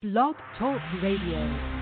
Blog 0.00 0.36
Talk 0.56 0.80
Radio. 1.02 1.77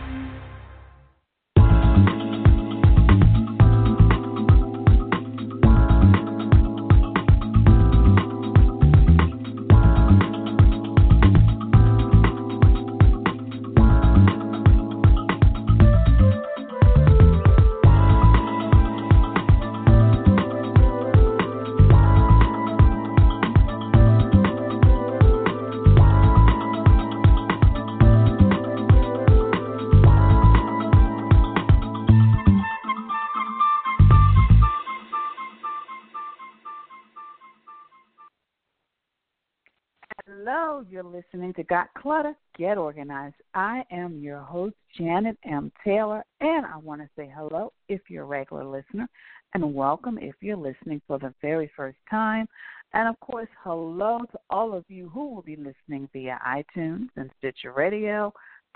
You're 40.96 41.04
listening 41.04 41.52
to 41.52 41.62
Got 41.64 41.92
Clutter, 41.92 42.34
Get 42.56 42.78
Organized. 42.78 43.34
I 43.52 43.82
am 43.90 44.18
your 44.18 44.38
host, 44.38 44.76
Janet 44.96 45.36
M. 45.44 45.70
Taylor, 45.84 46.24
and 46.40 46.64
I 46.64 46.78
want 46.78 47.02
to 47.02 47.08
say 47.14 47.30
hello 47.36 47.74
if 47.90 48.00
you're 48.08 48.22
a 48.22 48.26
regular 48.26 48.64
listener, 48.64 49.06
and 49.52 49.74
welcome 49.74 50.16
if 50.16 50.34
you're 50.40 50.56
listening 50.56 51.02
for 51.06 51.18
the 51.18 51.34
very 51.42 51.70
first 51.76 51.98
time. 52.08 52.46
And 52.94 53.10
of 53.10 53.20
course, 53.20 53.48
hello 53.62 54.20
to 54.32 54.38
all 54.48 54.72
of 54.72 54.86
you 54.88 55.10
who 55.10 55.34
will 55.34 55.42
be 55.42 55.56
listening 55.56 56.08
via 56.14 56.38
iTunes 56.46 57.08
and 57.16 57.30
Stitcher 57.36 57.72
Radio, 57.72 58.32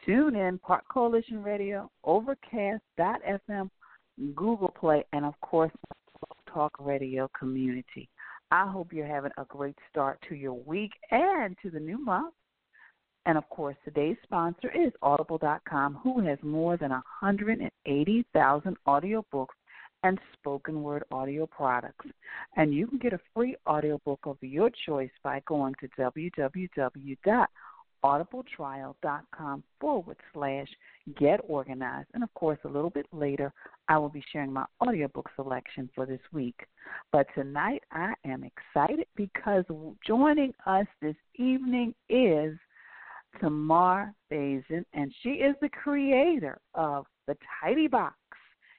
TuneIn, 0.07 0.61
Park 0.61 0.85
Coalition 0.93 1.43
Radio, 1.43 1.91
Overcast.fm, 2.05 3.71
Google 4.35 4.75
Play, 4.79 5.07
and 5.15 5.25
of 5.25 5.41
course, 5.41 5.73
Talk 6.53 6.73
Radio 6.81 7.31
community. 7.39 8.11
I 8.51 8.67
hope 8.67 8.93
you're 8.93 9.07
having 9.07 9.31
a 9.39 9.45
great 9.45 9.77
start 9.89 10.19
to 10.29 10.35
your 10.35 10.55
week 10.55 10.91
and 11.11 11.57
to 11.63 11.71
the 11.71 11.79
new 11.79 11.99
month. 11.99 12.35
And 13.27 13.39
of 13.39 13.49
course, 13.49 13.77
today's 13.85 14.17
sponsor 14.25 14.71
is 14.71 14.93
Audible.com, 15.03 16.01
who 16.03 16.21
has 16.21 16.39
more 16.43 16.77
than 16.77 16.91
180,000 16.91 18.77
audiobooks 18.89 19.47
and 20.03 20.19
spoken 20.33 20.83
word 20.83 21.05
audio 21.13 21.47
products. 21.47 22.07
And 22.57 22.75
you 22.75 22.87
can 22.87 22.99
get 22.99 23.13
a 23.13 23.21
free 23.35 23.55
audiobook 23.69 24.21
of 24.25 24.39
your 24.41 24.71
choice 24.87 25.11
by 25.23 25.43
going 25.47 25.75
to 25.81 25.89
www 25.99 27.47
audibletrial.com 28.05 29.63
forward 29.81 30.17
slash 30.33 30.69
get 31.19 31.41
organized. 31.47 32.09
And 32.15 32.23
of 32.23 32.33
course, 32.35 32.59
a 32.65 32.69
little 32.69 32.91
bit 32.91 33.07
later, 33.13 33.53
I 33.89 33.99
will 33.99 34.09
be 34.09 34.23
sharing 34.33 34.53
my 34.53 34.65
audiobook 34.81 35.29
selection 35.37 35.91
for 35.95 36.07
this 36.07 36.21
week. 36.33 36.67
But 37.13 37.27
tonight, 37.35 37.83
I 37.93 38.15
am 38.25 38.45
excited 38.45 39.07
because 39.17 39.65
joining 40.07 40.55
us 40.67 40.87
this 41.03 41.17
evening 41.37 41.95
is 42.09 42.57
Tamar 43.41 44.13
Bazin, 44.29 44.85
and 44.93 45.13
she 45.23 45.31
is 45.31 45.55
the 45.61 45.69
creator 45.69 46.59
of 46.75 47.07
the 47.27 47.37
TideeBox. 47.63 48.13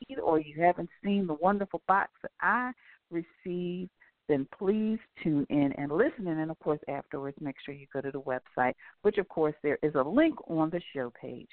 feed 0.08 0.20
or 0.20 0.40
you 0.40 0.62
haven't 0.62 0.90
seen 1.04 1.26
the 1.26 1.34
wonderful 1.34 1.82
box 1.88 2.12
that 2.22 2.32
I 2.42 2.72
received 3.10 3.90
then 4.28 4.48
please 4.58 5.00
tune 5.24 5.46
in 5.50 5.74
and 5.78 5.92
listen. 5.92 6.28
And 6.28 6.52
of 6.52 6.60
course, 6.60 6.80
afterwards, 6.88 7.38
make 7.40 7.56
sure 7.64 7.74
you 7.74 7.88
go 7.94 8.02
to 8.02 8.12
the 8.12 8.22
website, 8.22 8.74
which 9.04 9.18
of 9.18 9.28
course 9.30 9.56
there 9.64 9.78
is 9.84 9.96
a 9.96 10.02
link 10.02 10.36
on 10.50 10.70
the 10.70 10.82
show 10.94 11.12
page. 11.20 11.50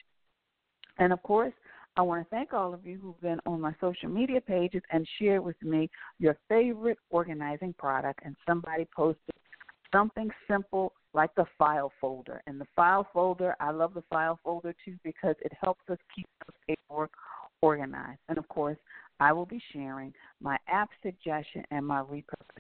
And 0.99 1.13
of 1.13 1.23
course, 1.23 1.53
I 1.97 2.03
want 2.03 2.25
to 2.25 2.31
thank 2.31 2.55
all 2.55 2.73
of 2.73 2.87
you 2.87 2.99
who've 2.99 3.21
been 3.21 3.41
on 3.45 3.61
my 3.61 3.75
social 3.81 4.09
media 4.09 4.41
pages 4.41 4.83
and 4.91 5.07
shared 5.19 5.45
with 5.45 5.61
me 5.63 5.91
your 6.19 6.37
favorite 6.49 6.99
organizing 7.11 7.75
product. 7.79 8.21
And 8.25 8.35
somebody 8.49 8.87
posted 8.97 9.35
something 9.93 10.31
simple 10.49 10.93
like 11.13 11.35
the 11.35 11.45
file 11.59 11.93
folder. 12.01 12.43
And 12.47 12.59
the 12.59 12.67
file 12.75 13.07
folder, 13.13 13.55
I 13.61 13.71
love 13.71 13.93
the 13.95 14.05
file 14.09 14.39
folder 14.43 14.75
too 14.85 14.97
because 15.05 15.37
it 15.43 15.53
helps 15.61 15.83
us 15.91 15.99
keep 16.15 16.27
the 16.47 16.53
paperwork 16.67 17.13
organized. 17.61 18.21
And 18.29 18.39
of 18.39 18.49
course, 18.49 18.79
I 19.21 19.33
will 19.33 19.47
be 19.47 19.63
sharing 19.73 20.13
my 20.41 20.57
app 20.69 20.91
suggestion 21.03 21.63
and 21.71 21.87
my 21.87 22.03
repurpose 22.03 22.52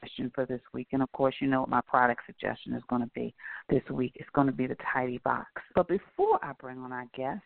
suggestion 0.00 0.30
for 0.34 0.46
this 0.46 0.60
week. 0.72 0.88
And 0.92 1.02
of 1.02 1.10
course, 1.12 1.34
you 1.40 1.46
know 1.46 1.60
what 1.60 1.68
my 1.68 1.80
product 1.82 2.22
suggestion 2.26 2.74
is 2.74 2.82
going 2.88 3.02
to 3.02 3.10
be 3.14 3.34
this 3.68 3.82
week. 3.90 4.12
It's 4.16 4.28
going 4.34 4.46
to 4.46 4.52
be 4.52 4.66
the 4.66 4.76
TideeBox. 4.94 5.44
But 5.74 5.88
before 5.88 6.38
I 6.42 6.52
bring 6.60 6.78
on 6.78 6.92
our 6.92 7.06
guests, 7.16 7.42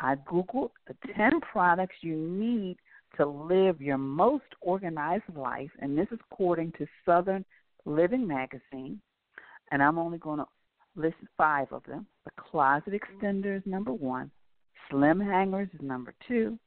I 0.00 0.16
Googled 0.16 0.70
the 0.86 0.94
10 1.16 1.40
products 1.40 1.96
you 2.00 2.16
need 2.16 2.76
to 3.16 3.26
live 3.26 3.80
your 3.80 3.98
most 3.98 4.44
organized 4.60 5.24
life. 5.36 5.70
And 5.80 5.96
this 5.96 6.08
is 6.10 6.18
according 6.30 6.72
to 6.78 6.86
Southern 7.06 7.44
Living 7.84 8.26
Magazine. 8.26 9.00
And 9.70 9.82
I'm 9.82 9.98
only 9.98 10.18
going 10.18 10.38
to 10.38 10.46
list 10.96 11.16
five 11.36 11.68
of 11.72 11.82
them. 11.84 12.06
The 12.24 12.30
closet 12.36 12.92
extender 12.92 13.56
is 13.56 13.62
number 13.66 13.92
one. 13.92 14.30
Slim 14.90 15.20
hangers 15.20 15.68
is 15.74 15.80
number 15.80 16.14
two. 16.26 16.58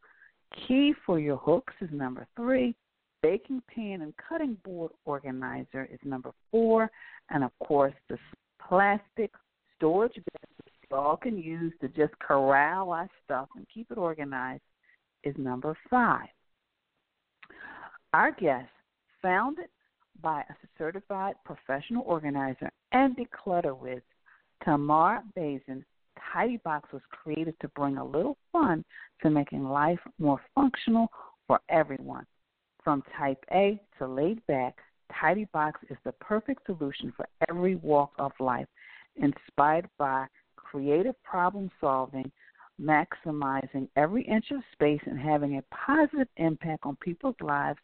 Key 0.67 0.93
for 1.05 1.19
your 1.19 1.37
hooks 1.37 1.73
is 1.81 1.89
number 1.91 2.25
three. 2.35 2.75
Baking 3.21 3.61
pan 3.73 4.01
and 4.01 4.13
cutting 4.17 4.57
board 4.63 4.91
organizer 5.05 5.87
is 5.91 5.99
number 6.03 6.31
four. 6.51 6.89
And 7.29 7.43
of 7.43 7.51
course, 7.59 7.93
the 8.09 8.17
plastic 8.67 9.31
storage 9.75 10.13
bins 10.13 10.57
we 10.89 10.97
all 10.97 11.17
can 11.17 11.37
use 11.37 11.73
to 11.81 11.87
just 11.89 12.17
corral 12.19 12.91
our 12.91 13.09
stuff 13.25 13.49
and 13.55 13.65
keep 13.73 13.91
it 13.91 13.97
organized 13.97 14.61
is 15.23 15.35
number 15.37 15.77
five. 15.89 16.27
Our 18.13 18.31
guest, 18.31 18.69
founded 19.21 19.67
by 20.21 20.41
a 20.41 20.53
certified 20.77 21.35
professional 21.43 22.03
organizer 22.05 22.69
and 22.91 23.17
declutter 23.17 23.77
with 23.77 24.01
Tamar 24.63 25.23
Bazin, 25.35 25.83
TideeBox 26.33 26.81
was 26.93 27.01
created 27.11 27.55
to 27.61 27.67
bring 27.69 27.97
a 27.97 28.05
little 28.05 28.37
fun 28.51 28.83
to 29.21 29.29
making 29.29 29.67
life 29.67 29.99
more 30.19 30.39
functional 30.55 31.09
for 31.47 31.59
everyone. 31.69 32.25
From 32.87 33.03
type 33.19 33.43
A 33.51 33.81
to 33.97 34.07
laid 34.07 34.47
back, 34.47 34.77
TideeBox 35.11 35.73
is 35.89 35.97
the 36.05 36.13
perfect 36.21 36.65
solution 36.65 37.11
for 37.17 37.27
every 37.49 37.75
walk 37.75 38.13
of 38.17 38.31
life, 38.39 38.69
inspired 39.17 39.89
by 39.97 40.25
creative 40.55 41.21
problem 41.21 41.69
solving, 41.81 42.31
maximizing 42.81 43.89
every 43.97 44.23
inch 44.23 44.51
of 44.51 44.61
space, 44.71 45.01
and 45.05 45.19
having 45.19 45.57
a 45.57 45.63
positive 45.63 46.29
impact 46.37 46.85
on 46.85 46.95
people's 47.01 47.35
lives. 47.41 47.77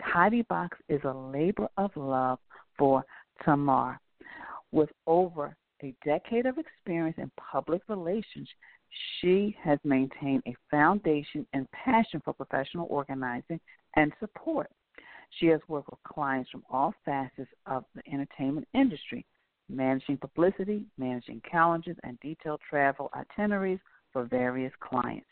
TideeBox 0.00 0.68
is 0.88 1.00
a 1.02 1.12
labor 1.12 1.66
of 1.76 1.90
love 1.96 2.38
for 2.78 3.04
Tamar. 3.44 3.98
With 4.70 4.90
over 5.08 5.56
a 5.82 5.92
decade 6.04 6.46
of 6.46 6.58
experience 6.58 7.16
in 7.18 7.28
public 7.36 7.82
relations, 7.88 8.48
she 9.18 9.56
has 9.60 9.80
maintained 9.82 10.44
a 10.46 10.54
foundation 10.70 11.44
and 11.54 11.68
passion 11.72 12.22
for 12.24 12.32
professional 12.32 12.86
organizing 12.88 13.58
and 13.96 14.12
support. 14.20 14.70
She 15.38 15.46
has 15.46 15.60
worked 15.68 15.90
with 15.90 16.02
clients 16.04 16.50
from 16.50 16.64
all 16.70 16.94
facets 17.04 17.50
of 17.66 17.84
the 17.94 18.02
entertainment 18.12 18.68
industry, 18.74 19.26
managing 19.68 20.16
publicity, 20.16 20.84
managing 20.98 21.40
calendars, 21.50 21.96
and 22.04 22.18
detailed 22.20 22.60
travel 22.68 23.10
itineraries 23.14 23.80
for 24.12 24.24
various 24.24 24.72
clients. 24.80 25.26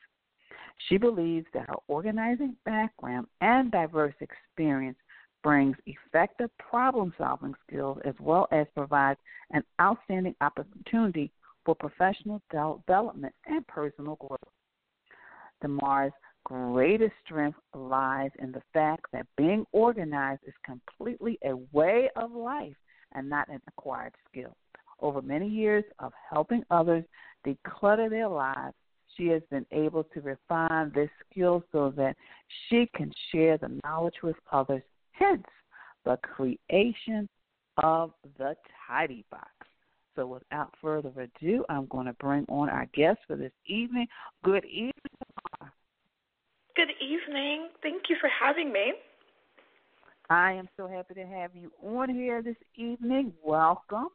She 0.89 0.97
believes 0.97 1.47
that 1.55 1.69
her 1.69 1.77
organizing 1.87 2.57
background 2.65 3.27
and 3.41 3.71
diverse 3.71 4.15
experience 4.21 4.99
brings 5.43 5.77
effective 5.87 6.51
problem 6.59 7.13
solving 7.19 7.55
skills 7.67 7.99
as 8.05 8.15
well 8.21 8.49
as 8.53 8.67
provides 8.75 9.19
an 9.51 9.63
outstanding 9.81 10.35
opportunity 10.41 11.31
for 11.65 11.75
professional 11.75 12.43
development 12.51 13.35
and 13.47 13.67
personal 13.67 14.17
growth. 14.17 14.39
Tamar's 15.61 16.13
greatest 16.45 17.15
strength 17.25 17.59
lies 17.75 18.31
in 18.39 18.53
the 18.53 18.63
fact 18.73 19.07
that 19.13 19.27
being 19.37 19.65
organized 19.73 20.43
is 20.47 20.55
completely 20.65 21.39
a 21.45 21.57
way 21.73 22.09
of 22.17 22.33
life 22.33 22.77
and 23.15 23.29
not 23.29 23.49
an 23.49 23.61
acquired 23.69 24.15
skill. 24.29 24.57
Over 25.01 25.23
many 25.23 25.49
years 25.49 25.85
of 25.99 26.13
helping 26.31 26.65
others 26.71 27.05
declutter 27.47 28.09
their 28.09 28.29
lives, 28.29 28.75
she 29.17 29.27
has 29.29 29.43
been 29.51 29.67
able 29.73 30.05
to 30.05 30.21
refine 30.21 30.93
this 30.95 31.11
skill 31.31 31.63
so 31.73 31.93
that 31.97 32.17
she 32.69 32.89
can 32.95 33.13
share 33.31 33.59
the 33.59 33.81
knowledge 33.85 34.23
with 34.23 34.37
others 34.51 34.83
hence 35.13 35.45
the 36.05 36.17
creation 36.19 37.29
of 37.83 38.13
the 38.39 38.55
TideeBox. 38.91 39.25
So, 40.15 40.27
without 40.27 40.75
further 40.83 41.11
ado, 41.17 41.65
I'm 41.71 41.87
going 41.87 42.07
to 42.07 42.13
bring 42.15 42.45
on 42.49 42.69
our 42.69 42.87
guest 42.95 43.21
for 43.27 43.37
this 43.37 43.53
evening. 43.67 44.07
Good 44.45 44.65
evening. 44.67 44.93
Good 46.75 46.91
evening. 47.01 47.69
Thank 47.83 48.05
you 48.09 48.17
for 48.21 48.29
having 48.29 48.73
me. 48.73 48.95
I 50.31 50.53
am 50.53 50.69
so 50.77 50.89
happy 50.89 51.15
to 51.15 51.27
have 51.27 51.55
you 51.55 51.71
on 51.83 52.09
here 52.09 52.43
this 52.43 52.57
evening. 52.77 53.35
Welcome. 53.45 54.09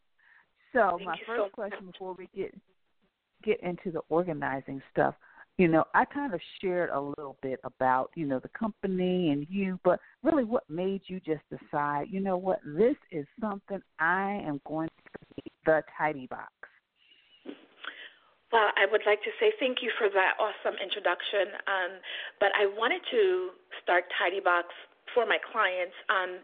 So 0.74 0.95
Thank 0.98 1.06
my 1.06 1.18
first 1.27 1.44
so 1.44 1.50
question 1.54 1.86
much. 1.86 1.94
before 1.94 2.15
we 2.18 2.27
get 2.36 2.54
get 3.44 3.62
into 3.62 3.92
the 3.92 4.01
organizing 4.09 4.81
stuff, 4.92 5.13
you 5.57 5.68
know, 5.68 5.83
I 5.94 6.06
kind 6.06 6.33
of 6.33 6.42
shared 6.59 6.89
a 6.89 7.00
little 7.00 7.38
bit 7.42 7.59
about, 7.63 8.09
you 8.15 8.25
know, 8.25 8.39
the 8.39 8.50
company 8.50 9.30
and 9.30 9.45
you, 9.50 9.80
but 9.83 10.00
really 10.24 10.44
what 10.44 10.63
made 10.69 11.01
you 11.06 11.19
just 11.19 11.44
decide, 11.50 12.07
you 12.09 12.19
know 12.19 12.38
what, 12.38 12.59
this 12.65 12.95
is 13.12 13.25
something 13.39 13.80
I 14.00 14.42
am 14.45 14.59
going 14.65 14.89
to 14.89 15.19
be 15.36 15.51
the 15.65 15.83
tidy 15.98 16.27
box. 16.27 16.51
Well, 18.52 18.72
I 18.80 18.88
would 18.88 19.04
like 19.06 19.20
to 19.28 19.34
say 19.40 19.52
thank 19.60 19.84
you 19.84 19.92
for 20.00 20.08
that 20.08 20.40
awesome 20.40 20.80
introduction. 20.80 21.52
Um, 21.68 21.92
but 22.40 22.56
I 22.56 22.66
wanted 22.66 23.04
to 23.12 23.52
start 23.84 24.08
TideeBox 24.16 24.72
for 25.12 25.28
my 25.28 25.36
clients. 25.52 25.96
Um, 26.08 26.40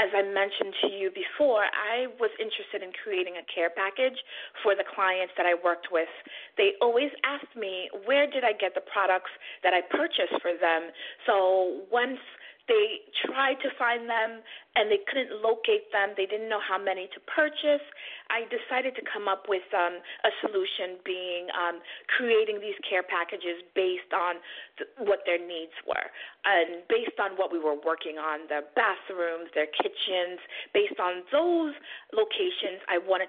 as 0.00 0.08
I 0.16 0.24
mentioned 0.24 0.72
to 0.80 0.88
you 0.88 1.12
before, 1.12 1.68
I 1.68 2.08
was 2.16 2.32
interested 2.40 2.80
in 2.80 2.96
creating 3.04 3.36
a 3.36 3.44
care 3.44 3.68
package 3.68 4.16
for 4.64 4.72
the 4.72 4.88
clients 4.88 5.36
that 5.36 5.44
I 5.44 5.52
worked 5.52 5.92
with. 5.92 6.08
They 6.56 6.72
always 6.80 7.12
asked 7.28 7.52
me, 7.52 7.92
where 8.08 8.24
did 8.24 8.40
I 8.40 8.56
get 8.56 8.72
the 8.72 8.80
products 8.88 9.30
that 9.60 9.76
I 9.76 9.84
purchased 9.84 10.40
for 10.40 10.56
them? 10.56 10.88
So 11.28 11.84
once 11.92 12.24
they 12.68 13.02
tried 13.26 13.58
to 13.62 13.70
find 13.78 14.08
them 14.08 14.42
and 14.76 14.90
they 14.90 15.02
couldn't 15.10 15.42
locate 15.42 15.90
them. 15.90 16.14
They 16.16 16.26
didn't 16.26 16.48
know 16.48 16.62
how 16.62 16.78
many 16.78 17.10
to 17.12 17.20
purchase. 17.26 17.82
I 18.30 18.46
decided 18.48 18.94
to 18.96 19.04
come 19.04 19.26
up 19.26 19.46
with 19.48 19.66
um, 19.74 19.98
a 20.24 20.32
solution, 20.40 21.02
being 21.04 21.50
um, 21.52 21.82
creating 22.06 22.62
these 22.62 22.78
care 22.86 23.02
packages 23.02 23.60
based 23.74 24.14
on 24.14 24.40
th- 24.78 24.90
what 25.02 25.26
their 25.26 25.40
needs 25.42 25.74
were 25.84 26.08
and 26.46 26.86
based 26.88 27.18
on 27.18 27.36
what 27.36 27.52
we 27.52 27.58
were 27.58 27.76
working 27.76 28.16
on 28.16 28.46
their 28.48 28.64
bathrooms, 28.78 29.50
their 29.54 29.68
kitchens. 29.68 30.40
Based 30.72 30.98
on 31.02 31.26
those 31.30 31.74
locations, 32.14 32.80
I 32.88 32.98
wanted 32.98 33.28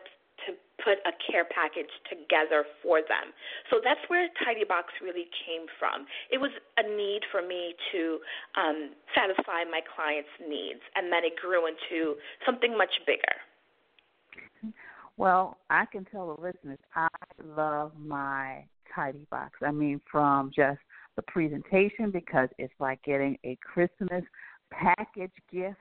put 0.82 0.98
a 1.06 1.14
care 1.30 1.46
package 1.46 1.92
together 2.10 2.66
for 2.82 3.00
them. 3.02 3.34
So 3.70 3.78
that's 3.84 4.02
where 4.08 4.28
TideeBox 4.42 5.02
really 5.02 5.30
came 5.46 5.68
from. 5.78 6.06
It 6.32 6.40
was 6.40 6.52
a 6.78 6.84
need 6.84 7.22
for 7.32 7.42
me 7.42 7.76
to 7.92 8.20
um, 8.58 8.92
satisfy 9.14 9.64
my 9.70 9.82
clients' 9.96 10.34
needs, 10.42 10.82
and 10.96 11.12
then 11.12 11.24
it 11.24 11.34
grew 11.36 11.68
into 11.68 12.16
something 12.46 12.78
much 12.78 12.94
bigger. 13.06 14.74
Well, 15.18 15.58
I 15.70 15.86
can 15.86 16.06
tell 16.06 16.36
the 16.36 16.42
listeners 16.42 16.80
I 16.96 17.08
love 17.56 17.92
my 17.98 18.66
TideeBox. 18.96 19.50
I 19.62 19.72
mean, 19.72 20.02
from 20.12 20.52
just 20.56 20.80
the 21.16 21.22
presentation 21.24 22.10
because 22.12 22.50
it's 22.58 22.74
like 22.80 23.02
getting 23.04 23.38
a 23.44 23.58
Christmas 23.62 24.24
package 24.72 25.32
gift 25.52 25.78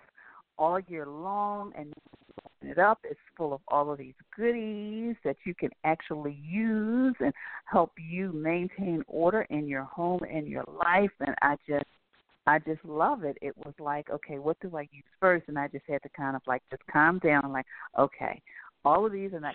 all 0.58 0.78
year 0.88 1.06
long 1.06 1.72
and 1.76 1.92
it 2.64 2.78
up. 2.78 2.98
It's 3.04 3.20
full 3.36 3.52
of 3.52 3.60
all 3.68 3.92
of 3.92 3.98
these 3.98 4.14
goodies 4.36 5.16
that 5.24 5.36
you 5.44 5.54
can 5.54 5.70
actually 5.84 6.38
use 6.42 7.14
and 7.20 7.32
help 7.66 7.92
you 7.98 8.32
maintain 8.32 9.02
order 9.06 9.42
in 9.50 9.66
your 9.66 9.84
home 9.84 10.20
and 10.30 10.46
your 10.46 10.64
life. 10.68 11.10
And 11.20 11.34
I 11.42 11.56
just, 11.68 11.86
I 12.46 12.58
just 12.58 12.84
love 12.84 13.24
it. 13.24 13.36
It 13.40 13.56
was 13.56 13.74
like, 13.78 14.10
okay, 14.10 14.38
what 14.38 14.58
do 14.60 14.76
I 14.76 14.82
use 14.82 15.04
first? 15.20 15.44
And 15.48 15.58
I 15.58 15.68
just 15.68 15.84
had 15.88 16.02
to 16.02 16.08
kind 16.10 16.36
of 16.36 16.42
like 16.46 16.62
just 16.70 16.82
calm 16.90 17.18
down. 17.18 17.52
Like, 17.52 17.66
okay, 17.98 18.40
all 18.84 19.06
of 19.06 19.12
these 19.12 19.32
are 19.32 19.40
not 19.40 19.54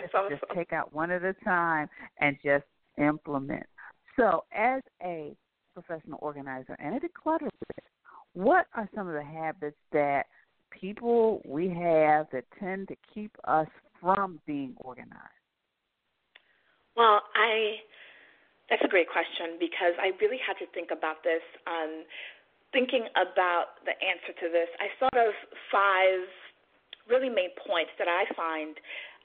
just, 0.00 0.14
awesome. 0.14 0.30
just 0.30 0.44
take 0.54 0.72
out 0.72 0.92
one 0.92 1.10
at 1.10 1.24
a 1.24 1.34
time 1.44 1.88
and 2.20 2.36
just 2.44 2.64
implement. 2.98 3.66
So, 4.16 4.44
as 4.56 4.80
a 5.02 5.36
professional 5.74 6.18
organizer 6.22 6.76
and 6.78 6.94
a 6.94 7.00
declutterer, 7.00 7.48
what 8.34 8.66
are 8.74 8.88
some 8.94 9.08
of 9.08 9.14
the 9.14 9.24
habits 9.24 9.76
that 9.92 10.26
people 10.80 11.42
we 11.44 11.68
have 11.68 12.26
that 12.32 12.44
tend 12.58 12.88
to 12.88 12.96
keep 13.12 13.36
us 13.44 13.68
from 14.00 14.40
being 14.46 14.74
organized? 14.78 15.20
Well, 16.96 17.22
I 17.34 17.82
that's 18.70 18.82
a 18.84 18.88
great 18.88 19.10
question 19.10 19.60
because 19.60 19.92
I 20.00 20.16
really 20.20 20.40
had 20.40 20.56
to 20.64 20.66
think 20.72 20.88
about 20.90 21.22
this. 21.22 21.44
Um, 21.66 22.04
thinking 22.72 23.06
about 23.14 23.78
the 23.84 23.92
answer 24.00 24.32
to 24.34 24.46
this, 24.50 24.70
I 24.80 24.88
thought 24.98 25.18
of 25.18 25.34
five 25.70 26.26
really 27.08 27.28
main 27.28 27.52
points 27.60 27.92
that 28.00 28.08
I 28.08 28.24
find 28.32 28.74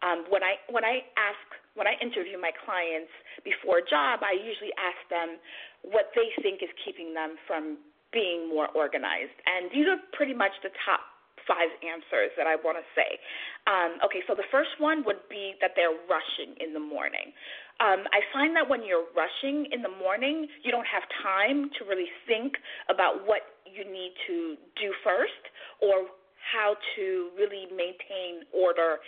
um, 0.03 0.27
when 0.31 0.43
I 0.43 0.59
when 0.71 0.83
I 0.83 1.03
ask 1.19 1.43
when 1.75 1.87
I 1.87 1.95
interview 1.99 2.39
my 2.39 2.51
clients 2.65 3.11
before 3.43 3.79
a 3.83 3.85
job, 3.85 4.23
I 4.23 4.35
usually 4.35 4.71
ask 4.79 4.99
them 5.11 5.39
what 5.83 6.11
they 6.15 6.31
think 6.43 6.63
is 6.63 6.71
keeping 6.83 7.13
them 7.13 7.35
from 7.47 7.79
being 8.11 8.49
more 8.49 8.67
organized, 8.73 9.35
and 9.45 9.69
these 9.69 9.85
are 9.85 9.99
pretty 10.15 10.33
much 10.33 10.55
the 10.63 10.73
top 10.83 11.03
five 11.49 11.73
answers 11.81 12.29
that 12.37 12.45
I 12.45 12.55
want 12.61 12.77
to 12.77 12.85
say. 12.93 13.17
Um, 13.65 13.97
okay, 14.05 14.21
so 14.29 14.37
the 14.37 14.45
first 14.53 14.77
one 14.77 15.01
would 15.09 15.25
be 15.33 15.57
that 15.59 15.73
they're 15.73 15.97
rushing 16.05 16.53
in 16.61 16.77
the 16.77 16.79
morning. 16.79 17.33
Um, 17.81 18.05
I 18.13 18.21
find 18.29 18.53
that 18.53 18.69
when 18.69 18.85
you're 18.85 19.09
rushing 19.17 19.65
in 19.73 19.81
the 19.81 19.89
morning, 19.89 20.45
you 20.61 20.69
don't 20.69 20.87
have 20.87 21.03
time 21.25 21.73
to 21.79 21.89
really 21.89 22.11
think 22.29 22.61
about 22.93 23.25
what 23.25 23.57
you 23.65 23.81
need 23.81 24.13
to 24.29 24.59
do 24.77 24.93
first 25.01 25.43
or 25.81 26.11
how 26.37 26.77
to 26.95 27.33
really 27.33 27.65
maintain 27.73 28.45
order 28.53 29.01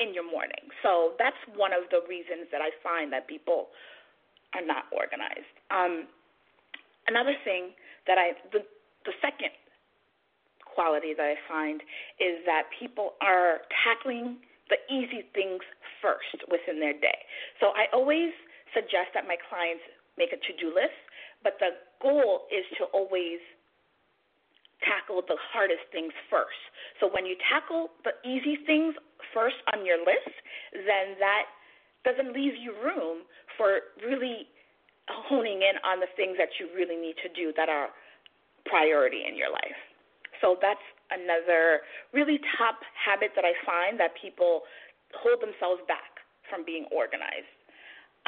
in 0.00 0.14
your 0.14 0.26
morning. 0.26 0.72
So 0.82 1.14
that's 1.18 1.38
one 1.54 1.70
of 1.70 1.86
the 1.94 2.02
reasons 2.10 2.50
that 2.50 2.60
I 2.60 2.74
find 2.82 3.12
that 3.14 3.28
people 3.30 3.70
are 4.54 4.64
not 4.64 4.90
organized. 4.90 5.54
Um, 5.70 6.10
another 7.06 7.34
thing 7.44 7.74
that 8.06 8.18
I, 8.18 8.34
the, 8.50 8.62
the 9.04 9.14
second 9.22 9.54
quality 10.74 11.14
that 11.16 11.24
I 11.24 11.38
find 11.48 11.80
is 12.18 12.42
that 12.46 12.68
people 12.74 13.14
are 13.22 13.62
tackling 13.86 14.38
the 14.68 14.78
easy 14.90 15.24
things 15.34 15.62
first 16.02 16.44
within 16.50 16.80
their 16.80 16.94
day. 16.94 17.18
So 17.60 17.72
I 17.76 17.86
always 17.92 18.32
suggest 18.74 19.14
that 19.14 19.28
my 19.28 19.36
clients 19.48 19.84
make 20.18 20.32
a 20.32 20.38
to 20.38 20.52
do 20.58 20.74
list, 20.74 20.98
but 21.42 21.56
the 21.60 21.78
goal 22.02 22.46
is 22.50 22.64
to 22.78 22.84
always 22.90 23.38
tackle 24.82 25.22
the 25.24 25.36
hardest 25.52 25.84
things 25.92 26.12
first. 26.28 26.60
So 27.00 27.08
when 27.08 27.24
you 27.24 27.36
tackle 27.48 27.88
the 28.04 28.12
easy 28.26 28.60
things 28.66 28.94
first 29.32 29.56
on 29.72 29.84
your 29.86 29.98
list, 29.98 30.34
then 30.72 31.16
that 31.20 31.48
doesn't 32.04 32.34
leave 32.36 32.52
you 32.56 32.76
room 32.84 33.24
for 33.56 33.80
really 34.04 34.48
honing 35.08 35.60
in 35.64 35.76
on 35.84 36.00
the 36.00 36.10
things 36.16 36.36
that 36.36 36.56
you 36.60 36.68
really 36.74 36.96
need 36.96 37.16
to 37.22 37.28
do 37.32 37.52
that 37.56 37.68
are 37.68 37.88
priority 38.66 39.24
in 39.28 39.36
your 39.36 39.50
life. 39.50 39.80
So 40.44 40.60
that's 40.60 40.84
another 41.08 41.80
really 42.12 42.36
top 42.60 42.84
habit 42.92 43.32
that 43.32 43.48
I 43.48 43.56
find 43.64 43.96
that 43.96 44.12
people 44.20 44.68
hold 45.16 45.40
themselves 45.40 45.80
back 45.88 46.20
from 46.52 46.68
being 46.68 46.84
organized. 46.92 47.48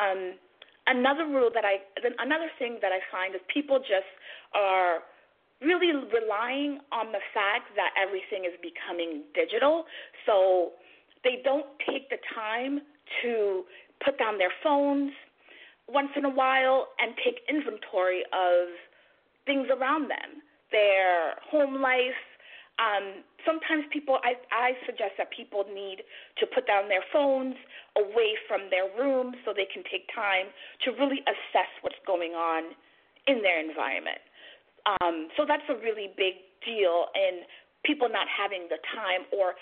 Um, 0.01 0.41
another 0.89 1.29
rule 1.29 1.53
that 1.53 1.69
I, 1.69 1.85
another 2.17 2.49
thing 2.59 2.81
that 2.81 2.89
I 2.89 3.05
find 3.13 3.37
is 3.37 3.45
people 3.53 3.79
just 3.85 4.09
are 4.57 5.05
really 5.61 5.93
relying 5.93 6.81
on 6.89 7.13
the 7.13 7.21
fact 7.37 7.77
that 7.77 7.93
everything 8.01 8.49
is 8.49 8.57
becoming 8.65 9.29
digital. 9.37 9.85
So 10.25 10.73
they 11.21 11.45
don't 11.45 11.69
take 11.85 12.09
the 12.09 12.17
time 12.33 12.81
to 13.23 13.65
put 14.05 14.19
down 14.19 14.39
their 14.39 14.53
phones 14.65 15.13
once 15.89 16.11
in 16.17 16.25
a 16.25 16.31
while 16.31 16.89
and 16.99 17.13
take 17.25 17.45
inventory 17.49 18.25
of 18.33 18.73
things 19.45 19.69
around 19.71 20.11
them, 20.11 20.43
their 20.73 21.39
home 21.51 21.81
life. 21.81 22.21
Um, 22.77 23.25
sometimes 23.49 23.89
people, 23.89 24.21
I, 24.21 24.37
I 24.53 24.77
suggest 24.85 25.17
that 25.17 25.33
people 25.33 25.65
need 25.65 26.05
to 26.39 26.45
put 26.45 26.67
down 26.67 26.89
their 26.93 27.05
phones 27.13 27.57
away 27.97 28.37
from 28.45 28.69
their 28.69 28.85
room 28.93 29.33
so 29.45 29.57
they 29.57 29.69
can 29.73 29.83
take 29.89 30.05
time 30.13 30.53
to 30.85 30.93
really 30.93 31.25
assess 31.25 31.73
what's 31.81 32.01
going 32.05 32.37
on 32.37 32.77
in 33.27 33.41
their 33.41 33.59
environment. 33.59 34.21
Um, 35.01 35.29
so 35.37 35.49
that's 35.49 35.67
a 35.73 35.79
really 35.81 36.13
big 36.15 36.45
deal 36.63 37.09
in 37.17 37.49
people 37.85 38.09
not 38.13 38.27
having 38.29 38.69
the 38.69 38.79
time 38.93 39.25
or 39.33 39.55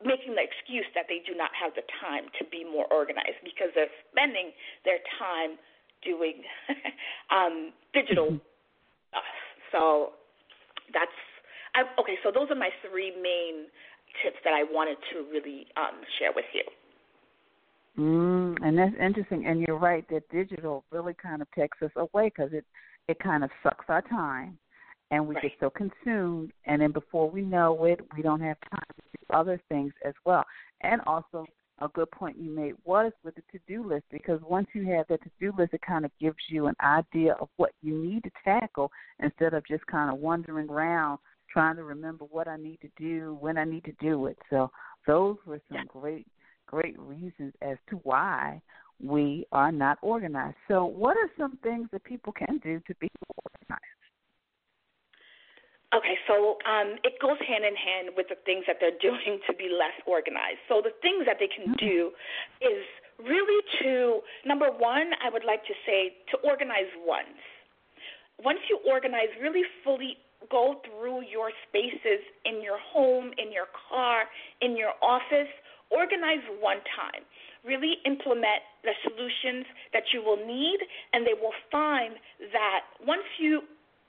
making 0.00 0.34
the 0.34 0.42
excuse 0.42 0.86
that 0.94 1.04
they 1.08 1.20
do 1.28 1.36
not 1.36 1.50
have 1.52 1.76
the 1.76 1.84
time 2.00 2.32
to 2.40 2.42
be 2.48 2.64
more 2.64 2.88
organized 2.88 3.36
because 3.44 3.68
they're 3.74 3.92
spending 4.10 4.50
their 4.84 4.98
time 5.20 5.60
doing 6.02 6.40
um, 7.34 7.72
digital 7.92 8.40
stuff. 9.12 9.28
So 9.72 10.16
that's 10.92 11.18
I, 11.74 11.82
okay. 12.00 12.18
So 12.22 12.30
those 12.34 12.50
are 12.50 12.58
my 12.58 12.70
three 12.88 13.12
main 13.14 13.66
tips 14.22 14.38
that 14.44 14.52
I 14.52 14.64
wanted 14.64 14.96
to 15.12 15.26
really 15.30 15.66
um, 15.76 16.00
share 16.18 16.32
with 16.34 16.46
you. 16.52 16.64
Mm, 17.98 18.56
and 18.62 18.78
that's 18.78 18.94
interesting. 19.00 19.46
And 19.46 19.60
you're 19.60 19.78
right 19.78 20.04
that 20.10 20.28
digital 20.30 20.84
really 20.90 21.14
kind 21.14 21.42
of 21.42 21.48
takes 21.52 21.78
us 21.82 21.90
away 21.96 22.32
because 22.34 22.52
it 22.52 22.64
it 23.08 23.18
kind 23.18 23.42
of 23.42 23.50
sucks 23.62 23.86
our 23.88 24.02
time, 24.02 24.56
and 25.10 25.26
we 25.26 25.34
right. 25.34 25.42
get 25.42 25.52
so 25.58 25.70
consumed, 25.70 26.52
and 26.66 26.80
then 26.80 26.92
before 26.92 27.28
we 27.28 27.42
know 27.42 27.84
it, 27.84 28.00
we 28.16 28.22
don't 28.22 28.40
have 28.40 28.56
time 28.70 28.84
to 28.96 29.02
do 29.02 29.36
other 29.36 29.60
things 29.68 29.92
as 30.04 30.14
well. 30.24 30.44
And 30.82 31.00
also, 31.06 31.46
a 31.80 31.88
good 31.88 32.10
point 32.10 32.38
you 32.38 32.50
made 32.50 32.74
was 32.84 33.12
with 33.24 33.34
the 33.34 33.42
to-do 33.52 33.86
list 33.86 34.04
because 34.10 34.40
once 34.42 34.68
you 34.74 34.86
have 34.92 35.06
that 35.08 35.22
to-do 35.22 35.52
list, 35.56 35.74
it 35.74 35.80
kind 35.86 36.04
of 36.04 36.10
gives 36.20 36.36
you 36.48 36.66
an 36.66 36.76
idea 36.82 37.34
of 37.40 37.48
what 37.56 37.72
you 37.82 37.96
need 37.96 38.24
to 38.24 38.30
tackle 38.44 38.90
instead 39.20 39.54
of 39.54 39.66
just 39.66 39.86
kind 39.86 40.12
of 40.12 40.18
wandering 40.18 40.68
around 40.68 41.18
trying 41.50 41.76
to 41.76 41.84
remember 41.84 42.24
what 42.26 42.46
I 42.46 42.56
need 42.56 42.78
to 42.80 42.88
do, 42.96 43.36
when 43.40 43.58
I 43.58 43.64
need 43.64 43.84
to 43.84 43.92
do 44.00 44.26
it. 44.26 44.38
So 44.50 44.70
those 45.06 45.36
were 45.46 45.60
some 45.68 45.78
yeah. 45.78 45.84
great 45.88 46.26
great 46.66 46.98
reasons 47.00 47.52
as 47.62 47.76
to 47.88 47.96
why 48.04 48.62
we 49.02 49.46
are 49.50 49.72
not 49.72 49.98
organized. 50.02 50.56
So, 50.68 50.84
what 50.84 51.16
are 51.16 51.30
some 51.36 51.58
things 51.62 51.88
that 51.92 52.04
people 52.04 52.32
can 52.32 52.58
do 52.62 52.80
to 52.86 52.94
be 53.00 53.08
organized? 53.44 53.99
Okay, 55.90 56.14
so 56.30 56.54
um, 56.70 57.02
it 57.02 57.18
goes 57.18 57.38
hand 57.42 57.66
in 57.66 57.74
hand 57.74 58.14
with 58.14 58.30
the 58.30 58.38
things 58.46 58.62
that 58.70 58.78
they're 58.78 58.98
doing 59.02 59.42
to 59.46 59.52
be 59.54 59.66
less 59.66 59.94
organized. 60.06 60.62
So 60.68 60.78
the 60.82 60.94
things 61.02 61.26
that 61.26 61.42
they 61.42 61.50
can 61.50 61.74
mm-hmm. 61.74 61.82
do 61.82 62.14
is 62.62 62.86
really 63.18 63.60
to 63.82 64.20
number 64.46 64.70
one, 64.70 65.12
I 65.18 65.28
would 65.28 65.44
like 65.44 65.66
to 65.66 65.74
say 65.84 66.14
to 66.30 66.38
organize 66.46 66.90
once. 67.02 67.38
Once 68.38 68.60
you 68.70 68.78
organize, 68.88 69.28
really 69.42 69.66
fully 69.84 70.16
go 70.48 70.80
through 70.86 71.26
your 71.28 71.50
spaces 71.68 72.24
in 72.46 72.62
your 72.62 72.78
home, 72.78 73.32
in 73.36 73.52
your 73.52 73.68
car, 73.90 74.24
in 74.62 74.76
your 74.76 74.94
office. 75.02 75.50
Organize 75.90 76.40
one 76.62 76.78
time. 76.94 77.26
Really 77.66 77.98
implement 78.06 78.62
the 78.86 78.94
solutions 79.02 79.66
that 79.92 80.04
you 80.14 80.22
will 80.22 80.38
need, 80.38 80.78
and 81.12 81.26
they 81.26 81.34
will 81.34 81.52
find 81.68 82.14
that 82.54 82.86
once 83.04 83.26
you 83.38 83.66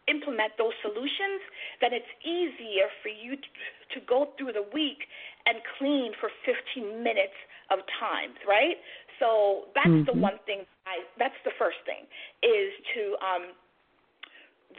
implement 0.08 0.58
those 0.58 0.74
solutions, 0.81 1.41
then 1.79 1.93
it's 1.93 2.10
easier 2.25 2.89
for 3.01 3.10
you 3.10 3.38
to, 3.38 3.50
to 3.93 4.00
go 4.05 4.34
through 4.38 4.53
the 4.53 4.65
week 4.74 5.05
and 5.46 5.62
clean 5.77 6.13
for 6.17 6.29
15 6.46 7.03
minutes 7.03 7.38
of 7.70 7.79
times, 8.00 8.38
right? 8.48 8.77
So 9.22 9.70
that's 9.77 9.88
mm-hmm. 9.88 10.10
the 10.10 10.17
one 10.17 10.41
thing. 10.50 10.65
I 10.89 11.05
that's 11.22 11.38
the 11.46 11.53
first 11.62 11.77
thing 11.86 12.10
is 12.41 12.74
to 12.98 13.01
um, 13.22 13.43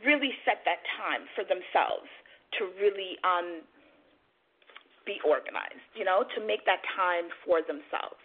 really 0.02 0.34
set 0.42 0.66
that 0.66 0.82
time 0.98 1.30
for 1.38 1.46
themselves 1.46 2.10
to 2.58 2.68
really 2.82 3.16
um, 3.22 3.62
be 5.06 5.22
organized. 5.22 5.86
You 5.94 6.02
know, 6.02 6.26
to 6.34 6.38
make 6.42 6.66
that 6.66 6.82
time 6.90 7.30
for 7.46 7.62
themselves. 7.62 8.18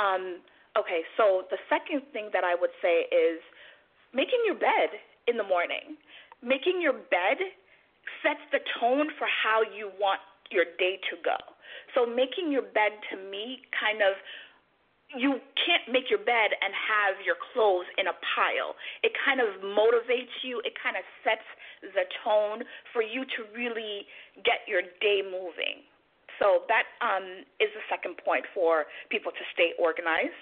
Um, 0.00 0.40
okay, 0.80 1.04
so 1.20 1.44
the 1.52 1.60
second 1.68 2.08
thing 2.16 2.32
that 2.32 2.42
I 2.42 2.56
would 2.56 2.72
say 2.80 3.04
is 3.12 3.44
making 4.16 4.40
your 4.48 4.56
bed 4.56 4.96
in 5.28 5.36
the 5.36 5.44
morning 5.44 6.00
making 6.42 6.80
your 6.80 6.94
bed 6.94 7.38
sets 8.22 8.42
the 8.52 8.60
tone 8.80 9.08
for 9.18 9.28
how 9.28 9.62
you 9.62 9.92
want 10.00 10.20
your 10.50 10.64
day 10.78 10.98
to 11.10 11.16
go. 11.24 11.36
So 11.94 12.06
making 12.06 12.50
your 12.50 12.62
bed 12.62 12.96
to 13.10 13.16
me 13.30 13.62
kind 13.76 14.02
of 14.02 14.16
you 15.10 15.42
can't 15.58 15.90
make 15.90 16.06
your 16.06 16.22
bed 16.22 16.54
and 16.62 16.70
have 16.70 17.18
your 17.26 17.34
clothes 17.50 17.86
in 17.98 18.06
a 18.06 18.14
pile. 18.22 18.78
It 19.02 19.10
kind 19.18 19.42
of 19.42 19.58
motivates 19.58 20.30
you, 20.46 20.62
it 20.62 20.78
kind 20.78 20.94
of 20.94 21.02
sets 21.26 21.46
the 21.82 22.06
tone 22.22 22.62
for 22.92 23.02
you 23.02 23.26
to 23.26 23.40
really 23.50 24.06
get 24.46 24.62
your 24.70 24.82
day 25.02 25.26
moving. 25.26 25.82
So 26.40 26.64
that 26.72 26.88
um, 27.04 27.44
is 27.60 27.68
the 27.76 27.84
second 27.92 28.16
point 28.24 28.48
for 28.56 28.88
people 29.12 29.30
to 29.30 29.44
stay 29.52 29.76
organized. 29.76 30.40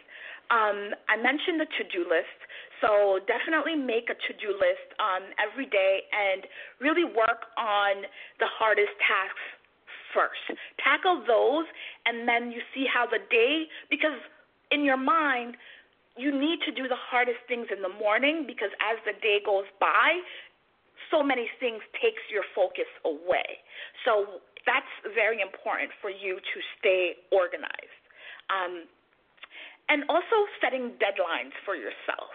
Um, 0.49 0.97
I 1.11 1.19
mentioned 1.21 1.61
the 1.61 1.67
to 1.67 1.85
do 1.91 2.09
list. 2.09 2.39
So 2.81 3.19
definitely 3.27 3.75
make 3.75 4.09
a 4.09 4.15
to 4.15 4.33
do 4.39 4.55
list 4.55 4.95
um, 5.03 5.35
every 5.37 5.67
day 5.67 6.07
and 6.15 6.47
really 6.79 7.05
work 7.05 7.51
on 7.59 8.07
the 8.39 8.47
hardest 8.47 8.95
tasks 9.03 9.45
first. 10.15 10.41
Tackle 10.79 11.27
those, 11.27 11.67
and 12.07 12.25
then 12.25 12.55
you 12.55 12.63
see 12.73 12.87
how 12.87 13.05
the 13.05 13.19
day, 13.29 13.67
because 13.91 14.17
in 14.71 14.85
your 14.85 14.97
mind, 14.97 15.59
you 16.17 16.31
need 16.31 16.61
to 16.67 16.73
do 16.73 16.89
the 16.89 16.99
hardest 16.99 17.39
things 17.47 17.67
in 17.75 17.83
the 17.83 17.93
morning 17.99 18.45
because 18.47 18.71
as 18.79 18.99
the 19.05 19.15
day 19.21 19.39
goes 19.45 19.67
by, 19.79 20.23
so 21.11 21.23
many 21.23 21.49
things 21.61 21.81
takes 22.03 22.21
your 22.31 22.43
focus 22.55 22.89
away. 23.05 23.63
So 24.05 24.43
that's 24.69 24.93
very 25.17 25.41
important 25.41 25.89
for 26.05 26.13
you 26.13 26.37
to 26.37 26.59
stay 26.77 27.17
organized. 27.33 28.05
Um, 28.53 28.85
and 29.89 30.05
also 30.13 30.45
setting 30.61 31.01
deadlines 31.01 31.57
for 31.65 31.73
yourself 31.73 32.29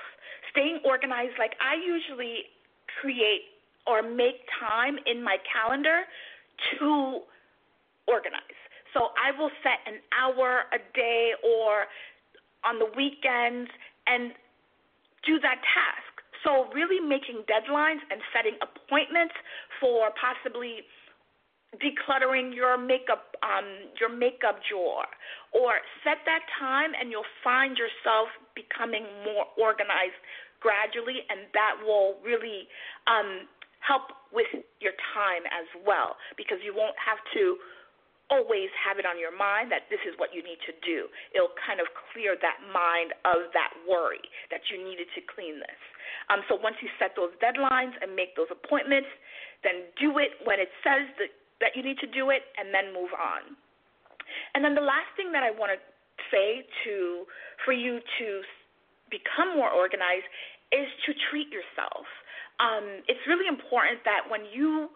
staying 0.54 0.80
organized, 0.86 1.34
like 1.38 1.54
I 1.60 1.76
usually 1.76 2.54
create 3.02 3.50
or 3.86 4.02
make 4.02 4.46
time 4.62 4.96
in 5.06 5.22
my 5.22 5.38
calendar 5.50 6.06
to 6.80 7.20
organize. 8.08 8.60
So 8.94 9.10
I 9.18 9.34
will 9.38 9.50
set 9.66 9.82
an 9.90 10.00
hour 10.14 10.70
a 10.72 10.80
day 10.96 11.34
or 11.44 11.90
on 12.64 12.78
the 12.80 12.88
weekends 12.96 13.70
and 14.08 14.32
do 15.26 15.40
that 15.42 15.60
task. 15.66 16.14
So 16.46 16.70
really 16.72 17.02
making 17.02 17.44
deadlines 17.50 18.04
and 18.12 18.22
setting 18.32 18.56
appointments 18.62 19.34
for 19.82 20.12
possibly 20.16 20.86
decluttering 21.82 22.54
your 22.54 22.78
makeup 22.78 23.34
um, 23.42 23.90
your 24.00 24.10
makeup 24.10 24.62
drawer 24.70 25.06
or 25.52 25.82
set 26.06 26.22
that 26.26 26.46
time 26.60 26.92
and 26.94 27.10
you'll 27.10 27.28
find 27.44 27.78
yourself 27.78 28.30
becoming 28.54 29.04
more 29.26 29.50
organized 29.58 30.18
gradually 30.62 31.26
and 31.30 31.50
that 31.54 31.76
will 31.82 32.16
really 32.24 32.70
um, 33.10 33.50
help 33.82 34.16
with 34.32 34.48
your 34.80 34.96
time 35.12 35.44
as 35.50 35.68
well 35.84 36.16
because 36.38 36.58
you 36.64 36.72
won't 36.72 36.96
have 37.02 37.20
to 37.34 37.58
always 38.32 38.72
have 38.80 38.98
it 38.98 39.06
on 39.06 39.20
your 39.20 39.36
mind 39.36 39.70
that 39.70 39.86
this 39.92 40.00
is 40.08 40.16
what 40.18 40.32
you 40.32 40.42
need 40.42 40.58
to 40.66 40.74
do. 40.82 41.06
It'll 41.36 41.54
kind 41.60 41.84
of 41.84 41.86
clear 42.10 42.40
that 42.40 42.64
mind 42.72 43.12
of 43.28 43.52
that 43.52 43.76
worry 43.86 44.24
that 44.50 44.64
you 44.72 44.80
needed 44.80 45.12
to 45.14 45.22
clean 45.28 45.60
this. 45.60 45.80
Um, 46.32 46.42
so 46.48 46.56
once 46.56 46.80
you 46.80 46.90
set 46.98 47.14
those 47.14 47.36
deadlines 47.44 47.94
and 48.00 48.16
make 48.16 48.34
those 48.34 48.50
appointments, 48.50 49.12
then 49.62 49.92
do 50.00 50.18
it 50.18 50.40
when 50.48 50.58
it 50.58 50.72
says 50.82 51.06
that 51.20 51.30
that 51.64 51.80
you 51.80 51.82
need 51.82 51.98
to 52.04 52.10
do 52.12 52.30
it 52.30 52.44
and 52.60 52.76
then 52.76 52.92
move 52.92 53.16
on. 53.16 53.56
And 54.54 54.60
then 54.64 54.76
the 54.76 54.84
last 54.84 55.08
thing 55.16 55.32
that 55.32 55.42
I 55.42 55.52
want 55.56 55.72
to 55.72 55.80
say 56.28 56.68
to 56.84 57.24
for 57.64 57.72
you 57.72 58.04
to 58.20 58.28
become 59.08 59.56
more 59.56 59.72
organized 59.72 60.28
is 60.76 60.90
to 61.08 61.16
treat 61.32 61.48
yourself. 61.54 62.04
Um, 62.60 63.06
it's 63.08 63.24
really 63.26 63.48
important 63.48 64.04
that 64.04 64.28
when 64.28 64.46
you 64.52 64.90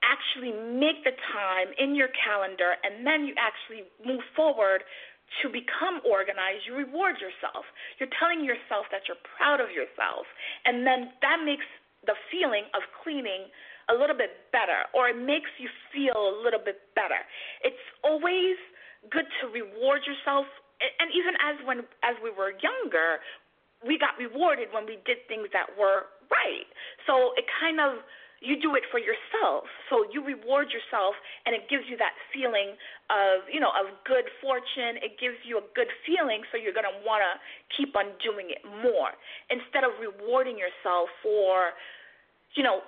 actually 0.00 0.54
make 0.54 1.04
the 1.04 1.12
time 1.34 1.70
in 1.76 1.94
your 1.94 2.08
calendar 2.16 2.80
and 2.82 3.04
then 3.04 3.28
you 3.28 3.34
actually 3.36 3.84
move 4.00 4.24
forward 4.32 4.82
to 5.42 5.46
become 5.46 6.02
organized, 6.02 6.66
you 6.66 6.74
reward 6.74 7.20
yourself. 7.22 7.62
You're 7.98 8.10
telling 8.18 8.42
yourself 8.42 8.90
that 8.90 9.06
you're 9.06 9.20
proud 9.38 9.62
of 9.62 9.70
yourself. 9.70 10.26
And 10.66 10.82
then 10.82 11.14
that 11.22 11.44
makes 11.46 11.66
the 12.06 12.18
feeling 12.32 12.66
of 12.74 12.82
cleaning 13.04 13.46
a 13.90 13.94
little 13.98 14.16
bit 14.16 14.48
better 14.54 14.86
or 14.94 15.10
it 15.10 15.18
makes 15.18 15.50
you 15.58 15.68
feel 15.92 16.16
a 16.16 16.34
little 16.42 16.62
bit 16.62 16.80
better. 16.94 17.20
It's 17.66 17.84
always 18.06 18.56
good 19.10 19.26
to 19.42 19.50
reward 19.50 20.06
yourself 20.06 20.46
and 20.80 21.12
even 21.12 21.36
as 21.44 21.60
when 21.66 21.84
as 22.00 22.16
we 22.24 22.32
were 22.32 22.56
younger, 22.64 23.20
we 23.84 24.00
got 24.00 24.16
rewarded 24.16 24.72
when 24.72 24.88
we 24.88 24.96
did 25.04 25.20
things 25.28 25.48
that 25.52 25.68
were 25.76 26.08
right. 26.32 26.68
So 27.04 27.36
it 27.36 27.44
kind 27.60 27.80
of 27.80 28.00
you 28.40 28.56
do 28.56 28.72
it 28.72 28.88
for 28.88 28.96
yourself. 28.96 29.68
So 29.92 30.08
you 30.08 30.24
reward 30.24 30.72
yourself 30.72 31.12
and 31.44 31.52
it 31.52 31.68
gives 31.68 31.84
you 31.84 32.00
that 32.00 32.16
feeling 32.32 32.72
of, 33.12 33.44
you 33.52 33.60
know, 33.60 33.68
of 33.76 33.92
good 34.08 34.24
fortune. 34.40 34.96
It 35.04 35.20
gives 35.20 35.36
you 35.44 35.60
a 35.60 35.64
good 35.76 35.92
feeling 36.08 36.40
so 36.48 36.56
you're 36.56 36.72
going 36.72 36.88
to 36.88 36.98
want 37.04 37.20
to 37.20 37.36
keep 37.76 37.92
on 37.92 38.16
doing 38.24 38.48
it 38.48 38.64
more 38.64 39.12
instead 39.52 39.84
of 39.84 39.92
rewarding 40.00 40.56
yourself 40.56 41.12
for, 41.20 41.76
you 42.56 42.64
know, 42.64 42.80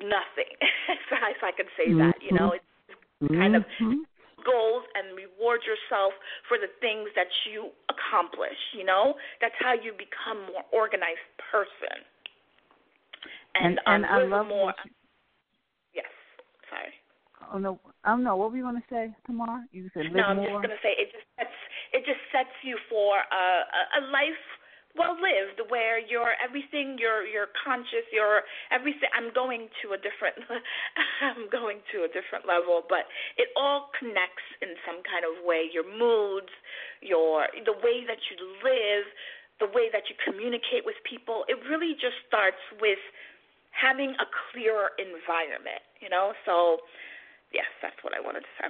nothing. 0.00 0.52
if 0.88 1.42
I 1.42 1.52
could 1.52 1.68
say 1.76 1.92
that, 1.94 2.16
you 2.22 2.36
know, 2.36 2.52
it's 2.56 2.64
kind 3.28 3.56
of 3.56 3.62
mm-hmm. 3.80 4.02
goals 4.44 4.84
and 4.94 5.16
reward 5.16 5.60
yourself 5.66 6.12
for 6.48 6.56
the 6.56 6.70
things 6.80 7.08
that 7.14 7.28
you 7.50 7.70
accomplish, 7.92 8.58
you 8.76 8.84
know? 8.84 9.14
That's 9.40 9.56
how 9.60 9.74
you 9.74 9.92
become 9.92 10.46
more 10.48 10.64
organized 10.72 11.26
person. 11.50 12.02
And, 13.54 13.80
and, 13.86 14.04
and 14.04 14.06
I 14.06 14.24
love 14.24 14.48
more 14.48 14.72
you... 14.84 14.90
Yes. 15.94 16.12
Sorry. 16.70 16.92
Oh 17.52 17.58
no, 17.58 17.78
I 18.04 18.10
don't 18.10 18.24
know. 18.24 18.36
What 18.36 18.50
were 18.50 18.56
you 18.56 18.64
want 18.64 18.78
to 18.78 18.88
say, 18.88 19.12
Tamar? 19.26 19.66
You 19.72 19.90
said 19.92 20.06
live 20.06 20.14
no, 20.14 20.22
I'm 20.22 20.36
more. 20.36 20.46
just 20.46 20.62
gonna 20.62 20.82
say 20.82 20.96
it 20.96 21.12
just 21.12 21.28
sets 21.36 21.58
it 21.92 22.02
just 22.06 22.22
sets 22.32 22.54
you 22.64 22.78
for 22.88 23.20
a, 23.20 23.44
a, 23.68 23.80
a 24.00 24.02
life 24.08 24.46
well 24.96 25.16
lived 25.16 25.60
where 25.72 25.96
you're 25.98 26.36
everything 26.42 26.96
you're 27.00 27.24
you're 27.24 27.48
conscious 27.64 28.04
you're 28.12 28.44
everything 28.70 29.08
i'm 29.16 29.32
going 29.32 29.68
to 29.80 29.96
a 29.96 29.98
different 29.98 30.36
i'm 31.24 31.48
going 31.48 31.80
to 31.92 32.04
a 32.04 32.10
different 32.12 32.44
level. 32.46 32.84
But 32.88 33.08
it 33.36 33.48
all 33.56 33.90
connects 33.98 34.44
in 34.60 34.76
some 34.84 35.00
kind 35.06 35.24
of 35.24 35.44
way. 35.44 35.68
Your 35.72 35.86
moods 35.86 36.52
your 37.00 37.46
the 37.64 37.76
way 37.82 38.06
that 38.06 38.20
you 38.30 38.36
live 38.62 39.06
the 39.60 39.66
way 39.70 39.90
that 39.92 40.08
you 40.08 40.14
communicate 40.22 40.86
with 40.86 40.96
people 41.08 41.44
it 41.48 41.58
really 41.68 41.94
just 41.94 42.16
starts 42.26 42.60
with 42.80 42.98
having 43.70 44.14
a 44.22 44.26
clearer 44.50 44.94
environment 44.98 45.82
you 46.00 46.08
know? 46.08 46.32
So 46.46 46.78
yes 47.52 47.66
that's 47.82 47.98
what 48.02 48.14
i 48.14 48.20
wanted 48.20 48.46
to 48.46 48.52
say 48.58 48.68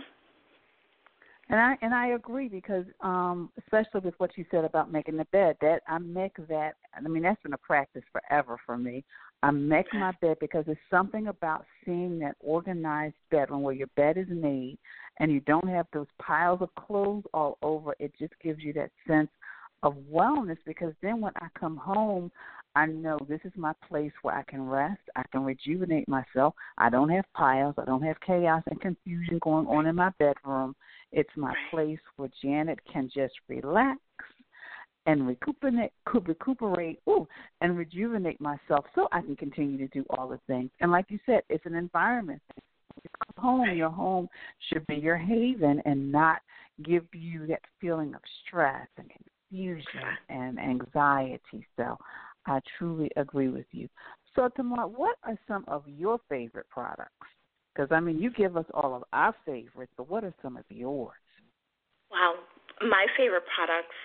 And 1.53 1.61
I 1.61 1.77
and 1.83 1.95
I 1.95 2.09
agree 2.09 2.49
because 2.49 2.87
um 3.03 3.51
especially 3.59 4.01
with 4.01 4.15
what 4.17 4.37
you 4.39 4.45
said 4.51 4.65
about 4.65 4.91
making 4.91 5.19
the 5.19 5.27
bed, 5.27 5.57
that 5.61 5.83
I 5.87 5.99
make 5.99 6.35
that 6.49 6.77
I 6.95 7.01
mean 7.07 7.23
that's 7.23 7.43
been 7.43 7.53
a 7.53 7.59
practice 7.59 8.03
forever 8.11 8.59
for 8.65 8.79
me. 8.79 9.05
I 9.43 9.51
make 9.51 9.93
my 9.93 10.13
bed 10.23 10.39
because 10.41 10.65
there's 10.65 10.79
something 10.91 11.27
about 11.27 11.67
seeing 11.85 12.19
that 12.21 12.37
organized 12.41 13.17
bedroom 13.31 13.63
where 13.63 13.75
your 13.75 13.89
bed 13.97 14.17
is 14.17 14.29
made 14.31 14.79
and 15.21 15.31
you 15.31 15.41
don't 15.41 15.69
have 15.69 15.87
those 15.93 16.07
piles 16.21 16.63
of 16.63 16.75
clothes 16.75 17.25
all 17.35 17.59
over. 17.61 17.95
It 17.99 18.13
just 18.19 18.33
gives 18.43 18.63
you 18.63 18.73
that 18.75 18.91
sense 19.07 19.29
of 19.83 19.95
wellness 20.11 20.59
because 20.65 20.95
then 21.03 21.21
when 21.21 21.33
I 21.37 21.49
come 21.59 21.77
home, 21.77 22.31
I 22.75 22.87
know 22.87 23.19
this 23.29 23.41
is 23.45 23.53
my 23.57 23.75
place 23.87 24.13
where 24.23 24.35
I 24.35 24.45
can 24.45 24.67
rest, 24.67 25.01
I 25.17 25.25
can 25.31 25.45
rejuvenate 25.45 26.09
myself. 26.09 26.55
I 26.79 26.89
don't 26.89 27.11
have 27.11 27.27
piles, 27.35 27.75
I 27.77 27.85
don't 27.85 28.03
have 28.03 28.21
chaos 28.21 28.63
and 28.71 28.81
confusion 28.81 29.39
going 29.43 29.67
on 29.67 29.87
in 29.87 29.97
my 29.97 30.11
bedroom. 30.19 30.75
It's 31.13 31.31
my 31.37 31.55
place 31.71 31.99
where 32.17 32.31
Janet 32.43 32.79
can 32.91 33.11
just 33.15 33.35
relax 33.49 34.01
and 35.07 35.27
recuperate, 35.27 35.93
recuperate, 36.15 37.01
ooh, 37.09 37.27
and 37.61 37.77
rejuvenate 37.77 38.41
myself 38.41 38.85
so 38.95 39.09
I 39.13 39.21
can 39.21 39.37
continue 39.37 39.79
to 39.79 39.89
do 39.89 40.05
all 40.11 40.29
the 40.29 40.41
things. 40.47 40.71
And 40.81 40.91
like 40.91 41.07
you 41.09 41.19
said, 41.27 41.43
it's 41.49 41.67
an 41.67 41.75
environment. 41.75 42.41
Home, 43.37 43.75
your 43.75 43.91
home 43.91 44.29
should 44.69 44.87
be 44.87 44.97
your 44.97 45.17
haven 45.17 45.83
and 45.85 46.13
not 46.13 46.41
give 46.85 47.05
you 47.13 47.47
that 47.49 47.63
feeling 47.81 48.15
of 48.15 48.21
stress 48.47 48.87
and 48.97 49.11
confusion 49.11 49.85
and 50.29 50.59
anxiety. 50.59 51.67
So 51.77 51.97
I 52.47 52.61
truly 52.79 53.11
agree 53.17 53.49
with 53.49 53.67
you. 53.73 53.89
So, 54.35 54.49
Tamar, 54.57 54.87
what 54.87 55.17
are 55.25 55.39
some 55.47 55.65
of 55.69 55.85
your 55.87 56.19
favorite 56.29 56.69
products? 56.71 57.11
Because, 57.75 57.89
I 57.91 58.01
mean, 58.01 58.19
you 58.19 58.31
give 58.31 58.57
us 58.57 58.67
all 58.75 58.95
of 58.95 59.05
our 59.13 59.35
favorites, 59.47 59.93
but 59.97 60.11
what 60.11 60.25
are 60.25 60.35
some 60.43 60.57
of 60.57 60.65
yours? 60.69 61.17
Wow. 62.11 62.35
My 62.83 63.07
favorite 63.17 63.45
products 63.55 63.97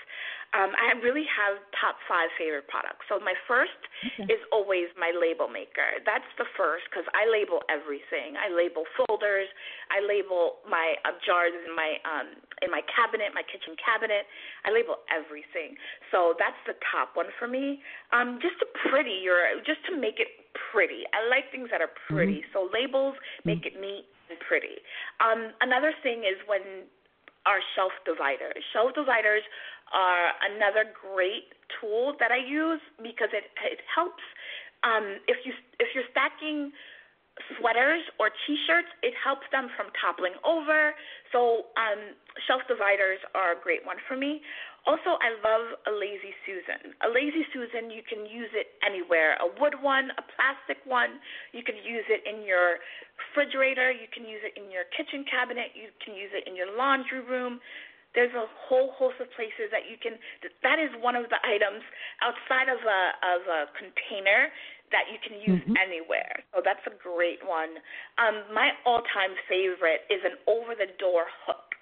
um, 0.55 0.71
I 0.79 0.95
really 1.03 1.27
have 1.27 1.59
top 1.75 1.99
five 2.07 2.31
favorite 2.39 2.71
products. 2.71 3.03
So 3.11 3.19
my 3.19 3.35
first 3.47 3.75
okay. 3.99 4.31
is 4.31 4.39
always 4.55 4.87
my 4.95 5.11
label 5.11 5.51
maker. 5.51 5.99
That's 6.07 6.27
the 6.39 6.47
first 6.55 6.87
because 6.87 7.03
I 7.11 7.27
label 7.27 7.63
everything. 7.67 8.39
I 8.39 8.47
label 8.47 8.87
folders. 8.95 9.51
I 9.91 9.99
label 9.99 10.63
my 10.63 10.95
uh, 11.03 11.19
jars 11.23 11.51
in 11.51 11.75
my 11.75 11.99
um, 12.07 12.39
in 12.63 12.71
my 12.71 12.81
cabinet, 12.87 13.35
my 13.35 13.43
kitchen 13.43 13.75
cabinet. 13.75 14.23
I 14.63 14.71
label 14.71 15.03
everything. 15.11 15.75
So 16.15 16.33
that's 16.39 16.57
the 16.63 16.79
top 16.95 17.19
one 17.19 17.27
for 17.35 17.45
me. 17.45 17.83
Um, 18.15 18.39
just 18.39 18.55
to 18.63 18.67
pretty 18.87 19.19
your, 19.19 19.43
just 19.67 19.83
to 19.91 19.99
make 19.99 20.23
it 20.23 20.47
pretty. 20.71 21.03
I 21.11 21.27
like 21.27 21.51
things 21.51 21.69
that 21.75 21.83
are 21.83 21.91
pretty. 22.07 22.41
Mm-hmm. 22.41 22.55
So 22.55 22.71
labels 22.71 23.19
make 23.43 23.67
mm-hmm. 23.67 23.77
it 23.77 23.83
neat 23.83 24.05
and 24.31 24.39
pretty. 24.47 24.79
Um, 25.19 25.51
another 25.61 25.91
thing 26.03 26.23
is 26.23 26.39
when 26.47 26.87
our 27.47 27.63
shelf 27.73 27.95
dividers. 28.03 28.59
Shelf 28.75 28.91
dividers 28.91 29.41
are 29.93 30.33
another 30.53 30.89
great 30.91 31.53
tool 31.79 32.15
that 32.19 32.31
I 32.31 32.39
use 32.39 32.81
because 33.01 33.29
it 33.33 33.51
it 33.63 33.79
helps 33.87 34.23
um, 34.83 35.19
if 35.27 35.37
you 35.45 35.53
if 35.79 35.89
you're 35.95 36.07
stacking 36.11 36.71
sweaters 37.57 38.01
or 38.17 38.33
t-shirts, 38.45 38.89
it 39.05 39.13
helps 39.13 39.45
them 39.53 39.69
from 39.77 39.93
toppling 40.01 40.33
over. 40.41 40.97
So 41.29 41.69
um, 41.77 42.17
shelf 42.49 42.65
dividers 42.65 43.21
are 43.37 43.53
a 43.53 43.59
great 43.59 43.85
one 43.85 43.97
for 44.09 44.17
me. 44.17 44.41
Also, 44.89 45.19
I 45.19 45.35
love 45.43 45.75
a 45.83 45.91
lazy 45.91 46.31
Susan. 46.47 46.95
A 47.03 47.11
lazy 47.11 47.43
Susan, 47.51 47.91
you 47.91 47.99
can 48.07 48.23
use 48.23 48.49
it 48.55 48.79
anywhere. 48.79 49.35
A 49.43 49.51
wood 49.59 49.75
one, 49.83 50.15
a 50.15 50.23
plastic 50.23 50.79
one. 50.87 51.19
You 51.51 51.59
can 51.59 51.75
use 51.75 52.07
it 52.07 52.23
in 52.23 52.47
your 52.47 52.79
refrigerator. 53.19 53.91
You 53.91 54.07
can 54.15 54.23
use 54.23 54.39
it 54.47 54.55
in 54.55 54.71
your 54.71 54.87
kitchen 54.95 55.27
cabinet. 55.27 55.75
You 55.75 55.91
can 55.99 56.15
use 56.15 56.31
it 56.31 56.47
in 56.47 56.55
your 56.55 56.71
laundry 56.71 57.19
room. 57.19 57.59
There's 58.17 58.33
a 58.33 58.49
whole 58.65 58.97
host 58.97 59.21
of 59.21 59.29
places 59.37 59.69
that 59.69 59.85
you 59.85 60.01
can. 60.01 60.17
That 60.65 60.81
is 60.81 60.89
one 60.97 61.13
of 61.13 61.29
the 61.29 61.37
items 61.45 61.85
outside 62.25 62.65
of 62.65 62.81
a 62.81 63.01
of 63.21 63.41
a 63.45 63.59
container 63.77 64.49
that 64.89 65.05
you 65.11 65.21
can 65.21 65.37
use 65.37 65.61
mm-hmm. 65.61 65.77
anywhere. 65.77 66.41
So 66.55 66.65
that's 66.65 66.81
a 66.87 66.95
great 66.97 67.43
one. 67.45 67.77
Um, 68.17 68.47
my 68.55 68.71
all-time 68.87 69.35
favorite 69.45 70.07
is 70.07 70.23
an 70.23 70.39
over-the-door 70.47 71.27
hook. 71.45 71.75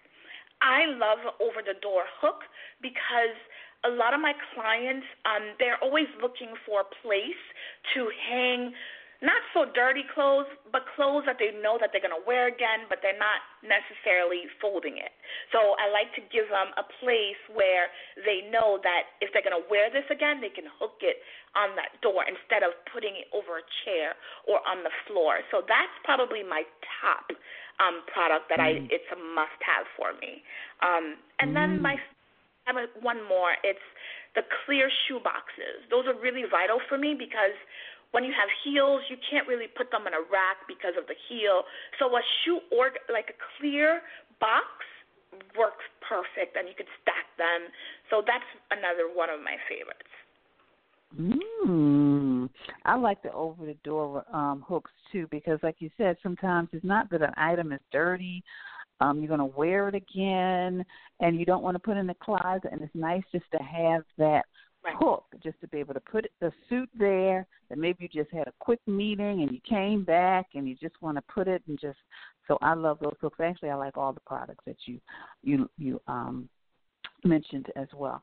I 0.61 0.89
love 0.89 1.21
over-the-door 1.37 2.03
hook 2.17 2.41
because 2.81 3.37
a 3.85 3.91
lot 3.93 4.17
of 4.17 4.21
my 4.21 4.33
clients, 4.57 5.05
um, 5.29 5.53
they're 5.61 5.77
always 5.85 6.09
looking 6.17 6.57
for 6.65 6.81
a 6.81 6.89
place 7.05 7.43
to 7.93 8.09
hang 8.25 8.73
not 9.23 9.39
so 9.55 9.63
dirty 9.71 10.03
clothes, 10.11 10.49
but 10.71 10.83
clothes 10.95 11.23
that 11.27 11.39
they 11.39 11.55
know 11.55 11.79
that 11.79 11.95
they're 11.95 12.03
going 12.03 12.15
to 12.15 12.25
wear 12.27 12.51
again, 12.51 12.87
but 12.91 12.99
they're 12.99 13.19
not 13.19 13.39
necessarily 13.63 14.47
folding 14.59 14.99
it. 14.99 15.15
So 15.55 15.79
I 15.79 15.87
like 15.87 16.11
to 16.19 16.23
give 16.27 16.51
them 16.51 16.75
a 16.75 16.83
place 16.99 17.39
where 17.55 17.87
they 18.27 18.47
know 18.51 18.79
that 18.83 19.15
if 19.23 19.31
they're 19.31 19.45
going 19.45 19.55
to 19.55 19.67
wear 19.71 19.87
this 19.87 20.07
again, 20.11 20.43
they 20.43 20.51
can 20.51 20.67
hook 20.67 20.99
it 20.99 21.23
on 21.55 21.71
that 21.79 21.95
door 22.03 22.27
instead 22.27 22.67
of 22.67 22.75
putting 22.91 23.15
it 23.15 23.31
over 23.31 23.63
a 23.63 23.65
chair 23.87 24.19
or 24.43 24.59
on 24.67 24.83
the 24.83 24.91
floor. 25.07 25.39
So 25.51 25.63
that's 25.63 25.95
probably 26.03 26.43
my 26.43 26.67
top 26.99 27.31
um, 27.79 28.03
product 28.11 28.51
that 28.51 28.59
mm. 28.59 28.67
I 28.67 28.69
it's 28.91 29.07
a 29.11 29.19
must 29.19 29.59
have 29.63 29.87
for 29.95 30.11
me. 30.19 30.43
Um, 30.83 31.19
and 31.39 31.51
mm. 31.51 31.55
then 31.55 31.69
my 31.79 31.95
I 32.65 32.73
have 32.73 32.89
one 33.01 33.21
more. 33.29 33.53
It's 33.61 33.83
the 34.33 34.41
clear 34.65 34.89
shoe 35.05 35.21
boxes. 35.21 35.85
Those 35.89 36.09
are 36.09 36.17
really 36.17 36.43
vital 36.49 36.81
for 36.89 36.97
me 36.97 37.13
because 37.13 37.55
when 38.11 38.23
you 38.23 38.31
have 38.31 38.49
heels, 38.63 39.01
you 39.09 39.17
can't 39.29 39.47
really 39.47 39.67
put 39.67 39.91
them 39.91 40.07
in 40.07 40.13
a 40.13 40.23
rack 40.31 40.63
because 40.67 40.93
of 40.97 41.07
the 41.07 41.17
heel. 41.27 41.63
So 41.99 42.07
a 42.15 42.21
shoe 42.43 42.59
or 42.71 42.91
like 43.11 43.29
a 43.31 43.37
clear 43.57 44.01
box 44.39 44.67
works 45.57 45.83
perfect, 45.99 46.55
and 46.55 46.67
you 46.67 46.75
could 46.75 46.89
stack 47.03 47.27
them. 47.37 47.71
So 48.09 48.23
that's 48.25 48.47
another 48.71 49.11
one 49.11 49.29
of 49.29 49.39
my 49.43 49.59
favorites. 49.67 50.11
Mm. 51.19 52.49
I 52.83 52.95
like 52.95 53.21
the 53.23 53.31
over 53.31 53.65
the 53.65 53.77
door 53.83 54.25
um 54.33 54.63
hooks 54.67 54.91
too 55.11 55.27
because 55.31 55.59
like 55.63 55.75
you 55.79 55.89
said 55.97 56.17
sometimes 56.21 56.69
it's 56.73 56.83
not 56.83 57.09
that 57.11 57.21
an 57.21 57.31
item 57.37 57.71
is 57.71 57.79
dirty 57.91 58.43
um 58.99 59.19
you're 59.19 59.27
going 59.27 59.39
to 59.39 59.57
wear 59.57 59.87
it 59.87 59.95
again 59.95 60.83
and 61.21 61.39
you 61.39 61.45
don't 61.45 61.63
want 61.63 61.75
to 61.75 61.79
put 61.79 61.95
in 61.95 62.07
the 62.07 62.15
closet 62.15 62.69
and 62.71 62.81
it's 62.81 62.95
nice 62.95 63.23
just 63.31 63.45
to 63.51 63.59
have 63.59 64.03
that 64.17 64.45
right. 64.85 64.95
hook 64.99 65.25
just 65.43 65.59
to 65.61 65.67
be 65.67 65.79
able 65.79 65.93
to 65.93 65.99
put 65.99 66.25
the 66.39 66.51
suit 66.69 66.89
there 66.97 67.47
that 67.69 67.77
maybe 67.77 67.97
you 68.03 68.23
just 68.23 68.33
had 68.33 68.47
a 68.47 68.53
quick 68.59 68.79
meeting 68.87 69.41
and 69.41 69.51
you 69.51 69.59
came 69.67 70.03
back 70.03 70.47
and 70.53 70.67
you 70.67 70.75
just 70.75 70.95
want 71.01 71.17
to 71.17 71.23
put 71.23 71.47
it 71.47 71.61
and 71.67 71.79
just 71.79 71.97
so 72.47 72.57
I 72.61 72.75
love 72.75 72.99
those 73.01 73.15
hooks. 73.19 73.39
Actually 73.41 73.71
I 73.71 73.75
like 73.75 73.97
all 73.97 74.13
the 74.13 74.19
products 74.21 74.63
that 74.65 74.77
you 74.85 74.99
you 75.41 75.69
you 75.77 75.99
um 76.07 76.47
mentioned 77.23 77.67
as 77.75 77.87
well. 77.95 78.21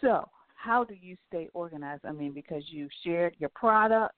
So 0.00 0.28
how 0.54 0.84
do 0.84 0.94
you 0.94 1.16
stay 1.28 1.48
organized? 1.54 2.04
I 2.04 2.12
mean, 2.12 2.32
because 2.32 2.62
you 2.68 2.88
shared 3.02 3.34
your 3.38 3.50
products, 3.54 4.14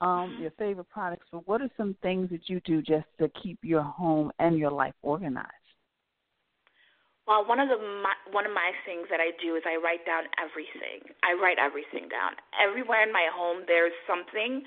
um, 0.00 0.08
mm-hmm. 0.08 0.42
your 0.42 0.50
favorite 0.52 0.88
products, 0.88 1.26
but 1.30 1.46
what 1.46 1.60
are 1.60 1.70
some 1.76 1.96
things 2.02 2.30
that 2.30 2.48
you 2.48 2.60
do 2.64 2.80
just 2.80 3.06
to 3.18 3.30
keep 3.42 3.58
your 3.62 3.82
home 3.82 4.30
and 4.38 4.56
your 4.56 4.70
life 4.70 4.94
organized? 5.02 5.48
Well, 7.28 7.44
one 7.44 7.60
of 7.60 7.68
the 7.68 7.76
my, 7.76 8.16
one 8.32 8.48
of 8.48 8.56
my 8.56 8.72
things 8.88 9.12
that 9.12 9.20
I 9.20 9.36
do 9.36 9.52
is 9.60 9.62
I 9.68 9.76
write 9.76 10.08
down 10.08 10.24
everything. 10.40 11.12
I 11.20 11.36
write 11.36 11.60
everything 11.60 12.08
down. 12.08 12.40
Everywhere 12.56 13.04
in 13.04 13.12
my 13.12 13.28
home, 13.28 13.68
there's 13.68 13.92
something 14.08 14.64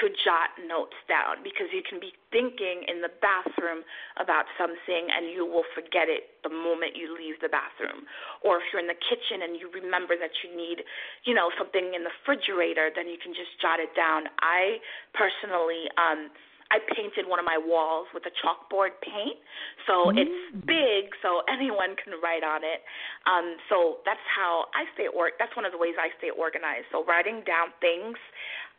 to 0.00 0.08
jot 0.24 0.52
notes 0.68 0.96
down 1.08 1.44
because 1.44 1.68
you 1.72 1.84
can 1.84 2.00
be 2.00 2.12
thinking 2.32 2.84
in 2.88 3.00
the 3.04 3.12
bathroom 3.20 3.84
about 4.20 4.48
something 4.56 5.08
and 5.12 5.32
you 5.32 5.44
will 5.44 5.64
forget 5.76 6.08
it 6.08 6.32
the 6.44 6.52
moment 6.52 6.96
you 6.96 7.12
leave 7.12 7.40
the 7.44 7.48
bathroom. 7.52 8.08
Or 8.40 8.60
if 8.60 8.68
you're 8.72 8.80
in 8.80 8.88
the 8.88 8.96
kitchen 8.96 9.44
and 9.44 9.56
you 9.60 9.68
remember 9.72 10.16
that 10.16 10.32
you 10.44 10.52
need, 10.52 10.84
you 11.28 11.36
know, 11.36 11.52
something 11.60 11.92
in 11.92 12.08
the 12.08 12.12
refrigerator, 12.24 12.88
then 12.88 13.08
you 13.08 13.20
can 13.20 13.36
just 13.36 13.52
jot 13.60 13.84
it 13.84 13.92
down. 13.92 14.32
I 14.40 14.80
personally 15.12 15.92
um 16.00 16.32
I 16.70 16.84
painted 16.92 17.24
one 17.24 17.40
of 17.40 17.48
my 17.48 17.56
walls 17.56 18.08
with 18.12 18.28
a 18.28 18.34
chalkboard 18.44 18.92
paint, 19.00 19.40
so 19.88 20.12
mm. 20.12 20.20
it's 20.20 20.38
big, 20.68 21.16
so 21.24 21.40
anyone 21.52 21.96
can 21.96 22.20
write 22.20 22.44
on 22.44 22.60
it. 22.60 22.84
Um, 23.24 23.56
so 23.72 24.04
that's 24.04 24.22
how 24.28 24.68
I 24.76 24.84
stay 24.92 25.08
or 25.08 25.32
that's 25.40 25.54
one 25.56 25.64
of 25.64 25.72
the 25.72 25.80
ways 25.80 25.96
I 25.96 26.12
stay 26.20 26.28
organized. 26.28 26.92
So 26.92 27.04
writing 27.08 27.40
down 27.48 27.72
things 27.80 28.20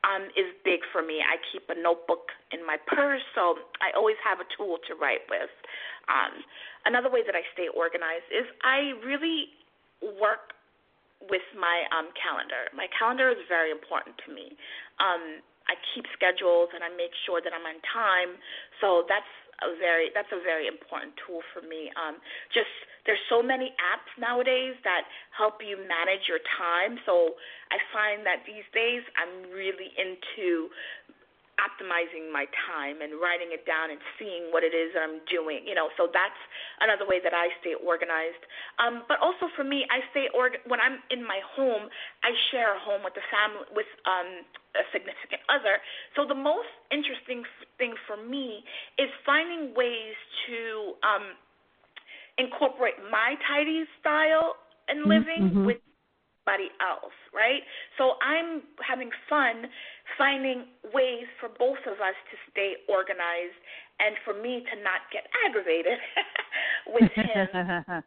um, 0.06 0.30
is 0.38 0.54
big 0.64 0.86
for 0.94 1.02
me. 1.02 1.20
I 1.26 1.42
keep 1.52 1.66
a 1.68 1.78
notebook 1.78 2.30
in 2.54 2.62
my 2.62 2.78
purse, 2.88 3.26
so 3.34 3.58
I 3.82 3.90
always 3.98 4.18
have 4.22 4.40
a 4.40 4.48
tool 4.54 4.78
to 4.88 4.94
write 4.96 5.26
with. 5.28 5.52
Um, 6.08 6.46
another 6.86 7.10
way 7.10 7.26
that 7.26 7.36
I 7.36 7.44
stay 7.54 7.68
organized 7.74 8.30
is 8.32 8.46
I 8.64 8.94
really 9.02 9.58
work 10.22 10.54
with 11.28 11.44
my 11.58 11.84
um, 11.92 12.16
calendar. 12.16 12.72
My 12.72 12.88
calendar 12.96 13.28
is 13.30 13.44
very 13.52 13.72
important 13.72 14.16
to 14.24 14.32
me. 14.32 14.56
Um, 15.04 15.44
I 15.70 15.78
keep 15.94 16.10
schedules 16.18 16.74
and 16.74 16.82
I 16.82 16.90
make 16.90 17.14
sure 17.30 17.40
that 17.40 17.54
I'm 17.54 17.64
on 17.64 17.78
time. 17.94 18.42
So 18.82 19.06
that's 19.06 19.30
a 19.62 19.76
very 19.78 20.10
that's 20.16 20.32
a 20.34 20.42
very 20.42 20.68
important 20.68 21.14
tool 21.22 21.46
for 21.54 21.62
me. 21.62 21.94
Um, 21.96 22.18
just 22.50 22.72
there's 23.06 23.22
so 23.30 23.42
many 23.46 23.72
apps 23.80 24.12
nowadays 24.18 24.76
that 24.84 25.06
help 25.36 25.62
you 25.62 25.78
manage 25.78 26.28
your 26.28 26.42
time. 26.58 27.00
So 27.06 27.38
I 27.72 27.78
find 27.94 28.26
that 28.26 28.44
these 28.50 28.66
days 28.74 29.06
I'm 29.16 29.52
really 29.54 29.94
into 29.96 30.74
optimizing 31.60 32.32
my 32.32 32.48
time 32.66 33.04
and 33.04 33.20
writing 33.20 33.52
it 33.52 33.68
down 33.68 33.92
and 33.92 34.00
seeing 34.16 34.50
what 34.56 34.64
it 34.64 34.72
is 34.72 34.96
that 34.96 35.04
I'm 35.04 35.20
doing. 35.28 35.68
You 35.68 35.76
know, 35.76 35.92
so 36.00 36.08
that's 36.08 36.40
another 36.80 37.04
way 37.04 37.20
that 37.20 37.36
I 37.36 37.52
stay 37.60 37.76
organized. 37.76 38.42
Um, 38.80 39.04
but 39.12 39.20
also 39.20 39.52
for 39.54 39.68
me, 39.68 39.84
I 39.92 40.00
stay 40.16 40.32
org- 40.32 40.64
when 40.66 40.80
I'm 40.80 41.04
in 41.12 41.22
my 41.22 41.44
home. 41.56 41.92
I 42.24 42.32
share 42.50 42.76
a 42.76 42.80
home 42.80 43.04
with 43.04 43.14
the 43.14 43.26
family 43.28 43.68
with 43.76 43.90
um, 44.08 44.48
a 44.80 44.84
significant 44.96 45.44
other. 45.52 45.84
So 46.16 46.24
the 46.26 46.38
most 46.38 46.72
interesting 46.90 47.44
thing 47.78 47.94
for 48.08 48.16
me 48.16 48.64
is 48.98 49.12
finding 49.26 49.76
ways 49.76 50.16
to 50.48 50.96
um, 51.04 51.26
incorporate 52.40 52.96
my 53.12 53.36
tidy 53.48 53.84
style 54.00 54.56
and 54.88 55.04
mm-hmm, 55.04 55.12
living 55.12 55.42
mm-hmm. 55.52 55.66
with 55.66 55.84
somebody 56.50 56.74
else, 56.82 57.14
right? 57.34 57.62
So 57.98 58.18
I'm 58.26 58.66
having 58.82 59.10
fun 59.30 59.70
finding 60.18 60.66
ways 60.94 61.30
for 61.40 61.50
both 61.50 61.80
of 61.86 62.02
us 62.02 62.18
to 62.34 62.36
stay 62.50 62.82
organized 62.90 63.58
and 64.02 64.18
for 64.26 64.34
me 64.34 64.66
to 64.66 64.76
not 64.82 65.06
get 65.14 65.30
aggravated 65.46 66.02
with 66.96 67.12
him 67.14 67.48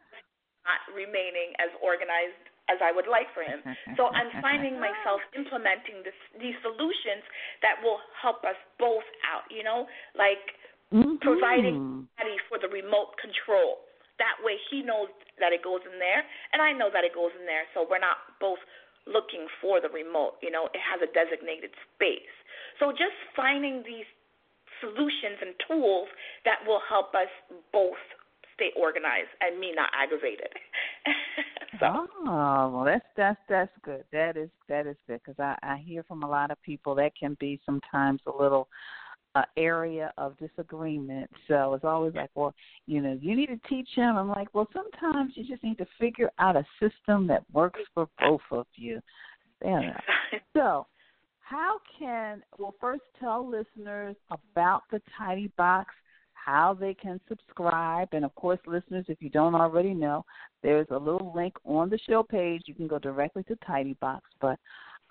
not 0.63 0.79
remaining 0.95 1.55
as 1.59 1.71
organized 1.83 2.39
as 2.71 2.79
I 2.79 2.95
would 2.95 3.07
like 3.07 3.27
for 3.35 3.43
him. 3.43 3.59
So 3.99 4.09
I'm 4.09 4.31
finding 4.41 4.79
myself 4.79 5.19
implementing 5.35 6.01
this, 6.03 6.17
these 6.39 6.55
solutions 6.63 7.23
that 7.61 7.77
will 7.83 7.99
help 8.19 8.43
us 8.43 8.57
both 8.79 9.05
out, 9.27 9.45
you 9.51 9.61
know, 9.63 9.85
like 10.17 10.43
mm-hmm. 10.89 11.19
providing 11.21 12.07
for 12.49 12.57
the 12.57 12.71
remote 12.71 13.13
control. 13.19 13.83
That 14.23 14.39
way 14.39 14.55
he 14.71 14.79
knows 14.79 15.11
that 15.43 15.51
it 15.51 15.59
goes 15.59 15.83
in 15.83 15.99
there, 15.99 16.23
and 16.55 16.63
I 16.63 16.71
know 16.71 16.87
that 16.87 17.03
it 17.03 17.11
goes 17.11 17.35
in 17.35 17.43
there, 17.43 17.67
so 17.75 17.83
we're 17.83 17.99
not 17.99 18.23
both 18.39 18.63
looking 19.03 19.51
for 19.59 19.83
the 19.83 19.91
remote. 19.91 20.39
You 20.39 20.51
know, 20.51 20.71
it 20.71 20.79
has 20.79 21.03
a 21.03 21.11
designated 21.11 21.75
space. 21.91 22.31
So 22.79 22.95
just 22.95 23.19
finding 23.35 23.83
these 23.83 24.07
solutions 24.79 25.43
and 25.43 25.51
tools 25.67 26.07
that 26.47 26.63
will 26.63 26.81
help 26.87 27.11
us 27.15 27.27
both 27.71 27.99
stay 28.55 28.71
organized 28.79 29.31
and 29.41 29.59
me 29.59 29.73
not 29.75 29.89
aggravated. 29.91 30.51
so. 31.79 31.85
Oh 31.85 32.07
ah, 32.27 32.69
well, 32.69 32.85
that's 32.85 33.05
that's 33.17 33.39
that's 33.49 33.71
good. 33.83 34.05
That 34.13 34.37
is 34.37 34.49
that 34.69 34.87
is 34.87 34.95
good 35.07 35.19
because 35.25 35.39
I 35.39 35.57
I 35.61 35.77
hear 35.77 36.03
from 36.03 36.23
a 36.23 36.29
lot 36.29 36.51
of 36.51 36.61
people 36.61 36.95
that 36.95 37.11
can 37.19 37.35
be 37.39 37.59
sometimes 37.65 38.21
a 38.25 38.31
little 38.31 38.69
area 39.57 40.13
of 40.17 40.37
disagreement. 40.37 41.29
So 41.47 41.73
it's 41.73 41.85
always 41.85 42.13
like, 42.13 42.29
well, 42.35 42.53
you 42.85 43.01
know, 43.01 43.17
you 43.19 43.35
need 43.35 43.47
to 43.47 43.59
teach 43.67 43.89
him. 43.95 44.15
I'm 44.15 44.29
like, 44.29 44.49
well, 44.53 44.67
sometimes 44.73 45.33
you 45.35 45.43
just 45.43 45.63
need 45.63 45.77
to 45.79 45.87
figure 45.99 46.31
out 46.39 46.55
a 46.55 46.65
system 46.79 47.27
that 47.27 47.43
works 47.51 47.79
for 47.93 48.07
both 48.19 48.41
of 48.51 48.67
you. 48.75 49.01
Yeah. 49.63 49.97
So, 50.53 50.87
how 51.41 51.79
can 51.99 52.41
well 52.57 52.73
first 52.79 53.03
tell 53.19 53.47
listeners 53.47 54.15
about 54.31 54.83
the 54.91 55.01
TideeBox, 55.19 55.85
how 56.33 56.73
they 56.73 56.93
can 56.93 57.19
subscribe, 57.27 58.07
and 58.13 58.25
of 58.25 58.33
course, 58.35 58.59
listeners, 58.65 59.05
if 59.09 59.21
you 59.21 59.29
don't 59.29 59.53
already 59.53 59.93
know, 59.93 60.25
there's 60.63 60.87
a 60.89 60.97
little 60.97 61.31
link 61.35 61.53
on 61.65 61.89
the 61.89 61.99
show 62.07 62.23
page. 62.23 62.63
You 62.65 62.73
can 62.73 62.87
go 62.87 62.97
directly 62.97 63.43
to 63.43 63.55
TideeBox, 63.57 64.21
but 64.41 64.57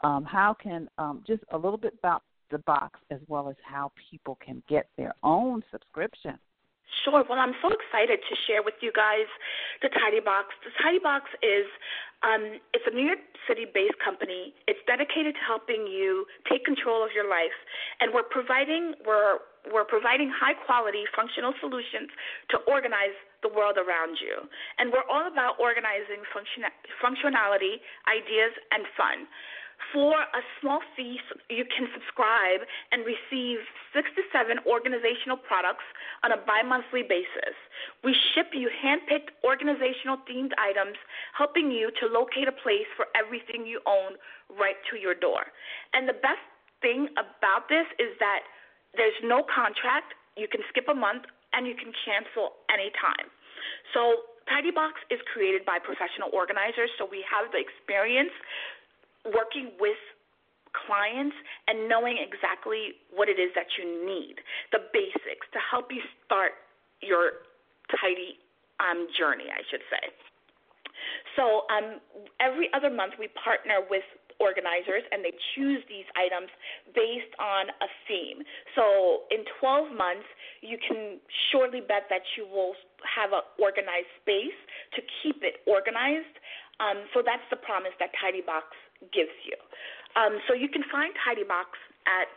um, 0.03 0.25
how 0.25 0.55
can 0.55 0.89
um, 0.99 1.23
just 1.27 1.43
a 1.53 1.57
little 1.57 1.79
bit 1.79 1.95
about 1.99 2.23
the 2.53 2.59
box 2.59 3.01
as 3.11 3.19
well 3.27 3.49
as 3.49 3.57
how 3.65 3.91
people 4.11 4.39
can 4.45 4.63
get 4.69 4.87
their 4.97 5.15
own 5.25 5.65
subscription. 5.73 6.39
Sure. 7.05 7.25
Well, 7.29 7.41
I'm 7.41 7.57
so 7.65 7.73
excited 7.73 8.21
to 8.21 8.35
share 8.47 8.63
with 8.63 8.75
you 8.85 8.93
guys 8.93 9.27
the 9.81 9.89
TideeBox. 9.89 10.47
The 10.63 10.73
TideeBox 10.77 11.25
is 11.43 11.67
um, 12.23 12.61
it's 12.77 12.85
a 12.87 12.95
New 12.95 13.09
York 13.09 13.19
City-based 13.49 13.99
company. 13.99 14.55
It's 14.69 14.79
dedicated 14.87 15.35
to 15.35 15.43
helping 15.43 15.89
you 15.89 16.29
take 16.47 16.65
control 16.65 17.03
of 17.03 17.11
your 17.17 17.27
life, 17.27 17.57
and 17.99 18.15
we're 18.15 18.29
providing 18.29 18.95
we're 19.09 19.43
we're 19.73 19.87
providing 19.87 20.27
high-quality 20.31 21.07
functional 21.15 21.55
solutions 21.63 22.11
to 22.51 22.59
organize 22.67 23.15
the 23.47 23.51
world 23.51 23.79
around 23.79 24.19
you. 24.19 24.43
And 24.79 24.91
we're 24.91 25.07
all 25.07 25.31
about 25.31 25.55
organizing 25.63 26.23
function, 26.35 26.67
functionality, 26.99 27.79
ideas, 28.11 28.53
and 28.75 28.83
fun. 28.99 29.31
For 29.91 30.15
a 30.15 30.43
small 30.61 30.81
fee, 30.97 31.19
you 31.51 31.65
can 31.67 31.89
subscribe 31.93 32.63
and 32.93 33.03
receive 33.03 33.59
six 33.93 34.09
to 34.15 34.23
seven 34.31 34.63
organizational 34.65 35.37
products 35.37 35.85
on 36.23 36.33
a 36.33 36.39
bi 36.39 36.63
monthly 36.63 37.03
basis. 37.03 37.57
We 38.05 38.15
ship 38.33 38.55
you 38.55 38.71
handpicked 38.71 39.35
organizational 39.43 40.23
themed 40.29 40.55
items, 40.57 40.97
helping 41.37 41.71
you 41.71 41.91
to 42.01 42.07
locate 42.07 42.47
a 42.49 42.57
place 42.57 42.89
for 42.97 43.11
everything 43.19 43.67
you 43.67 43.81
own 43.85 44.17
right 44.55 44.79
to 44.93 44.97
your 44.97 45.15
door. 45.19 45.51
And 45.93 46.09
the 46.09 46.17
best 46.17 46.45
thing 46.81 47.09
about 47.19 47.69
this 47.69 47.85
is 47.99 48.15
that 48.23 48.47
there's 48.95 49.17
no 49.25 49.43
contract, 49.45 50.15
you 50.37 50.47
can 50.47 50.61
skip 50.69 50.89
a 50.89 50.95
month, 50.95 51.25
and 51.53 51.67
you 51.67 51.75
can 51.75 51.93
cancel 52.05 52.61
anytime. 52.73 53.29
So, 53.93 54.29
TideeBox 54.51 55.07
is 55.15 55.23
created 55.33 55.63
by 55.65 55.79
professional 55.79 56.29
organizers, 56.35 56.91
so 56.99 57.07
we 57.07 57.23
have 57.31 57.53
the 57.55 57.63
experience 57.63 58.35
working 59.25 59.73
with 59.79 59.99
clients 60.73 61.37
and 61.69 61.89
knowing 61.89 62.17
exactly 62.17 62.97
what 63.13 63.29
it 63.29 63.37
is 63.37 63.53
that 63.55 63.69
you 63.77 63.85
need, 63.85 64.41
the 64.73 64.81
basics 64.93 65.45
to 65.53 65.61
help 65.61 65.93
you 65.93 66.01
start 66.25 66.53
your 67.01 67.45
tidy 67.93 68.41
um, 68.81 69.07
journey, 69.13 69.53
I 69.53 69.61
should 69.69 69.85
say. 69.93 70.05
So 71.37 71.69
um, 71.69 72.01
every 72.41 72.69
other 72.73 72.91
month 72.91 73.15
we 73.19 73.29
partner 73.37 73.85
with 73.89 74.05
organizers 74.43 75.07
and 75.15 75.23
they 75.23 75.31
choose 75.55 75.87
these 75.87 76.07
items 76.19 76.51
based 76.91 77.31
on 77.39 77.71
a 77.79 77.89
theme. 78.11 78.43
So 78.75 79.29
in 79.31 79.47
12 79.63 79.95
months, 79.95 80.27
you 80.61 80.79
can 80.83 81.23
surely 81.51 81.79
bet 81.79 82.11
that 82.11 82.27
you 82.35 82.47
will 82.47 82.75
have 83.07 83.31
an 83.31 83.47
organized 83.63 84.11
space 84.23 84.59
to 84.99 85.01
keep 85.23 85.47
it 85.47 85.63
organized. 85.71 86.35
Um, 86.83 87.07
so 87.15 87.23
that's 87.23 87.47
the 87.51 87.57
promise 87.63 87.95
that 88.03 88.11
TideeBox 88.19 88.67
gives 89.15 89.35
you. 89.47 89.55
Um, 90.19 90.43
so 90.49 90.55
you 90.55 90.69
can 90.69 90.83
find 90.91 91.15
TideeBox 91.23 91.71
at 92.11 92.35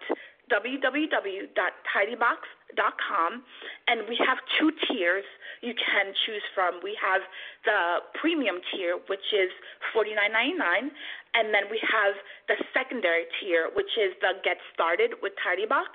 www.tideebox.com, 0.51 3.43
and 3.87 4.07
we 4.07 4.15
have 4.25 4.37
two 4.59 4.71
tiers 4.87 5.25
you 5.61 5.73
can 5.73 6.13
choose 6.25 6.43
from. 6.53 6.79
We 6.83 6.97
have 7.01 7.21
the 7.65 8.01
premium 8.19 8.61
tier, 8.71 8.99
which 9.07 9.33
is 9.33 9.49
$49.99, 9.95 10.91
and 11.35 11.53
then 11.53 11.67
we 11.69 11.79
have 11.83 12.15
the 12.47 12.55
secondary 12.71 13.25
tier, 13.41 13.69
which 13.73 13.97
is 13.97 14.13
the 14.21 14.39
Get 14.43 14.57
Started 14.73 15.15
with 15.21 15.33
TideeBox, 15.41 15.89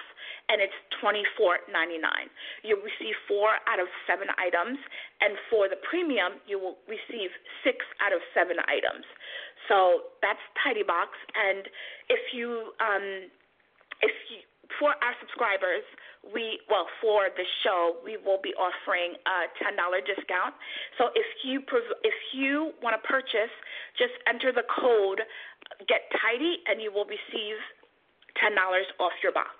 and 0.50 0.60
it's 0.60 0.74
$24.99. 1.00 2.02
You'll 2.66 2.82
receive 2.82 3.14
four 3.30 3.54
out 3.70 3.78
of 3.78 3.86
seven 4.06 4.28
items, 4.36 4.78
and 5.22 5.38
for 5.48 5.68
the 5.70 5.78
premium, 5.88 6.42
you 6.46 6.58
will 6.58 6.76
receive 6.90 7.30
six 7.62 7.86
out 8.02 8.12
of 8.12 8.20
seven 8.34 8.58
items. 8.66 9.06
So 9.68 10.10
that's 10.20 10.42
TideeBox, 10.60 11.14
and 11.38 11.68
if 12.10 12.34
you 12.34 12.74
um, 12.82 13.30
if 14.02 14.14
you, 14.30 14.40
for 14.78 14.96
our 15.00 15.14
subscribers, 15.20 15.84
we 16.34 16.60
well 16.68 16.84
for 17.00 17.32
the 17.32 17.44
show 17.64 17.96
we 18.04 18.20
will 18.20 18.40
be 18.42 18.52
offering 18.60 19.16
a 19.24 19.48
ten 19.56 19.76
dollar 19.76 20.04
discount. 20.04 20.52
So 20.98 21.08
if 21.16 21.26
you 21.44 21.64
if 22.04 22.18
you 22.34 22.72
want 22.82 23.00
to 23.00 23.02
purchase, 23.08 23.52
just 23.96 24.12
enter 24.28 24.52
the 24.52 24.64
code 24.68 25.20
Get 25.88 26.02
Tidy, 26.20 26.58
and 26.66 26.80
you 26.82 26.92
will 26.92 27.06
receive 27.06 27.56
ten 28.40 28.54
dollars 28.54 28.86
off 28.98 29.12
your 29.22 29.32
box. 29.32 29.56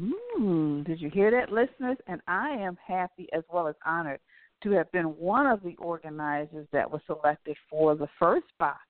Mm, 0.00 0.84
did 0.86 1.00
you 1.00 1.10
hear 1.10 1.30
that, 1.30 1.52
listeners? 1.52 1.98
And 2.06 2.20
I 2.26 2.50
am 2.50 2.76
happy 2.84 3.28
as 3.32 3.42
well 3.52 3.68
as 3.68 3.74
honored 3.84 4.20
to 4.62 4.70
have 4.72 4.90
been 4.92 5.06
one 5.06 5.46
of 5.46 5.62
the 5.62 5.76
organizers 5.76 6.66
that 6.72 6.90
was 6.90 7.00
selected 7.06 7.56
for 7.68 7.94
the 7.94 8.08
first 8.18 8.46
box 8.58 8.80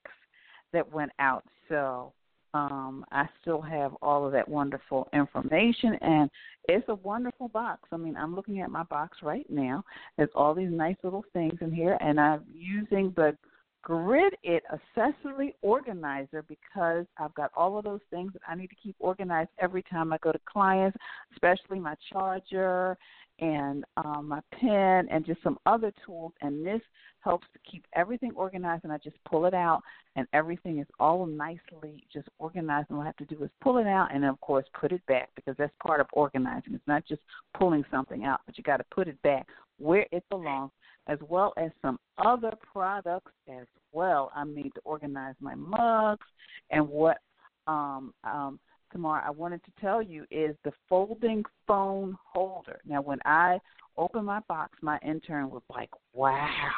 that 0.72 0.90
went 0.90 1.12
out. 1.18 1.44
So 1.68 2.12
um, 2.54 3.04
I 3.10 3.26
still 3.40 3.60
have 3.62 3.92
all 4.02 4.26
of 4.26 4.32
that 4.32 4.48
wonderful 4.48 5.08
information, 5.12 5.94
and 6.00 6.30
it's 6.68 6.88
a 6.88 6.94
wonderful 6.96 7.48
box. 7.48 7.88
I 7.92 7.96
mean, 7.96 8.16
I'm 8.16 8.34
looking 8.34 8.60
at 8.60 8.70
my 8.70 8.82
box 8.84 9.18
right 9.22 9.46
now. 9.48 9.84
There's 10.16 10.30
all 10.34 10.54
these 10.54 10.70
nice 10.70 10.96
little 11.02 11.24
things 11.32 11.58
in 11.60 11.72
here, 11.72 11.96
and 12.00 12.20
I'm 12.20 12.44
using 12.52 13.12
the 13.16 13.36
Grid 13.82 14.34
It 14.44 14.62
accessory 14.72 15.56
organizer 15.60 16.44
because 16.46 17.04
I've 17.18 17.34
got 17.34 17.50
all 17.56 17.76
of 17.78 17.84
those 17.84 18.00
things 18.10 18.32
that 18.32 18.42
I 18.46 18.54
need 18.54 18.68
to 18.68 18.76
keep 18.80 18.94
organized 19.00 19.50
every 19.58 19.82
time 19.82 20.12
I 20.12 20.18
go 20.18 20.30
to 20.30 20.40
clients, 20.46 20.96
especially 21.32 21.80
my 21.80 21.96
charger 22.12 22.96
and 23.42 23.84
um, 23.96 24.28
my 24.28 24.40
pen 24.58 25.08
and 25.10 25.26
just 25.26 25.42
some 25.42 25.58
other 25.66 25.92
tools. 26.06 26.32
And 26.40 26.64
this 26.64 26.80
helps 27.20 27.46
to 27.52 27.58
keep 27.70 27.84
everything 27.94 28.30
organized. 28.36 28.84
And 28.84 28.92
I 28.92 28.98
just 28.98 29.16
pull 29.28 29.46
it 29.46 29.52
out, 29.52 29.82
and 30.16 30.26
everything 30.32 30.78
is 30.78 30.86
all 31.00 31.26
nicely 31.26 32.04
just 32.12 32.28
organized. 32.38 32.86
And 32.88 32.96
all 32.96 33.02
I 33.02 33.06
have 33.06 33.16
to 33.16 33.24
do 33.24 33.42
is 33.42 33.50
pull 33.60 33.78
it 33.78 33.86
out, 33.86 34.14
and 34.14 34.24
of 34.24 34.40
course 34.40 34.64
put 34.80 34.92
it 34.92 35.04
back 35.06 35.28
because 35.34 35.56
that's 35.58 35.72
part 35.84 36.00
of 36.00 36.06
organizing. 36.12 36.74
It's 36.74 36.86
not 36.86 37.04
just 37.06 37.20
pulling 37.58 37.84
something 37.90 38.24
out, 38.24 38.40
but 38.46 38.56
you 38.56 38.64
got 38.64 38.76
to 38.76 38.84
put 38.94 39.08
it 39.08 39.20
back 39.22 39.48
where 39.78 40.06
it 40.12 40.22
belongs, 40.30 40.70
as 41.08 41.18
well 41.28 41.52
as 41.56 41.72
some 41.82 41.98
other 42.18 42.52
products 42.72 43.32
as 43.48 43.66
well. 43.90 44.30
I 44.36 44.44
need 44.44 44.72
to 44.76 44.80
organize 44.84 45.34
my 45.40 45.56
mugs 45.56 46.26
and 46.70 46.88
what 46.88 47.18
um, 47.66 48.14
um, 48.22 48.60
Tamar 48.92 49.22
I 49.26 49.30
wanted 49.30 49.64
to 49.64 49.72
tell 49.80 50.02
you 50.02 50.24
is 50.30 50.54
the 50.64 50.72
folding 50.88 51.44
phone 51.66 52.16
holder. 52.24 52.80
Now, 52.86 53.00
when 53.00 53.18
I 53.24 53.58
opened 53.96 54.26
my 54.26 54.40
box, 54.48 54.78
my 54.82 54.98
intern 55.04 55.50
was 55.50 55.62
like, 55.68 55.90
"Wow." 56.12 56.70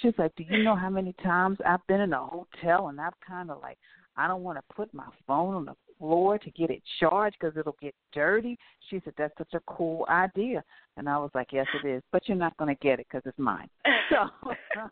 She's 0.00 0.14
like, 0.18 0.34
"Do 0.34 0.42
you 0.42 0.62
know 0.62 0.74
how 0.74 0.90
many 0.90 1.12
times 1.14 1.58
I've 1.64 1.86
been 1.86 2.00
in 2.00 2.12
a 2.12 2.26
hotel 2.26 2.88
and 2.88 3.00
I've 3.00 3.18
kind 3.20 3.50
of 3.50 3.60
like, 3.62 3.78
I 4.16 4.26
don't 4.26 4.42
want 4.42 4.58
to 4.58 4.74
put 4.74 4.92
my 4.92 5.08
phone 5.26 5.54
on 5.54 5.64
the 5.64 5.76
floor 5.98 6.38
to 6.38 6.50
get 6.50 6.70
it 6.70 6.82
charged 6.98 7.36
because 7.40 7.56
it'll 7.56 7.76
get 7.80 7.94
dirty." 8.12 8.58
She 8.90 9.00
said, 9.04 9.14
"That's 9.16 9.36
such 9.38 9.54
a 9.54 9.60
cool 9.60 10.04
idea," 10.08 10.62
and 10.96 11.08
I 11.08 11.18
was 11.18 11.30
like, 11.34 11.52
"Yes, 11.52 11.66
it 11.82 11.86
is, 11.86 12.02
but 12.12 12.28
you're 12.28 12.36
not 12.36 12.56
going 12.56 12.74
to 12.74 12.80
get 12.80 13.00
it 13.00 13.06
because 13.08 13.22
it's 13.26 13.38
mine." 13.38 13.70
So. 14.10 14.28
well, 14.44 14.56
that's 14.68 14.90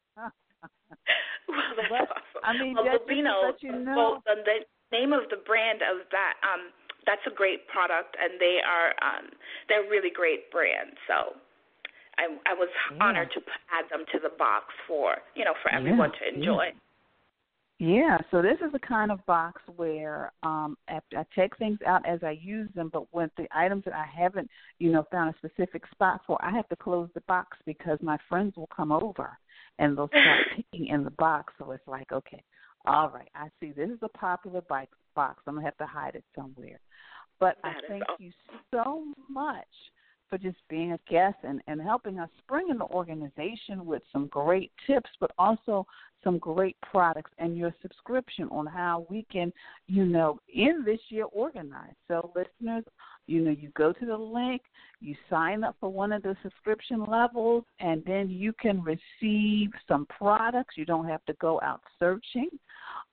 but, 1.91 2.09
awesome. 2.09 2.43
I 2.43 2.53
mean, 2.59 2.75
well, 2.75 2.85
just 2.85 3.05
Lubino, 3.07 3.45
let 3.45 3.63
you 3.63 3.73
know. 3.73 3.95
well, 3.97 4.23
the 4.25 4.43
name 4.93 5.13
of 5.13 5.29
the 5.31 5.41
brand 5.41 5.81
of 5.81 6.07
that, 6.13 6.37
um, 6.45 6.71
that's 7.07 7.25
a 7.27 7.35
great 7.35 7.67
product, 7.67 8.17
and 8.21 8.39
they 8.39 8.61
are 8.63 8.95
um, 9.03 9.33
they're 9.69 9.89
really 9.89 10.11
great 10.11 10.51
brands. 10.51 10.97
So. 11.09 11.37
I, 12.19 12.25
I 12.45 12.53
was 12.53 12.69
yeah. 12.93 13.03
honored 13.03 13.31
to 13.33 13.41
add 13.73 13.87
them 13.91 14.05
to 14.13 14.19
the 14.23 14.29
box 14.37 14.67
for 14.87 15.17
you 15.35 15.47
know 15.47 15.55
for 15.63 15.73
everyone 15.73 16.13
yeah, 16.13 16.29
to 16.29 16.39
enjoy. 16.39 16.65
Yeah. 17.79 17.89
yeah. 17.89 18.19
so 18.31 18.43
this 18.43 18.59
is 18.65 18.71
the 18.71 18.79
kind 18.79 19.11
of 19.11 19.25
box 19.25 19.63
where 19.77 20.31
um 20.43 20.77
I, 20.89 21.01
I 21.17 21.25
take 21.35 21.57
things 21.57 21.79
out 21.87 22.07
as 22.07 22.23
I 22.23 22.33
use 22.33 22.69
them, 22.75 22.91
but 22.93 23.05
when 23.13 23.31
the 23.39 23.49
items 23.51 23.85
that 23.87 23.95
I 23.95 24.05
haven't, 24.05 24.51
you 24.79 24.93
know, 24.93 25.07
found 25.11 25.35
a 25.35 25.39
specific 25.39 25.85
spot 25.91 26.21
for, 26.27 26.37
I 26.45 26.51
have 26.51 26.69
to 26.69 26.77
close 26.77 27.09
the 27.15 27.23
box 27.23 27.57
because 27.65 27.99
my 28.03 28.19
friends 28.29 28.59
will 28.59 28.69
come 28.77 28.93
over 28.93 29.31
and 29.79 29.97
they'll 29.97 30.09
start 30.09 30.39
picking 30.57 30.89
in 30.89 31.05
the 31.05 31.11
box. 31.13 31.55
So 31.59 31.71
it's 31.71 31.87
like, 31.87 32.13
okay, 32.13 32.43
all 32.85 33.11
right, 33.11 33.31
I 33.35 33.49
see 33.61 33.73
this 33.73 33.91
is 33.91 33.99
a 34.03 34.09
popular 34.09 34.61
bike 34.63 34.91
box. 35.15 35.43
I'm 35.47 35.55
gonna 35.55 35.65
have 35.67 35.77
to 35.79 35.87
hide 35.87 36.15
it 36.15 36.25
somewhere. 36.35 36.81
But 37.39 37.59
that 37.63 37.77
I 37.85 37.89
thank 37.89 38.03
awesome. 38.09 38.25
you 38.25 38.33
so 38.71 39.05
much 39.29 39.67
for 40.33 40.39
just 40.39 40.57
being 40.71 40.93
a 40.93 40.99
guest 41.11 41.37
and, 41.43 41.61
and 41.67 41.79
helping 41.79 42.19
us 42.19 42.31
bring 42.49 42.71
in 42.71 42.79
the 42.79 42.87
organization 42.87 43.85
with 43.85 44.01
some 44.11 44.29
great 44.29 44.73
tips, 44.87 45.11
but 45.21 45.31
also 45.37 45.87
some 46.25 46.39
great 46.39 46.75
products 46.81 47.31
and 47.37 47.55
your 47.55 47.75
subscription 47.83 48.49
on 48.51 48.65
how 48.65 49.05
we 49.11 49.27
can, 49.31 49.53
you 49.89 50.07
know, 50.07 50.39
in 50.55 50.85
this 50.87 51.01
year 51.11 51.27
organize. 51.33 51.93
So 52.09 52.33
listeners, 52.35 52.83
you 53.27 53.43
know, 53.43 53.51
you 53.51 53.69
go 53.77 53.93
to 53.93 54.07
the 54.07 54.17
link, 54.17 54.63
you 55.01 55.15
sign 55.29 55.65
up 55.65 55.77
for 55.79 55.91
one 55.91 56.13
of 56.13 56.23
the 56.23 56.35
subscription 56.43 57.05
levels, 57.05 57.65
and 57.79 58.03
then 58.07 58.31
you 58.31 58.55
can 58.59 58.83
receive 58.83 59.69
some 59.87 60.07
products. 60.07 60.79
You 60.79 60.87
don't 60.87 61.09
have 61.09 61.23
to 61.27 61.35
go 61.35 61.61
out 61.63 61.83
searching, 61.99 62.49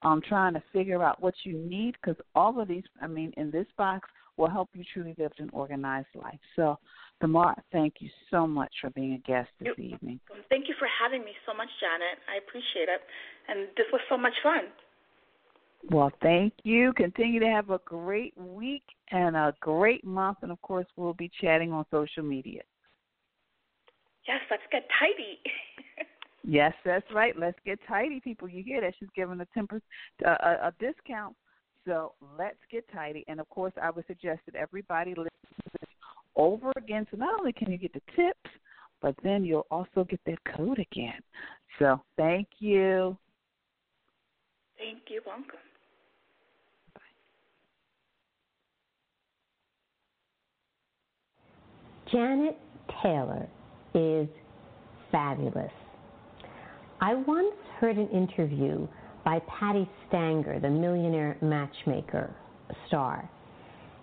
um, 0.03 0.21
trying 0.25 0.53
to 0.53 0.63
figure 0.71 1.03
out 1.03 1.21
what 1.21 1.33
you 1.43 1.57
need 1.57 1.97
because 2.01 2.15
all 2.33 2.61
of 2.61 2.69
these, 2.69 2.85
I 3.01 3.07
mean, 3.07 3.33
in 3.35 3.51
this 3.51 3.67
box 3.77 4.07
will 4.39 4.49
help 4.49 4.69
you 4.73 4.83
truly 4.93 5.13
live 5.17 5.33
an 5.37 5.49
organized 5.51 6.07
life. 6.15 6.39
So 6.55 6.79
Tamar, 7.21 7.55
thank 7.71 7.95
you 7.99 8.09
so 8.31 8.47
much 8.47 8.73
for 8.79 8.89
being 8.91 9.13
a 9.13 9.27
guest 9.27 9.49
this 9.59 9.73
you, 9.77 9.95
evening. 9.95 10.19
Thank 10.49 10.69
you 10.69 10.75
for 10.79 10.87
having 11.01 11.23
me 11.25 11.31
so 11.45 11.53
much, 11.53 11.67
Janet. 11.79 12.17
I 12.31 12.37
appreciate 12.37 12.87
it. 12.87 13.01
And 13.47 13.67
this 13.75 13.87
was 13.91 14.01
so 14.09 14.17
much 14.17 14.33
fun. 14.41 14.71
Well, 15.91 16.11
thank 16.21 16.53
you. 16.63 16.93
Continue 16.93 17.39
to 17.39 17.47
have 17.47 17.69
a 17.69 17.79
great 17.85 18.33
week 18.37 18.83
and 19.11 19.35
a 19.35 19.53
great 19.59 20.05
month. 20.05 20.39
And 20.41 20.51
of 20.51 20.61
course, 20.61 20.85
we'll 20.95 21.13
be 21.13 21.31
chatting 21.41 21.71
on 21.71 21.85
social 21.91 22.23
media. 22.23 22.61
Yes, 24.27 24.39
let's 24.51 24.63
get 24.71 24.87
tidy. 24.99 25.39
yes, 26.43 26.73
that's 26.85 27.05
right. 27.13 27.37
Let's 27.37 27.57
get 27.65 27.79
tidy, 27.87 28.19
people. 28.19 28.47
You 28.47 28.63
hear 28.63 28.81
that? 28.81 28.93
She's 28.99 29.09
giving 29.15 29.39
a, 29.41 29.45
temper, 29.53 29.81
uh, 30.25 30.35
a, 30.41 30.67
a 30.67 30.73
discount. 30.79 31.35
So 31.87 32.13
let's 32.37 32.59
get 32.71 32.85
tidy. 32.93 33.25
And 33.27 33.39
of 33.39 33.49
course, 33.49 33.73
I 33.81 33.89
would 33.89 34.05
suggest 34.05 34.41
that 34.45 34.55
everybody 34.55 35.11
listen 35.11 35.29
over 36.35 36.71
again. 36.77 37.05
So 37.11 37.17
not 37.17 37.39
only 37.39 37.53
can 37.53 37.71
you 37.71 37.77
get 37.77 37.93
the 37.93 38.01
tips, 38.15 38.51
but 39.01 39.15
then 39.23 39.43
you'll 39.43 39.67
also 39.71 40.03
get 40.03 40.19
that 40.25 40.37
code 40.55 40.79
again. 40.79 41.19
So 41.77 42.01
thank 42.17 42.47
you. 42.59 43.17
Thank 44.77 45.03
you. 45.09 45.21
Welcome. 45.25 45.45
Bye. 46.93 47.01
Janet 52.11 52.57
Taylor 53.01 53.47
is 53.93 54.27
fabulous. 55.11 55.71
I 57.01 57.15
once 57.15 57.55
heard 57.79 57.97
an 57.97 58.09
interview 58.09 58.87
by 59.23 59.39
Patti 59.47 59.89
Stanger, 60.07 60.59
the 60.59 60.69
millionaire 60.69 61.37
matchmaker 61.41 62.33
star, 62.87 63.29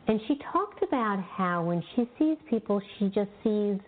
and 0.09 0.21
she 0.29 0.39
talked 0.53 0.83
about 0.83 1.21
how 1.21 1.65
when 1.65 1.83
she 1.95 2.09
sees 2.19 2.37
people, 2.49 2.81
she 2.99 3.07
just 3.07 3.31
sees 3.43 3.79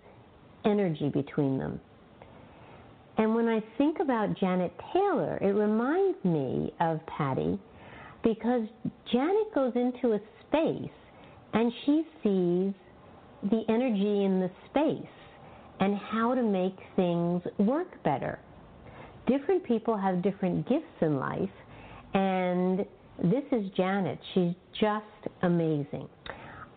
energy 0.64 1.08
between 1.08 1.58
them. 1.58 1.80
And 3.18 3.34
when 3.34 3.48
I 3.48 3.60
think 3.76 3.98
about 4.00 4.38
Janet 4.38 4.72
Taylor, 4.92 5.38
it 5.40 5.54
reminds 5.54 6.24
me 6.24 6.72
of 6.80 7.00
Patty 7.06 7.58
because 8.22 8.62
Janet 9.12 9.54
goes 9.54 9.72
into 9.74 10.14
a 10.14 10.20
space 10.46 10.90
and 11.52 11.72
she 11.84 12.02
sees 12.22 12.74
the 13.50 13.62
energy 13.68 14.24
in 14.24 14.40
the 14.40 14.50
space 14.70 15.12
and 15.80 15.96
how 15.96 16.34
to 16.34 16.42
make 16.42 16.76
things 16.96 17.42
work 17.58 18.02
better. 18.02 18.38
Different 19.26 19.64
people 19.64 19.96
have 19.96 20.22
different 20.22 20.68
gifts 20.68 20.84
in 21.00 21.18
life, 21.18 21.50
and 22.14 22.84
this 23.22 23.44
is 23.52 23.70
Janet. 23.76 24.18
She's 24.34 24.52
just 24.80 25.04
amazing. 25.42 26.08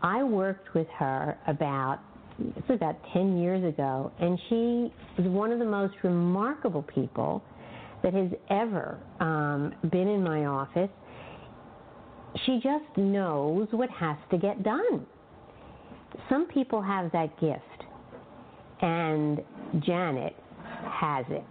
I 0.02 0.24
worked 0.24 0.74
with 0.74 0.88
her 0.98 1.38
about 1.48 2.00
this 2.40 2.64
was 2.68 2.78
about 2.78 2.96
10 3.14 3.38
years 3.38 3.64
ago, 3.64 4.12
and 4.20 4.40
she 4.50 4.92
was 5.22 5.28
one 5.28 5.52
of 5.52 5.60
the 5.60 5.66
most 5.66 5.94
remarkable 6.04 6.82
people 6.82 7.44
that 8.04 8.14
has 8.14 8.32
ever 8.50 8.98
um, 9.20 9.74
been 9.92 10.08
in 10.08 10.24
my 10.24 10.46
office. 10.46 10.90
She 12.46 12.56
just 12.56 12.98
knows 12.98 13.68
what 13.72 13.90
has 13.92 14.18
to 14.32 14.38
get 14.38 14.64
done. 14.64 15.06
Some 16.30 16.48
people 16.48 16.82
have 16.82 17.12
that 17.12 17.40
gift, 17.40 17.62
and 18.82 19.42
Janet 19.86 20.36
has 20.90 21.26
it. 21.30 21.44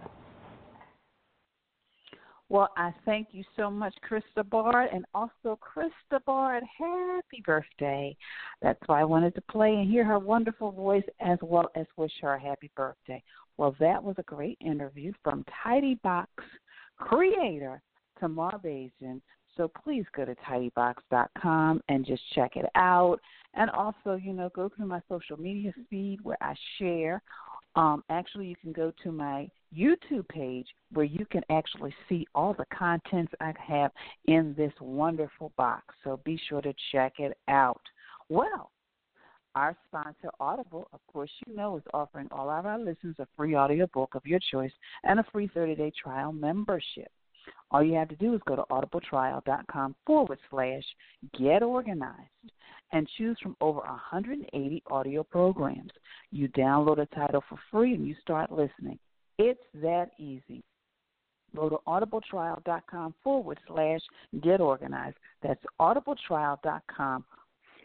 Well, 2.51 2.67
I 2.75 2.93
thank 3.05 3.29
you 3.31 3.45
so 3.55 3.71
much, 3.71 3.95
Krista 4.03 4.47
Bard, 4.49 4.89
and 4.93 5.05
also 5.13 5.57
Krista 5.63 6.21
Bard, 6.25 6.61
happy 6.77 7.41
birthday. 7.45 8.13
That's 8.61 8.81
why 8.87 8.99
I 8.99 9.05
wanted 9.05 9.35
to 9.35 9.41
play 9.49 9.73
and 9.73 9.89
hear 9.89 10.03
her 10.03 10.19
wonderful 10.19 10.73
voice 10.73 11.05
as 11.21 11.37
well 11.41 11.71
as 11.77 11.85
wish 11.95 12.11
her 12.21 12.33
a 12.33 12.41
happy 12.41 12.69
birthday. 12.75 13.23
Well, 13.55 13.73
that 13.79 14.03
was 14.03 14.15
a 14.17 14.23
great 14.23 14.57
interview 14.59 15.13
from 15.23 15.45
TideeBox 15.65 16.25
creator 16.97 17.81
Tamar 18.19 18.59
Bazin. 18.61 19.21
So 19.55 19.71
please 19.85 20.03
go 20.13 20.25
to 20.25 20.35
tideebox.com 20.35 21.81
and 21.87 22.05
just 22.05 22.21
check 22.33 22.57
it 22.57 22.65
out. 22.75 23.19
And 23.53 23.69
also, 23.69 24.15
you 24.21 24.33
know, 24.33 24.49
go 24.53 24.67
to 24.67 24.85
my 24.85 24.99
social 25.07 25.39
media 25.39 25.71
feed 25.89 26.19
where 26.21 26.37
I 26.41 26.53
share 26.77 27.21
um, 27.75 28.03
actually, 28.09 28.47
you 28.47 28.55
can 28.55 28.71
go 28.71 28.91
to 29.03 29.11
my 29.11 29.49
YouTube 29.75 30.27
page 30.27 30.67
where 30.91 31.05
you 31.05 31.25
can 31.25 31.43
actually 31.49 31.93
see 32.09 32.27
all 32.35 32.53
the 32.53 32.65
contents 32.77 33.31
I 33.39 33.53
have 33.65 33.91
in 34.25 34.53
this 34.57 34.73
wonderful 34.81 35.53
box. 35.57 35.85
So 36.03 36.19
be 36.25 36.39
sure 36.49 36.61
to 36.61 36.73
check 36.91 37.13
it 37.19 37.37
out. 37.47 37.81
Well, 38.27 38.71
our 39.55 39.75
sponsor, 39.87 40.29
Audible, 40.39 40.87
of 40.93 40.99
course, 41.11 41.31
you 41.45 41.55
know, 41.55 41.77
is 41.77 41.83
offering 41.93 42.27
all 42.31 42.49
of 42.49 42.65
our 42.65 42.79
listeners 42.79 43.15
a 43.19 43.27
free 43.35 43.55
audiobook 43.55 44.15
of 44.15 44.25
your 44.25 44.39
choice 44.51 44.71
and 45.03 45.19
a 45.19 45.25
free 45.31 45.49
30 45.53 45.75
day 45.75 45.91
trial 46.01 46.31
membership. 46.31 47.11
All 47.71 47.83
you 47.83 47.93
have 47.95 48.09
to 48.09 48.15
do 48.15 48.33
is 48.33 48.41
go 48.47 48.55
to 48.55 48.63
audibletrial.com 48.69 49.95
forward 50.05 50.39
slash 50.49 50.83
get 51.37 51.63
organized 51.63 52.29
and 52.91 53.07
choose 53.17 53.37
from 53.41 53.55
over 53.61 53.79
180 53.79 54.83
audio 54.89 55.23
programs. 55.23 55.91
You 56.31 56.49
download 56.49 56.99
a 56.99 57.05
title 57.15 57.43
for 57.47 57.57
free 57.69 57.93
and 57.93 58.07
you 58.07 58.15
start 58.21 58.51
listening. 58.51 58.99
It's 59.37 59.61
that 59.81 60.11
easy. 60.19 60.63
Go 61.55 61.69
to 61.69 61.77
audibletrial.com 61.87 63.13
forward 63.23 63.59
slash 63.67 64.01
get 64.41 64.61
organized. 64.61 65.17
That's 65.43 65.63
audibletrial.com 65.79 67.25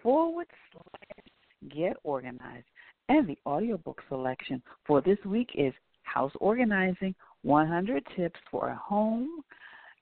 forward 0.02 0.46
slash 0.72 1.74
get 1.74 1.96
organized. 2.04 2.66
And 3.08 3.28
the 3.28 3.38
audiobook 3.46 4.02
selection 4.08 4.62
for 4.86 5.00
this 5.00 5.18
week 5.24 5.50
is 5.54 5.72
House 6.02 6.32
Organizing 6.40 7.14
100 7.42 8.04
Tips 8.16 8.38
for 8.50 8.68
a 8.68 8.76
Home 8.76 9.42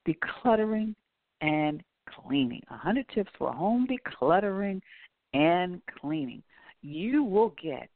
Decluttering 0.06 0.94
and 1.40 1.82
Cleaning. 2.22 2.62
100 2.68 3.06
Tips 3.14 3.30
for 3.38 3.52
Home 3.52 3.86
Decluttering 3.86 4.80
and 5.32 5.80
Cleaning. 6.00 6.42
You 6.82 7.24
will 7.24 7.54
get 7.62 7.88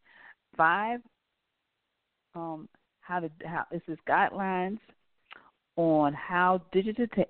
five 0.56 1.00
um, 2.34 2.68
how 3.00 3.20
to 3.20 3.30
how 3.44 3.64
this 3.70 3.82
is 3.88 3.98
guidelines 4.08 4.78
on 5.76 6.12
how 6.12 6.60
digitization 6.74 7.20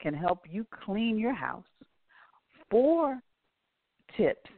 can 0.00 0.14
help 0.14 0.40
you 0.50 0.66
clean 0.84 1.18
your 1.18 1.34
house. 1.34 1.64
four 2.70 3.20
tips 4.16 4.50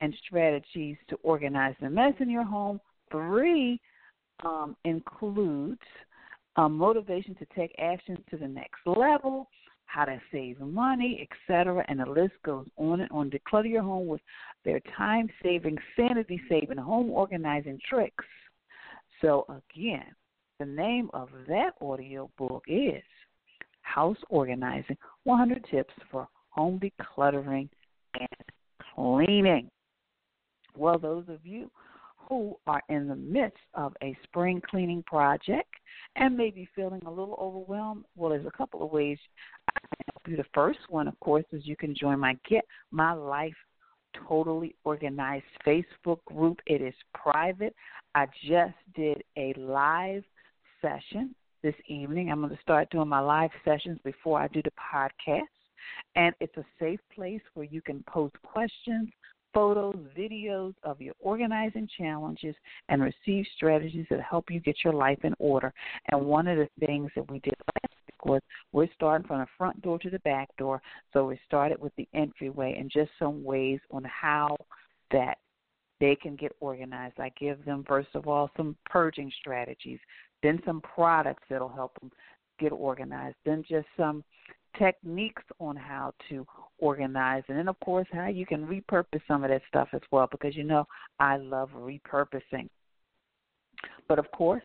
and 0.00 0.14
strategies 0.26 0.96
to 1.08 1.16
organize 1.22 1.74
the 1.80 1.88
mess 1.88 2.12
in 2.20 2.28
your 2.28 2.44
home. 2.44 2.80
Three 3.10 3.80
um, 4.44 4.76
includes 4.84 5.80
motivation 6.58 7.34
to 7.36 7.46
take 7.54 7.74
action 7.78 8.22
to 8.30 8.36
the 8.36 8.48
next 8.48 8.80
level, 8.86 9.48
how 9.86 10.04
to 10.04 10.20
save 10.30 10.60
money, 10.60 11.26
etc. 11.28 11.84
And 11.88 12.00
the 12.00 12.06
list 12.06 12.34
goes 12.44 12.66
on 12.76 13.00
and 13.00 13.10
on. 13.10 13.30
Declutter 13.30 13.70
your 13.70 13.82
home 13.82 14.06
with 14.06 14.20
their 14.64 14.80
time 14.96 15.28
saving, 15.42 15.78
sanity 15.96 16.40
saving, 16.48 16.76
home 16.76 17.10
organizing 17.10 17.80
tricks. 17.88 18.24
So, 19.22 19.46
again, 19.48 20.14
the 20.58 20.66
name 20.66 21.10
of 21.14 21.28
that 21.48 21.72
audio 21.80 22.30
book 22.36 22.64
is 22.66 23.02
House 23.82 24.18
Organizing 24.28 24.96
100 25.24 25.64
Tips 25.70 25.94
for 26.10 26.28
Home 26.50 26.80
Decluttering 26.80 27.68
and 28.18 28.28
Cleaning. 28.94 29.70
Well, 30.76 30.98
those 30.98 31.24
of 31.28 31.44
you 31.44 31.70
who 32.28 32.56
are 32.66 32.82
in 32.88 33.08
the 33.08 33.16
midst 33.16 33.58
of 33.74 33.94
a 34.02 34.16
spring 34.24 34.60
cleaning 34.68 35.02
project 35.04 35.72
and 36.16 36.36
maybe 36.36 36.68
feeling 36.74 37.02
a 37.06 37.10
little 37.10 37.36
overwhelmed, 37.40 38.04
well, 38.16 38.30
there's 38.30 38.46
a 38.46 38.56
couple 38.56 38.82
of 38.82 38.90
ways 38.90 39.18
I 39.68 39.80
can 39.80 40.06
help 40.12 40.28
you. 40.28 40.36
The 40.36 40.48
first 40.54 40.80
one, 40.88 41.08
of 41.08 41.18
course, 41.20 41.44
is 41.52 41.66
you 41.66 41.76
can 41.76 41.94
join 41.94 42.18
my 42.18 42.36
Get 42.48 42.64
My 42.90 43.12
Life 43.12 43.54
Totally 44.28 44.74
Organized 44.84 45.44
Facebook 45.66 46.24
group. 46.24 46.58
It 46.66 46.80
is 46.80 46.94
private. 47.14 47.74
I 48.14 48.26
just 48.46 48.74
did 48.94 49.22
a 49.36 49.54
live 49.58 50.24
session 50.80 51.34
this 51.62 51.74
evening. 51.88 52.30
I'm 52.30 52.40
going 52.40 52.54
to 52.54 52.62
start 52.62 52.90
doing 52.90 53.08
my 53.08 53.20
live 53.20 53.50
sessions 53.64 53.98
before 54.04 54.40
I 54.40 54.48
do 54.48 54.62
the 54.62 54.70
podcast. 54.72 55.42
And 56.16 56.34
it's 56.40 56.56
a 56.56 56.64
safe 56.80 57.00
place 57.14 57.42
where 57.54 57.66
you 57.66 57.80
can 57.82 58.02
post 58.08 58.34
questions, 58.42 59.08
photos, 59.56 59.96
videos 60.14 60.74
of 60.82 61.00
your 61.00 61.14
organizing 61.18 61.88
challenges, 61.96 62.54
and 62.90 63.00
receive 63.00 63.46
strategies 63.56 64.04
that 64.10 64.20
help 64.20 64.50
you 64.50 64.60
get 64.60 64.76
your 64.84 64.92
life 64.92 65.18
in 65.24 65.34
order. 65.38 65.72
And 66.12 66.26
one 66.26 66.46
of 66.46 66.58
the 66.58 66.68
things 66.84 67.10
that 67.16 67.30
we 67.30 67.38
did 67.38 67.54
last 67.74 67.94
week 68.06 68.26
was 68.26 68.42
we're 68.72 68.86
starting 68.94 69.26
from 69.26 69.38
the 69.38 69.46
front 69.56 69.80
door 69.80 69.98
to 70.00 70.10
the 70.10 70.18
back 70.18 70.54
door. 70.58 70.82
So 71.14 71.24
we 71.24 71.40
started 71.46 71.80
with 71.80 71.96
the 71.96 72.06
entryway 72.12 72.76
and 72.78 72.90
just 72.90 73.10
some 73.18 73.42
ways 73.42 73.80
on 73.90 74.04
how 74.04 74.58
that 75.10 75.38
they 76.00 76.16
can 76.16 76.36
get 76.36 76.52
organized. 76.60 77.18
I 77.18 77.32
give 77.40 77.64
them, 77.64 77.82
first 77.88 78.10
of 78.12 78.28
all, 78.28 78.50
some 78.58 78.76
purging 78.84 79.32
strategies, 79.40 80.00
then 80.42 80.60
some 80.66 80.82
products 80.82 81.44
that'll 81.48 81.70
help 81.70 81.98
them 81.98 82.12
get 82.58 82.72
organized, 82.72 83.36
then 83.46 83.64
just 83.66 83.86
some 83.96 84.22
techniques 84.78 85.42
on 85.58 85.76
how 85.76 86.12
to 86.28 86.46
organize, 86.78 87.42
and 87.48 87.58
then 87.58 87.68
of 87.68 87.78
course 87.80 88.06
how 88.12 88.26
you 88.28 88.46
can 88.46 88.66
repurpose 88.66 89.20
some 89.26 89.44
of 89.44 89.50
that 89.50 89.62
stuff 89.68 89.88
as 89.92 90.02
well. 90.10 90.28
Because 90.30 90.56
you 90.56 90.64
know 90.64 90.86
I 91.18 91.36
love 91.36 91.70
repurposing. 91.76 92.68
But 94.08 94.18
of 94.18 94.30
course, 94.32 94.62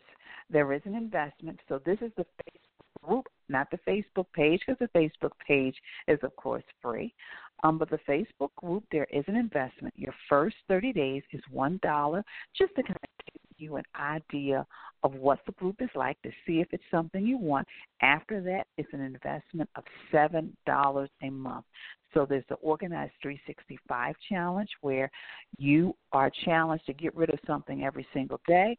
there 0.50 0.71
is 0.74 0.82
an 0.86 0.95
investment. 0.95 1.60
So 1.67 1.80
this 1.86 1.97
is 2.02 2.12
the 2.17 2.24
Facebook 2.24 3.08
group, 3.08 3.28
not 3.50 3.67
the 3.71 3.80
Facebook 3.88 4.28
page, 4.34 4.62
because 4.65 4.80
the 4.80 5.00
Facebook 5.00 5.32
page 5.45 5.76
is 6.08 6.19
of 6.24 6.36
course 6.36 6.63
free. 6.82 7.13
Um, 7.63 7.78
but 7.78 7.89
the 7.89 8.00
Facebook 8.10 8.50
group, 8.56 8.84
there 8.91 9.08
is 9.12 9.24
an 9.28 9.36
investment. 9.36 9.93
Your 9.95 10.13
first 10.28 10.56
30 10.67 10.93
days 10.93 11.24
is 11.32 11.41
one 11.52 11.80
dollar, 11.84 12.24
just 12.58 12.76
to 12.76 12.84
kind 12.84 12.95
of 12.95 13.26
give 13.26 13.40
you 13.62 13.78
an 13.78 13.84
idea 14.00 14.65
of 15.04 15.13
what 15.15 15.39
the 15.45 15.52
group 15.54 15.78
is 15.82 15.89
like 15.95 16.21
to 16.21 16.32
see 16.45 16.60
if 16.60 16.67
it's 16.71 16.84
something 16.91 17.26
you 17.26 17.38
want. 17.38 17.67
After 18.02 18.41
that, 18.41 18.67
it's 18.78 18.91
an 18.93 19.02
investment 19.02 19.69
of 19.76 19.84
seven 20.12 20.56
dollars 20.65 21.10
a 21.21 21.30
month. 21.30 21.65
So 22.13 22.26
there's 22.28 22.43
the 22.50 22.56
Organized 22.56 23.13
365 23.21 24.15
challenge 24.28 24.69
where 24.82 25.10
you 25.58 25.95
are 26.12 26.32
challenged 26.43 26.86
to 26.88 26.93
get 26.93 27.15
rid 27.15 27.30
of 27.30 27.39
something 27.47 27.84
every 27.84 28.06
single 28.13 28.41
day. 28.47 28.78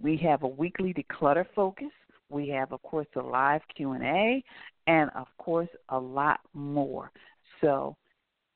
We 0.00 0.16
have 0.18 0.42
a 0.42 0.48
weekly 0.48 0.94
declutter 0.94 1.46
focus. 1.54 1.88
We 2.28 2.48
have, 2.50 2.72
of 2.72 2.82
course, 2.82 3.08
a 3.16 3.20
live 3.20 3.62
Q 3.74 3.92
and 3.92 4.04
A, 4.04 4.44
and 4.86 5.10
of 5.16 5.26
course, 5.38 5.68
a 5.88 5.98
lot 5.98 6.40
more. 6.54 7.10
So 7.60 7.96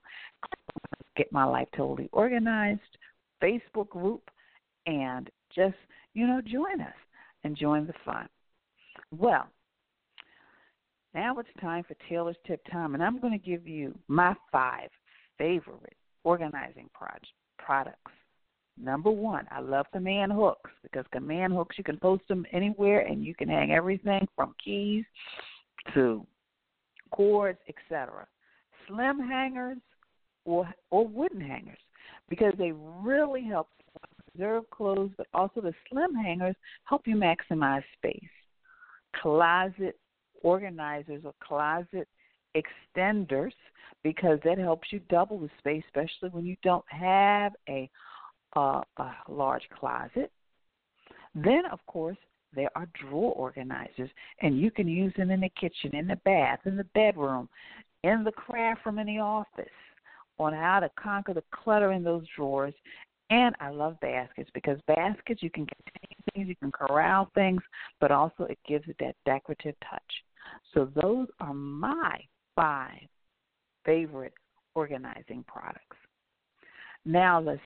Get 1.16 1.32
my 1.32 1.44
life 1.44 1.68
totally 1.76 2.08
organized, 2.12 2.80
Facebook 3.42 3.88
group, 3.88 4.30
and 4.86 5.30
just, 5.54 5.76
you 6.14 6.26
know, 6.26 6.40
join 6.40 6.80
us 6.80 6.94
and 7.44 7.54
join 7.56 7.86
the 7.86 7.92
fun. 8.04 8.28
Well, 9.16 9.46
now 11.14 11.38
it's 11.38 11.48
time 11.60 11.84
for 11.84 11.94
Taylor's 12.08 12.34
Tip 12.46 12.60
Time, 12.70 12.94
and 12.94 13.02
I'm 13.02 13.20
going 13.20 13.32
to 13.32 13.44
give 13.44 13.66
you 13.66 13.98
my 14.08 14.34
five 14.52 14.90
favorite 15.38 15.96
organizing 16.22 16.88
project, 16.94 17.32
products 17.58 18.12
Number 18.82 19.10
one, 19.10 19.46
I 19.50 19.60
love 19.60 19.86
command 19.92 20.32
hooks 20.32 20.70
because 20.82 21.04
command 21.12 21.52
hooks 21.52 21.76
you 21.76 21.84
can 21.84 21.98
post 21.98 22.22
them 22.28 22.46
anywhere 22.52 23.00
and 23.00 23.24
you 23.24 23.34
can 23.34 23.48
hang 23.48 23.72
everything 23.72 24.26
from 24.34 24.54
keys 24.62 25.04
to 25.94 26.26
cords, 27.10 27.58
etc. 27.68 28.26
Slim 28.86 29.18
hangers 29.18 29.78
or 30.44 30.68
or 30.90 31.06
wooden 31.06 31.40
hangers 31.40 31.78
because 32.28 32.54
they 32.58 32.72
really 32.72 33.44
help 33.44 33.68
preserve 34.32 34.68
clothes, 34.70 35.10
but 35.16 35.26
also 35.34 35.60
the 35.60 35.74
slim 35.90 36.14
hangers 36.14 36.56
help 36.84 37.06
you 37.06 37.16
maximize 37.16 37.82
space. 37.98 38.22
Closet 39.20 39.98
organizers 40.42 41.22
or 41.24 41.34
closet 41.42 42.08
extenders 42.56 43.52
because 44.02 44.38
that 44.44 44.58
helps 44.58 44.88
you 44.90 45.00
double 45.10 45.38
the 45.38 45.50
space, 45.58 45.82
especially 45.86 46.30
when 46.30 46.46
you 46.46 46.56
don't 46.62 46.84
have 46.88 47.52
a 47.68 47.90
a, 48.54 48.82
a 48.96 49.14
large 49.28 49.68
closet. 49.78 50.30
Then, 51.34 51.62
of 51.70 51.78
course, 51.86 52.16
there 52.54 52.70
are 52.74 52.88
drawer 53.00 53.32
organizers, 53.32 54.10
and 54.40 54.60
you 54.60 54.70
can 54.70 54.88
use 54.88 55.12
them 55.16 55.30
in 55.30 55.40
the 55.40 55.50
kitchen, 55.50 55.94
in 55.94 56.06
the 56.06 56.16
bath, 56.24 56.60
in 56.64 56.76
the 56.76 56.86
bedroom, 56.94 57.48
in 58.02 58.24
the 58.24 58.32
craft 58.32 58.84
room, 58.84 58.98
in 58.98 59.06
the 59.06 59.18
office, 59.18 59.66
on 60.38 60.52
how 60.52 60.80
to 60.80 60.90
conquer 61.00 61.34
the 61.34 61.44
clutter 61.52 61.92
in 61.92 62.02
those 62.02 62.24
drawers. 62.34 62.74
And 63.30 63.54
I 63.60 63.70
love 63.70 64.00
baskets 64.00 64.50
because 64.52 64.78
baskets 64.88 65.42
you 65.42 65.50
can 65.50 65.66
contain 65.66 66.16
things, 66.34 66.48
you 66.48 66.56
can 66.56 66.72
corral 66.72 67.30
things, 67.34 67.62
but 68.00 68.10
also 68.10 68.44
it 68.44 68.58
gives 68.66 68.88
it 68.88 68.96
that 68.98 69.14
decorative 69.24 69.76
touch. 69.88 70.02
So 70.74 70.88
those 71.00 71.28
are 71.38 71.54
my 71.54 72.18
five 72.56 73.06
favorite 73.84 74.34
organizing 74.74 75.44
products. 75.46 75.96
Now, 77.04 77.40
the 77.40 77.58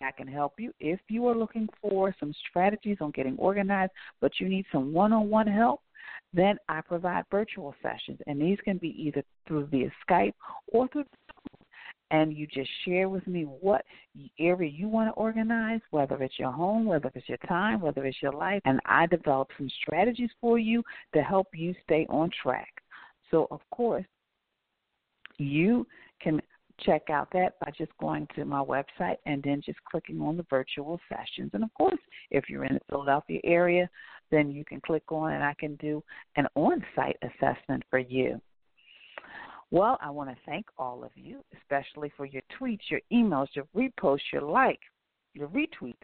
I 0.00 0.10
can 0.12 0.26
help 0.26 0.54
you 0.58 0.72
if 0.80 1.00
you 1.08 1.26
are 1.26 1.34
looking 1.34 1.68
for 1.80 2.14
some 2.20 2.32
strategies 2.48 2.98
on 3.00 3.10
getting 3.10 3.36
organized, 3.36 3.92
but 4.20 4.32
you 4.38 4.48
need 4.48 4.66
some 4.72 4.92
one 4.92 5.12
on 5.12 5.28
one 5.28 5.46
help. 5.46 5.82
Then 6.32 6.56
I 6.68 6.80
provide 6.80 7.24
virtual 7.30 7.74
sessions, 7.82 8.18
and 8.26 8.40
these 8.40 8.58
can 8.64 8.78
be 8.78 8.94
either 9.00 9.22
through 9.46 9.66
via 9.66 9.90
Skype 10.08 10.34
or 10.68 10.88
through 10.88 11.04
and 12.12 12.36
you 12.36 12.46
just 12.46 12.70
share 12.84 13.08
with 13.08 13.26
me 13.26 13.44
what 13.44 13.84
area 14.38 14.70
you 14.70 14.88
want 14.88 15.08
to 15.08 15.12
organize, 15.12 15.80
whether 15.90 16.20
it's 16.22 16.38
your 16.38 16.50
home, 16.50 16.84
whether 16.84 17.10
it's 17.14 17.28
your 17.28 17.38
time, 17.48 17.80
whether 17.80 18.04
it's 18.04 18.20
your 18.20 18.32
life, 18.32 18.60
and 18.64 18.80
I 18.84 19.06
develop 19.06 19.48
some 19.56 19.70
strategies 19.82 20.30
for 20.40 20.58
you 20.58 20.82
to 21.14 21.22
help 21.22 21.48
you 21.54 21.74
stay 21.84 22.06
on 22.10 22.30
track. 22.42 22.72
So, 23.30 23.46
of 23.50 23.60
course, 23.70 24.04
you 25.38 25.86
can 26.20 26.40
check 26.84 27.10
out 27.10 27.28
that 27.32 27.58
by 27.60 27.70
just 27.76 27.92
going 27.98 28.26
to 28.34 28.44
my 28.44 28.62
website 28.62 29.16
and 29.26 29.42
then 29.42 29.62
just 29.64 29.78
clicking 29.90 30.20
on 30.20 30.36
the 30.36 30.46
virtual 30.48 31.00
sessions. 31.08 31.50
And 31.52 31.64
of 31.64 31.72
course, 31.74 31.98
if 32.30 32.48
you're 32.48 32.64
in 32.64 32.74
the 32.74 32.80
Philadelphia 32.88 33.40
area, 33.44 33.88
then 34.30 34.50
you 34.50 34.64
can 34.64 34.80
click 34.80 35.04
on 35.10 35.32
and 35.32 35.44
I 35.44 35.54
can 35.58 35.76
do 35.76 36.02
an 36.36 36.46
on 36.54 36.84
site 36.94 37.16
assessment 37.22 37.82
for 37.90 37.98
you. 37.98 38.40
Well, 39.70 39.98
I 40.00 40.10
want 40.10 40.30
to 40.30 40.36
thank 40.46 40.66
all 40.78 41.04
of 41.04 41.10
you, 41.14 41.44
especially 41.60 42.12
for 42.16 42.26
your 42.26 42.42
tweets, 42.60 42.90
your 42.90 43.00
emails, 43.12 43.46
your 43.54 43.66
reposts, 43.76 44.32
your 44.32 44.42
like, 44.42 44.80
your 45.32 45.48
retweets. 45.48 45.94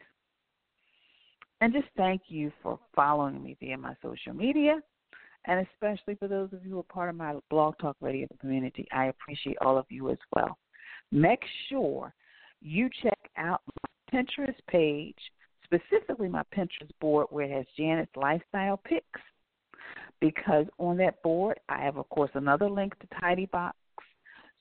And 1.60 1.72
just 1.72 1.88
thank 1.96 2.22
you 2.28 2.52
for 2.62 2.78
following 2.94 3.42
me 3.42 3.56
via 3.58 3.76
my 3.76 3.94
social 4.02 4.34
media 4.34 4.80
and 5.46 5.66
especially 5.72 6.16
for 6.16 6.28
those 6.28 6.52
of 6.52 6.64
you 6.64 6.72
who 6.72 6.79
are 6.81 6.85
part 6.85 7.08
of 7.08 7.16
my 7.16 7.35
Blog 7.50 7.79
Talk 7.79 7.96
Radio 8.00 8.27
community. 8.40 8.87
I 8.92 9.06
appreciate 9.06 9.56
all 9.60 9.79
of 9.79 9.87
you 9.88 10.10
as 10.10 10.18
well 10.35 10.58
make 11.13 11.42
sure 11.69 12.13
you 12.61 12.88
check 13.02 13.19
out 13.37 13.63
my 13.67 14.23
Pinterest 14.23 14.57
page, 14.69 15.19
specifically 15.65 16.29
my 16.29 16.42
Pinterest 16.54 16.90
board 17.00 17.27
where 17.31 17.46
it 17.46 17.57
has 17.57 17.67
Janet's 17.77 18.17
lifestyle 18.17 18.77
picks. 18.79 19.21
Because 20.21 20.67
on 20.79 20.96
that 20.98 21.23
board, 21.23 21.61
I 21.69 21.83
have, 21.83 21.98
of 21.98 22.09
course, 22.09 22.31
another 22.35 22.71
link 22.71 22.94
to 23.00 23.07
TideeBox. 23.21 23.73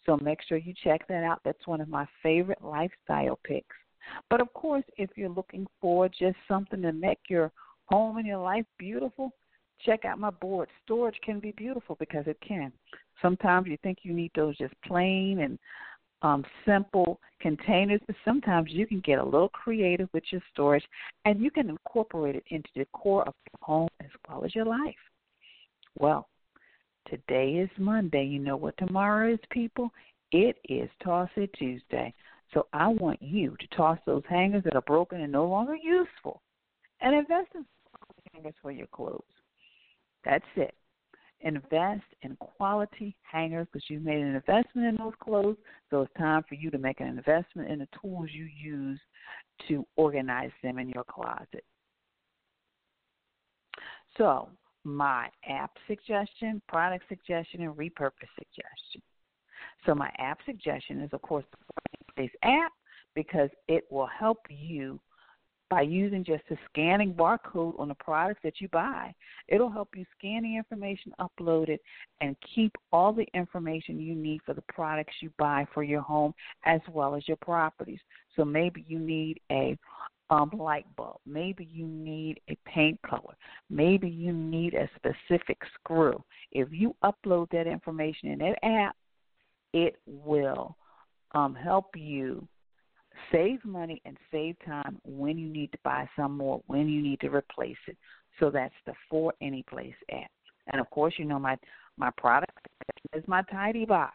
So 0.06 0.18
make 0.18 0.40
sure 0.48 0.58
you 0.58 0.74
check 0.84 1.08
that 1.08 1.24
out. 1.24 1.42
That's 1.46 1.66
one 1.66 1.82
of 1.82 1.88
my 1.88 2.06
favorite 2.22 2.62
lifestyle 2.62 3.40
picks. 3.44 3.76
But 4.30 4.42
of 4.42 4.54
course, 4.54 4.84
if 4.98 5.10
you're 5.16 5.30
looking 5.30 5.66
for 5.82 6.10
just 6.10 6.38
something 6.48 6.82
to 6.82 6.92
make 6.92 7.20
your 7.30 7.52
home 7.86 8.18
and 8.18 8.28
your 8.28 8.38
life 8.38 8.66
beautiful, 8.78 9.32
check 9.84 10.06
out 10.06 10.20
my 10.20 10.30
board. 10.30 10.70
Storage 10.84 11.20
can 11.24 11.40
be 11.40 11.52
beautiful 11.52 11.96
because 12.00 12.26
it 12.28 12.38
can. 12.46 12.72
Sometimes 13.22 13.68
you 13.68 13.78
think 13.82 14.00
you 14.04 14.14
need 14.14 14.32
those 14.36 14.58
just 14.58 14.74
plain 14.86 15.40
and 15.40 15.58
um, 16.22 16.44
simple 16.66 17.20
containers, 17.40 18.02
but 18.08 18.16
sometimes 18.26 18.72
you 18.72 18.88
can 18.88 19.02
get 19.02 19.20
a 19.20 19.24
little 19.24 19.50
creative 19.50 20.10
with 20.14 20.24
your 20.32 20.42
storage 20.54 20.84
and 21.26 21.42
you 21.42 21.52
can 21.52 21.70
incorporate 21.70 22.36
it 22.36 22.44
into 22.50 22.70
the 22.76 22.86
core 22.94 23.28
of 23.28 23.34
your 23.52 23.60
home 23.62 23.90
as 24.02 24.10
well 24.28 24.44
as 24.44 24.56
your 24.56 24.66
life. 24.66 24.96
Well, 26.00 26.28
today 27.08 27.54
is 27.54 27.70
Monday. 27.78 28.26
You 28.26 28.40
know 28.40 28.58
what 28.58 28.78
tomorrow 28.78 29.34
is, 29.34 29.40
people? 29.52 29.92
It 30.32 30.58
is 30.68 30.90
Toss 31.04 31.30
It 31.36 31.52
Tuesday. 31.54 32.14
So 32.54 32.68
I 32.74 32.88
want 32.88 33.22
you 33.22 33.56
to 33.60 33.76
toss 33.76 34.00
those 34.06 34.24
hangers 34.30 34.64
that 34.64 34.76
are 34.76 34.82
broken 34.82 35.22
and 35.22 35.32
no 35.32 35.46
longer 35.46 35.76
useful 35.76 36.42
and 37.02 37.16
invest 37.16 37.50
in 37.54 37.66
hangers 38.34 38.54
for 38.62 38.72
your 38.72 38.88
clothes. 38.88 39.22
That's 40.24 40.46
it. 40.56 40.74
Invest 41.46 42.04
in 42.24 42.36
quality 42.38 43.16
hangers 43.22 43.68
because 43.72 43.86
you've 43.90 44.04
made 44.04 44.20
an 44.20 44.36
investment 44.36 44.88
in 44.88 44.96
those 44.98 45.14
clothes. 45.20 45.58
So 45.90 46.02
it's 46.02 46.14
time 46.18 46.44
for 46.50 46.56
you 46.56 46.72
to 46.72 46.78
make 46.78 47.00
an 47.00 47.08
investment 47.08 47.70
in 47.70 47.80
the 47.80 47.88
tools 48.02 48.30
you 48.34 48.46
use 48.46 49.00
to 49.68 49.86
organize 49.96 50.52
them 50.64 50.80
in 50.80 50.90
your 50.90 51.04
closet. 51.04 51.64
So, 54.18 54.50
my 54.84 55.28
app 55.48 55.72
suggestion, 55.88 56.62
product 56.68 57.06
suggestion, 57.10 57.62
and 57.62 57.74
repurpose 57.74 58.32
suggestion. 58.36 59.02
So, 59.86 59.94
my 59.94 60.10
app 60.18 60.40
suggestion 60.46 61.02
is, 61.02 61.10
of 61.14 61.22
course, 61.22 61.46
the 62.18 62.30
app 62.44 62.72
because 63.14 63.50
it 63.68 63.84
will 63.92 64.08
help 64.08 64.40
you 64.50 65.00
by 65.76 65.82
using 65.82 66.24
just 66.24 66.44
a 66.52 66.56
scanning 66.70 67.14
barcode 67.14 67.78
on 67.78 67.90
the 67.90 67.96
products 67.96 68.40
that 68.46 68.62
you 68.62 68.70
buy. 68.70 69.14
It'll 69.50 69.70
help 69.70 69.90
you 69.94 70.06
scan 70.18 70.44
the 70.44 70.56
information, 70.56 71.12
upload 71.20 71.68
it, 71.68 71.82
and 72.22 72.34
keep 72.56 72.72
all 72.94 73.12
the 73.12 73.28
information 73.34 74.00
you 74.00 74.16
need 74.16 74.40
for 74.46 74.54
the 74.54 74.64
products 74.70 75.16
you 75.20 75.32
buy 75.38 75.68
for 75.74 75.84
your 75.84 76.00
home 76.00 76.34
as 76.64 76.80
well 76.94 77.14
as 77.14 77.28
your 77.28 77.36
properties. 77.42 78.00
So 78.38 78.46
maybe 78.46 78.86
you 78.88 79.00
need 79.00 79.42
a 79.52 79.78
um, 80.30 80.50
light 80.58 80.86
bulb. 80.96 81.20
Maybe 81.26 81.68
you 81.70 81.88
need 81.88 82.40
a 82.50 82.58
paint 82.66 82.98
color. 83.02 83.36
Maybe 83.70 84.08
you 84.08 84.32
need 84.32 84.76
a 84.76 84.90
specific 84.96 85.58
screw. 85.78 86.24
If 86.54 86.70
you 86.72 86.96
upload 87.04 87.50
that 87.52 87.68
information 87.68 88.30
in 88.30 88.40
that 88.40 88.64
app, 88.64 88.96
it 89.74 89.98
will 90.06 90.78
um, 91.34 91.54
help 91.54 91.98
you 91.98 92.48
save 93.32 93.64
money 93.66 94.02
and 94.06 94.18
save 94.32 94.56
time 94.66 95.00
when 95.04 95.38
you 95.38 95.48
need 95.48 95.72
to 95.72 95.78
buy 95.84 96.08
some 96.16 96.38
more, 96.38 96.62
when 96.68 96.88
you 96.90 97.02
need 97.02 97.20
to 97.22 97.30
replace 97.30 97.78
it. 97.88 97.98
So 98.40 98.50
that's 98.50 98.74
the 98.86 98.94
For 99.10 99.34
Any 99.42 99.64
Place 99.64 99.94
app. 100.12 100.32
And 100.72 100.82
of 100.82 100.90
course, 100.90 101.14
you 101.18 101.26
know 101.26 101.40
my 101.40 101.58
my 101.98 102.12
product 102.18 102.68
is 103.14 103.24
my 103.28 103.42
TideeBox, 103.44 104.10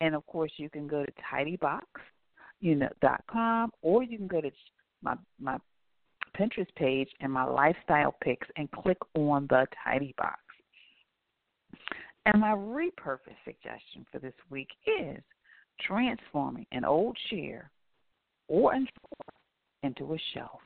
and 0.00 0.14
of 0.14 0.26
course 0.26 0.50
you 0.56 0.68
can 0.68 0.88
go 0.88 1.04
to 1.04 1.12
tideebox, 1.32 1.82
you 2.60 2.74
know 2.74 2.88
dot 3.00 3.22
com, 3.30 3.70
or 3.82 4.02
you 4.02 4.16
can 4.16 4.26
go 4.26 4.40
to 4.40 4.50
my 5.02 5.14
my 5.38 5.58
Pinterest 6.38 6.74
page 6.76 7.08
and 7.20 7.32
my 7.32 7.44
lifestyle 7.44 8.14
picks 8.22 8.48
and 8.56 8.70
click 8.70 8.98
on 9.14 9.46
the 9.48 9.66
TideeBox. 9.86 10.36
And 12.26 12.40
my 12.40 12.52
repurpose 12.52 13.36
suggestion 13.44 14.04
for 14.10 14.18
this 14.18 14.34
week 14.50 14.68
is 14.86 15.22
transforming 15.80 16.66
an 16.72 16.84
old 16.84 17.16
chair 17.30 17.70
or 18.48 18.74
into 19.82 20.14
a 20.14 20.18
shelf. 20.34 20.60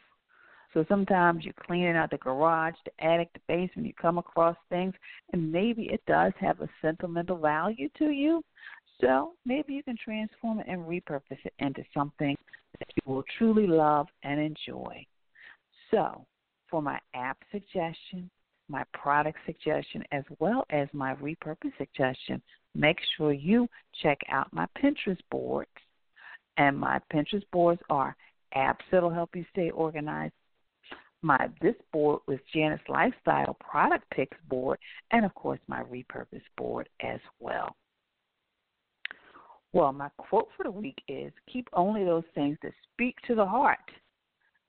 So 0.72 0.84
sometimes 0.88 1.44
you're 1.44 1.54
cleaning 1.66 1.96
out 1.96 2.10
the 2.10 2.16
garage, 2.16 2.74
the 2.84 3.04
attic, 3.04 3.28
the 3.34 3.40
basement, 3.46 3.86
you 3.86 3.92
come 4.00 4.16
across 4.16 4.56
things, 4.70 4.94
and 5.32 5.52
maybe 5.52 5.82
it 5.92 6.00
does 6.06 6.32
have 6.40 6.60
a 6.60 6.68
sentimental 6.80 7.36
value 7.36 7.90
to 7.98 8.10
you. 8.10 8.42
So 9.00 9.32
maybe 9.44 9.74
you 9.74 9.82
can 9.82 9.96
transform 10.02 10.60
it 10.60 10.66
and 10.68 10.80
repurpose 10.80 11.44
it 11.44 11.52
into 11.58 11.84
something 11.92 12.36
that 12.78 12.88
you 12.94 13.12
will 13.12 13.24
truly 13.36 13.66
love 13.66 14.06
and 14.22 14.40
enjoy. 14.40 15.04
So, 15.90 16.24
for 16.70 16.80
my 16.80 16.98
app 17.14 17.36
suggestion, 17.50 18.30
my 18.68 18.84
product 18.94 19.38
suggestion, 19.44 20.02
as 20.10 20.24
well 20.38 20.64
as 20.70 20.88
my 20.94 21.14
repurpose 21.16 21.76
suggestion, 21.76 22.40
make 22.74 22.98
sure 23.16 23.32
you 23.32 23.68
check 24.02 24.18
out 24.30 24.50
my 24.52 24.66
Pinterest 24.82 25.20
boards 25.30 25.68
and 26.56 26.78
my 26.78 27.00
Pinterest 27.12 27.44
boards 27.52 27.80
are 27.90 28.16
apps 28.56 28.84
that'll 28.90 29.10
help 29.10 29.34
you 29.34 29.44
stay 29.50 29.70
organized. 29.70 30.34
My 31.22 31.48
this 31.60 31.76
board 31.92 32.20
was 32.26 32.38
Janet's 32.52 32.82
Lifestyle 32.88 33.56
product 33.60 34.04
picks 34.10 34.36
board, 34.48 34.78
and 35.12 35.24
of 35.24 35.34
course 35.34 35.60
my 35.68 35.82
repurpose 35.84 36.42
board 36.56 36.88
as 37.00 37.20
well. 37.38 37.76
Well, 39.72 39.92
my 39.92 40.10
quote 40.18 40.48
for 40.56 40.64
the 40.64 40.70
week 40.70 41.00
is 41.08 41.32
keep 41.50 41.68
only 41.72 42.04
those 42.04 42.24
things 42.34 42.58
that 42.62 42.72
speak 42.92 43.16
to 43.26 43.34
the 43.34 43.46
heart, 43.46 43.78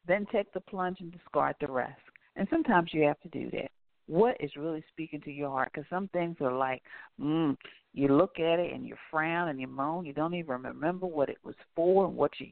then 0.08 0.26
take 0.32 0.54
the 0.54 0.62
plunge 0.62 1.00
and 1.02 1.12
discard 1.12 1.56
the 1.60 1.68
rest. 1.68 2.00
And 2.36 2.48
sometimes 2.50 2.94
you 2.94 3.04
have 3.04 3.20
to 3.22 3.30
do 3.30 3.50
that 3.52 3.72
what 4.08 4.36
is 4.40 4.52
really 4.56 4.84
speaking 4.90 5.22
to 5.22 5.32
your 5.32 5.50
heart? 5.50 5.72
Because 5.74 5.90
some 5.90 6.08
things 6.10 6.38
are 6.42 6.52
like 6.52 6.82
mm, 7.20 7.56
you 7.94 8.08
look 8.10 8.40
at 8.40 8.60
it 8.60 8.74
and 8.74 8.86
you 8.86 8.96
frown 9.10 9.50
and 9.50 9.60
you 9.60 9.68
moan 9.68 10.06
you 10.06 10.14
don't 10.14 10.34
even 10.34 10.62
remember 10.64 11.06
what 11.06 11.30
it 11.30 11.38
was 11.44 11.56
for 11.76 12.06
and 12.06 12.16
what 12.16 12.32
you 12.40 12.48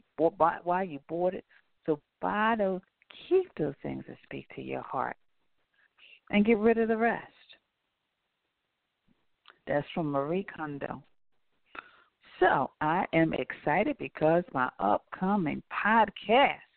why 0.64 0.84
you 0.84 1.00
bought 1.08 1.34
it. 1.34 1.46
So 1.86 2.00
buy 2.22 2.56
those 2.58 2.82
keep 3.28 3.54
those 3.58 3.74
things 3.84 4.04
that 4.08 4.18
speak 4.24 4.48
to 4.56 4.62
your 4.62 4.82
heart 4.82 5.18
and 6.30 6.46
get 6.46 6.58
rid 6.58 6.78
of 6.78 6.88
the 6.88 6.98
rest. 6.98 7.26
That's 9.68 9.88
from 9.94 10.12
marie 10.12 10.46
kondo. 10.56 11.04
So 12.40 12.72
i 12.82 13.06
am 13.14 13.34
excited 13.34 13.98
because 14.00 14.44
my 14.54 14.70
upcoming 14.80 15.62
podcast 15.72 16.71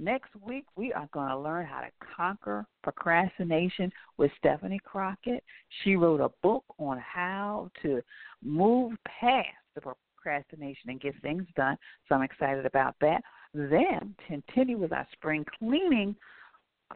Next 0.00 0.30
week, 0.46 0.64
we 0.76 0.92
are 0.92 1.08
going 1.12 1.28
to 1.28 1.38
learn 1.38 1.66
how 1.66 1.80
to 1.80 1.88
conquer 2.16 2.64
procrastination 2.84 3.90
with 4.16 4.30
Stephanie 4.38 4.80
Crockett. 4.84 5.42
She 5.82 5.96
wrote 5.96 6.20
a 6.20 6.30
book 6.40 6.64
on 6.78 6.98
how 6.98 7.68
to 7.82 8.00
move 8.42 8.92
past 9.20 9.48
the 9.74 9.80
procrastination 9.80 10.90
and 10.90 11.00
get 11.00 11.20
things 11.20 11.46
done. 11.56 11.76
So 12.08 12.14
I'm 12.14 12.22
excited 12.22 12.64
about 12.64 12.94
that. 13.00 13.22
Then, 13.52 14.14
continue 14.28 14.78
with 14.78 14.92
our 14.92 15.06
spring 15.12 15.44
cleaning 15.58 16.14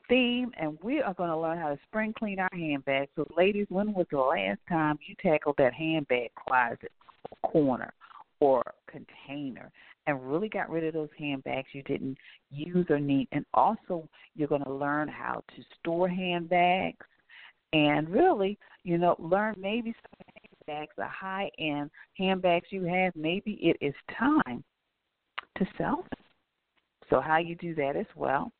theme, 0.09 0.53
and 0.57 0.78
we 0.80 1.00
are 1.00 1.14
going 1.14 1.30
to 1.30 1.36
learn 1.36 1.59
how 1.59 1.70
to 1.70 1.78
spring 1.88 2.14
clean 2.16 2.38
our 2.38 2.50
handbags. 2.53 3.11
So, 3.16 3.26
ladies, 3.36 3.66
when 3.68 3.92
was 3.94 4.07
the 4.12 4.18
last 4.18 4.61
time 4.68 4.98
you 5.07 5.16
tackled 5.20 5.57
that 5.59 5.74
handbag 5.74 6.30
closet 6.36 6.92
corner 7.42 7.92
or 8.38 8.62
container? 8.86 9.72
And 10.07 10.30
really 10.30 10.48
got 10.48 10.70
rid 10.70 10.84
of 10.84 10.94
those 10.94 11.09
handbags 11.18 11.68
you 11.72 11.82
didn't 11.84 12.18
use 12.50 12.86
or 12.90 12.98
need. 12.98 13.28
And 13.32 13.44
also, 13.55 14.09
you're 14.34 14.48
going 14.48 14.64
to 14.64 14.72
learn 14.72 15.09
how 15.09 15.42
to 15.55 15.62
store 15.78 16.09
handbags 16.09 17.07
and 17.72 18.09
really, 18.09 18.59
you 18.84 18.98
know, 18.98 19.16
learn 19.18 19.55
maybe 19.59 19.94
some 20.03 20.26
handbags, 20.68 20.92
the 20.96 21.07
high 21.07 21.50
end 21.59 21.90
handbags 22.18 22.66
you 22.70 22.84
have, 22.84 23.14
maybe 23.16 23.53
it 23.62 23.76
is 23.80 23.94
time 24.18 24.62
to 25.59 25.66
sell 25.78 25.96
them. 25.96 26.24
So, 27.11 27.20
how 27.20 27.38
you 27.38 27.55
do 27.57 27.74
that 27.76 27.96
as 27.96 28.07
well. 28.16 28.53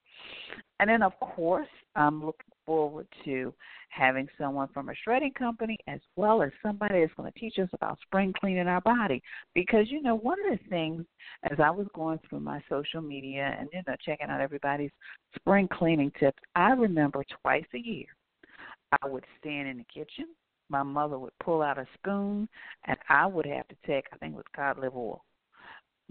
And 0.81 0.89
then, 0.89 1.03
of 1.03 1.19
course, 1.21 1.69
I'm 1.97 2.25
looking 2.25 2.52
forward 2.67 3.07
to 3.25 3.53
having 3.91 4.29
someone 4.39 4.69
from 4.73 4.89
a 4.89 4.95
shredding 5.05 5.33
company 5.33 5.77
as 5.87 6.01
well 6.17 6.43
as 6.43 6.51
somebody 6.63 7.01
that's 7.01 7.15
going 7.15 7.31
to 7.31 7.39
teach 7.39 7.59
us 7.59 7.69
about 7.73 7.99
spring 8.03 8.33
cleaning 8.39 8.69
our 8.69 8.81
body. 8.81 9.23
Because, 9.55 9.91
you 9.91 10.03
know, 10.03 10.17
one 10.17 10.39
of 10.47 10.59
the 10.59 10.69
things 10.69 11.05
as 11.51 11.59
I 11.59 11.71
was 11.71 11.87
going 11.95 12.19
through 12.29 12.41
my 12.41 12.63
social 12.69 13.03
media 13.03 13.57
and, 13.59 13.69
you 13.73 13.83
know, 13.87 13.97
checking 14.05 14.29
out 14.29 14.41
everybody's 14.41 14.93
spring 15.37 15.69
cleaning 15.71 16.13
tips, 16.19 16.39
I 16.55 16.71
remember 16.71 17.25
twice 17.43 17.67
a 17.75 17.79
year 17.79 18.07
I 19.03 19.09
would 19.09 19.25
stand 19.41 19.69
in 19.69 19.79
the 19.79 19.85
kitchen. 19.85 20.27
My 20.69 20.83
mother 20.83 21.19
would 21.19 21.39
pull 21.43 21.61
out 21.61 21.79
a 21.79 21.87
spoon, 21.95 22.49
and 22.87 22.97
I 23.09 23.27
would 23.27 23.47
have 23.47 23.69
to 23.69 23.77
take, 23.87 24.07
I 24.13 24.17
think 24.17 24.33
it 24.33 24.37
was 24.37 24.45
cod 24.57 24.79
liver 24.79 24.97
oil, 24.97 25.25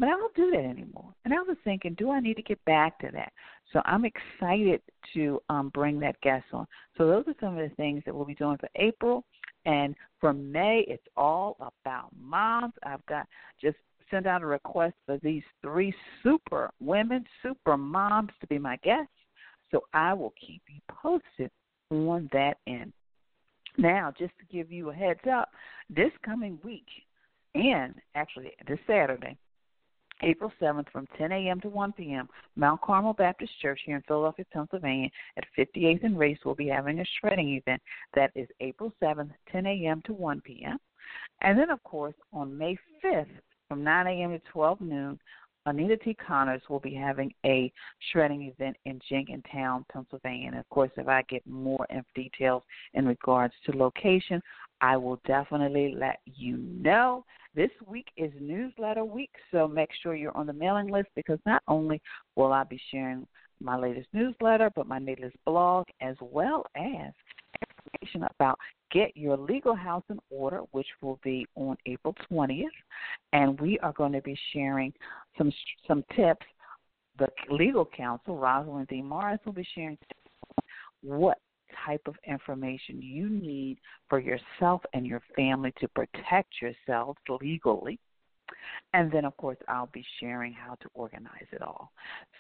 but 0.02 0.10
I 0.10 0.14
don't 0.14 0.34
do 0.34 0.50
that 0.50 0.66
anymore. 0.66 1.14
And 1.26 1.34
I 1.34 1.38
was 1.38 1.58
thinking, 1.64 1.94
do 1.94 2.10
I 2.10 2.20
need 2.20 2.34
to 2.34 2.42
get 2.42 2.64
back 2.66 2.98
to 3.02 3.10
that? 3.14 3.32
So 3.72 3.84
I'm 3.86 4.04
excited 4.04 4.82
to 5.14 5.40
um, 5.48 5.70
bring 5.76 6.00
that 6.00 6.20
guest 6.22 6.46
on. 6.54 6.66
So 6.98 7.06
those 7.06 7.24
are 7.28 7.36
some 7.40 7.56
of 7.56 7.70
the 7.70 7.76
things 7.76 8.02
that 8.08 8.16
we'll 8.16 8.26
be 8.26 8.34
doing 8.34 8.58
for 8.58 8.68
April. 8.78 9.24
And 9.68 9.94
for 10.20 10.34
May, 10.34 10.84
it's 10.88 11.06
all 11.16 11.56
about 11.60 12.10
moms. 12.20 12.74
I've 12.84 13.06
got 13.06 13.28
just 13.62 13.78
sent 14.10 14.26
out 14.26 14.42
a 14.42 14.48
request 14.48 14.96
for 15.06 15.20
these 15.22 15.44
three 15.62 15.94
super 16.24 16.72
women, 16.80 17.24
super 17.44 17.78
moms 17.78 18.32
to 18.42 18.48
be 18.48 18.58
my 18.58 18.78
guests. 18.78 19.14
So 19.70 19.84
I 19.94 20.16
will 20.16 20.34
keep 20.44 20.64
you 20.68 20.82
posted 20.90 21.52
on 21.92 22.28
that 22.34 22.58
end. 22.66 22.92
Now, 23.78 24.12
just 24.18 24.34
to 24.40 24.46
give 24.52 24.72
you 24.72 24.90
a 24.90 24.96
heads 24.96 25.20
up, 25.32 25.50
this 25.92 26.12
coming 26.26 26.58
week, 26.64 26.88
and 27.54 27.94
actually 28.16 28.54
this 28.68 28.80
Saturday, 28.88 29.38
April 30.22 30.52
7th 30.62 30.90
from 30.92 31.08
10 31.18 31.32
a.m. 31.32 31.60
to 31.62 31.70
1 31.70 31.94
p.m. 31.94 32.30
Mount 32.56 32.82
Carmel 32.82 33.14
Baptist 33.14 33.52
Church 33.62 33.80
here 33.86 33.96
in 33.96 34.04
Philadelphia, 34.08 34.46
Pennsylvania 34.52 35.10
at 35.38 35.46
58th 35.58 36.04
and 36.04 36.18
Race 36.18 36.40
will 36.46 36.56
be 36.56 36.68
having 36.68 37.00
a 37.00 37.06
shredding 37.20 37.56
event. 37.56 37.82
That 38.14 38.32
is 38.36 38.48
April 38.60 38.94
7th, 39.02 39.32
10 39.52 39.66
a.m. 39.66 40.02
to 40.06 40.14
1 40.14 40.42
p.m. 40.42 40.78
And 41.42 41.58
then, 41.58 41.70
of 41.70 41.84
course, 41.84 42.16
on 42.34 42.58
May 42.58 42.78
5th 43.04 43.26
from 43.68 43.84
9 43.84 44.08
a.m. 44.08 44.32
to 44.32 44.40
12 44.52 44.82
noon, 44.82 45.20
Anita 45.66 45.96
T. 45.98 46.16
Connors 46.16 46.62
will 46.70 46.80
be 46.80 46.94
having 46.94 47.32
a 47.46 47.72
shredding 48.12 48.44
event 48.44 48.76
in 48.86 49.00
Jenkintown, 49.10 49.86
Pennsylvania. 49.92 50.48
And 50.48 50.60
of 50.60 50.68
course, 50.70 50.90
if 50.98 51.08
I 51.08 51.22
get 51.24 51.46
more 51.46 51.86
details 52.16 52.64
in 52.96 53.06
regards 53.06 53.54
to 53.66 53.78
location, 53.78 54.42
I 54.82 54.98
will 54.98 55.22
definitely 55.28 55.96
let 55.98 56.20
you 56.26 56.58
know. 56.58 57.26
This 57.54 57.72
week 57.86 58.08
is 58.16 58.32
newsletter 58.40 59.04
week, 59.04 59.32
so 59.52 59.68
make 59.68 59.90
sure 60.02 60.16
you're 60.16 60.36
on 60.38 60.48
the 60.48 60.54
mailing 60.54 60.90
list 60.90 61.10
because 61.16 61.40
not 61.46 61.62
only 61.68 62.02
will 62.38 62.54
I 62.54 62.64
be 62.64 62.80
sharing 62.92 63.28
my 63.60 63.78
latest 63.78 64.08
newsletter, 64.14 64.72
but 64.74 64.88
my 64.88 65.00
latest 65.00 65.36
blog, 65.46 65.86
as 66.02 66.16
well 66.22 66.66
as 66.78 67.12
information 67.84 68.26
about 68.34 68.58
Get 68.92 69.16
Your 69.18 69.36
Legal 69.36 69.76
House 69.76 70.04
in 70.10 70.18
Order, 70.30 70.62
which 70.72 70.88
will 71.02 71.20
be 71.24 71.46
on 71.56 71.76
April 71.86 72.16
20th. 72.32 72.68
And 73.34 73.60
we 73.60 73.78
are 73.80 73.94
going 73.94 74.14
to 74.14 74.22
be 74.22 74.38
sharing 74.54 74.94
some 75.38 75.52
some 75.88 76.06
tips. 76.16 76.46
The 77.20 77.28
legal 77.50 77.86
counsel, 77.86 78.38
Rosalind 78.38 78.88
D. 78.88 79.02
Morris, 79.02 79.40
will 79.46 79.52
be 79.52 79.68
sharing 79.76 79.98
what 81.04 81.38
type 81.86 82.02
of 82.08 82.16
information 82.28 83.02
you 83.02 83.30
need 83.30 83.78
for 84.10 84.20
yourself 84.20 84.82
and 84.94 85.06
your 85.06 85.22
family 85.36 85.74
to 85.80 85.88
protect 85.90 86.54
yourselves 86.62 87.20
legally. 87.42 88.00
And 88.94 89.12
then, 89.12 89.26
of 89.26 89.36
course, 89.38 89.58
I'll 89.68 89.90
be 89.94 90.06
sharing 90.20 90.54
how 90.54 90.76
to 90.76 90.90
organize 90.94 91.48
it 91.52 91.62
all. 91.62 91.92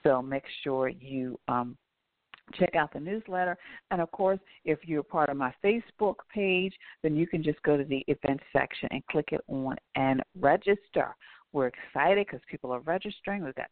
So 0.03 0.21
make 0.21 0.43
sure 0.63 0.89
you 0.89 1.39
um, 1.47 1.77
check 2.53 2.75
out 2.75 2.93
the 2.93 2.99
newsletter. 2.99 3.57
And 3.91 4.01
of 4.01 4.11
course, 4.11 4.39
if 4.65 4.79
you're 4.83 5.03
part 5.03 5.29
of 5.29 5.37
my 5.37 5.53
Facebook 5.63 6.15
page, 6.33 6.73
then 7.03 7.15
you 7.15 7.27
can 7.27 7.43
just 7.43 7.61
go 7.63 7.77
to 7.77 7.83
the 7.83 8.03
events 8.07 8.43
section 8.51 8.89
and 8.91 9.05
click 9.07 9.29
it 9.31 9.41
on 9.47 9.75
and 9.95 10.21
register. 10.39 11.15
We're 11.53 11.67
excited 11.67 12.27
because 12.27 12.41
people 12.49 12.71
are 12.71 12.79
registering. 12.81 13.43
We've 13.43 13.55
got, 13.55 13.69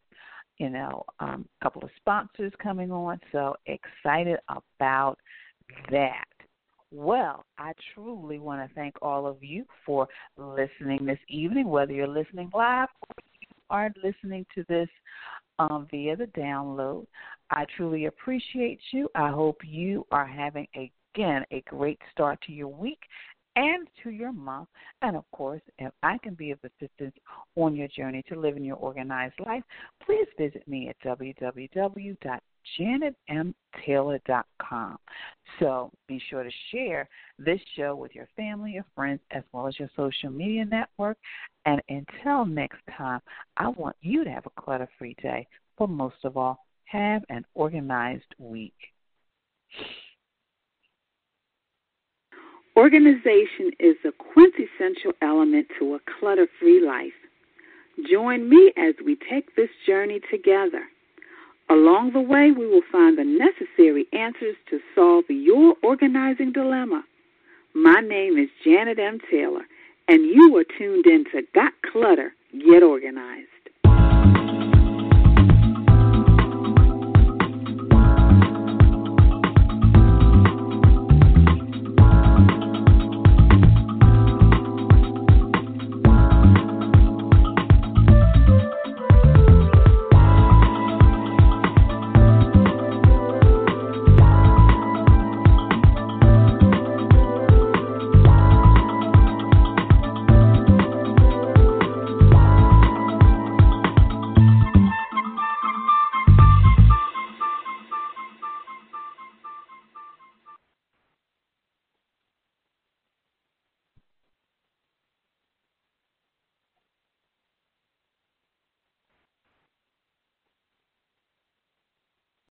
you 0.58 0.70
know, 0.70 1.04
um, 1.20 1.48
a 1.60 1.64
couple 1.64 1.84
of 1.84 1.90
sponsors 1.98 2.52
coming 2.62 2.92
on. 2.92 3.20
So 3.32 3.56
excited 3.66 4.40
about 4.50 5.18
that. 5.92 6.26
Well, 6.92 7.46
I 7.58 7.74
truly 7.94 8.40
want 8.40 8.68
to 8.68 8.74
thank 8.74 8.96
all 9.02 9.28
of 9.28 9.44
you 9.44 9.66
for 9.86 10.08
listening 10.38 11.06
this 11.06 11.20
evening, 11.28 11.68
whether 11.68 11.94
you're 11.94 12.08
listening 12.08 12.50
live 12.54 12.90
or 13.08 13.16
you 13.40 13.48
are 13.70 13.92
listening 14.04 14.46
to 14.56 14.66
this 14.68 14.90
um, 15.60 15.88
via 15.92 16.16
the 16.16 16.26
download. 16.26 17.06
I 17.52 17.66
truly 17.78 18.06
appreciate 18.06 18.80
you. 18.92 19.08
I 19.14 19.30
hope 19.30 19.62
you 19.64 20.08
are 20.12 20.26
having, 20.26 20.68
again, 20.74 21.46
a 21.52 21.62
great 21.68 22.00
start 22.12 22.40
to 22.48 22.52
your 22.52 22.70
week 22.70 23.02
and 23.56 23.88
to 24.04 24.10
your 24.10 24.32
month. 24.32 24.70
And 25.02 25.16
of 25.16 25.30
course, 25.32 25.62
if 25.78 25.92
I 26.02 26.18
can 26.20 26.34
be 26.34 26.52
of 26.52 26.60
assistance 26.64 27.16
on 27.56 27.76
your 27.76 27.88
journey 27.88 28.24
to 28.30 28.40
living 28.40 28.64
your 28.64 28.78
organized 28.78 29.40
life, 29.46 29.64
please 30.04 30.28
visit 30.38 30.68
me 30.68 30.90
at 30.90 30.96
www.janetmtaylor.com. 32.80 34.98
So 35.60 35.92
be 36.08 36.22
sure 36.30 36.44
to 36.44 36.52
share 36.72 37.10
this 37.38 37.60
show 37.76 37.96
with 37.96 38.16
your 38.16 38.28
family, 38.36 38.74
your 38.74 38.86
friends, 38.96 39.20
as 39.32 39.44
well 39.52 39.68
as 39.68 39.78
your 39.80 39.90
social 39.96 40.30
media 40.30 40.66
network. 40.66 41.18
And 41.66 41.82
until 41.90 42.46
next 42.46 42.80
time, 42.98 43.22
I 43.58 43.70
want 43.70 43.96
you 44.02 44.24
to 44.24 44.30
have 44.30 44.46
a 44.46 44.62
clutter 44.62 44.90
free 44.98 45.16
day, 45.22 45.48
but 45.78 45.90
most 45.90 46.18
of 46.24 46.38
all, 46.38 46.66
have 46.86 47.24
an 47.30 47.46
organized 47.54 48.34
week. 48.40 48.74
Organization 52.76 53.72
is 53.80 53.96
a 54.06 54.12
quintessential 54.12 55.12
element 55.22 55.68
to 55.78 55.96
a 55.96 56.00
clutter 56.20 56.48
free 56.60 56.82
life. 56.82 57.14
Join 58.10 58.50
me 58.50 58.72
as 58.78 58.96
we 59.06 59.18
take 59.30 59.56
this 59.56 59.70
journey 59.86 60.22
together. 60.32 60.84
Along 61.70 62.14
the 62.14 62.22
way, 62.22 62.52
we 62.52 62.66
will 62.68 62.82
find 62.92 63.18
the 63.18 63.24
necessary 63.24 64.08
answers 64.12 64.56
to 64.72 64.80
solve 64.96 65.26
your 65.30 65.76
organizing 65.84 66.52
dilemma. 66.52 67.04
My 67.76 68.02
name 68.02 68.38
is 68.40 68.50
Janet 68.66 68.98
M. 68.98 69.20
Taylor, 69.30 69.68
and 70.08 70.26
you 70.26 70.58
are 70.58 70.66
tuned 70.78 71.06
in 71.06 71.26
to 71.26 71.44
Got 71.54 71.74
Clutter, 71.92 72.34
Get 72.54 72.82
Organized. 72.82 73.59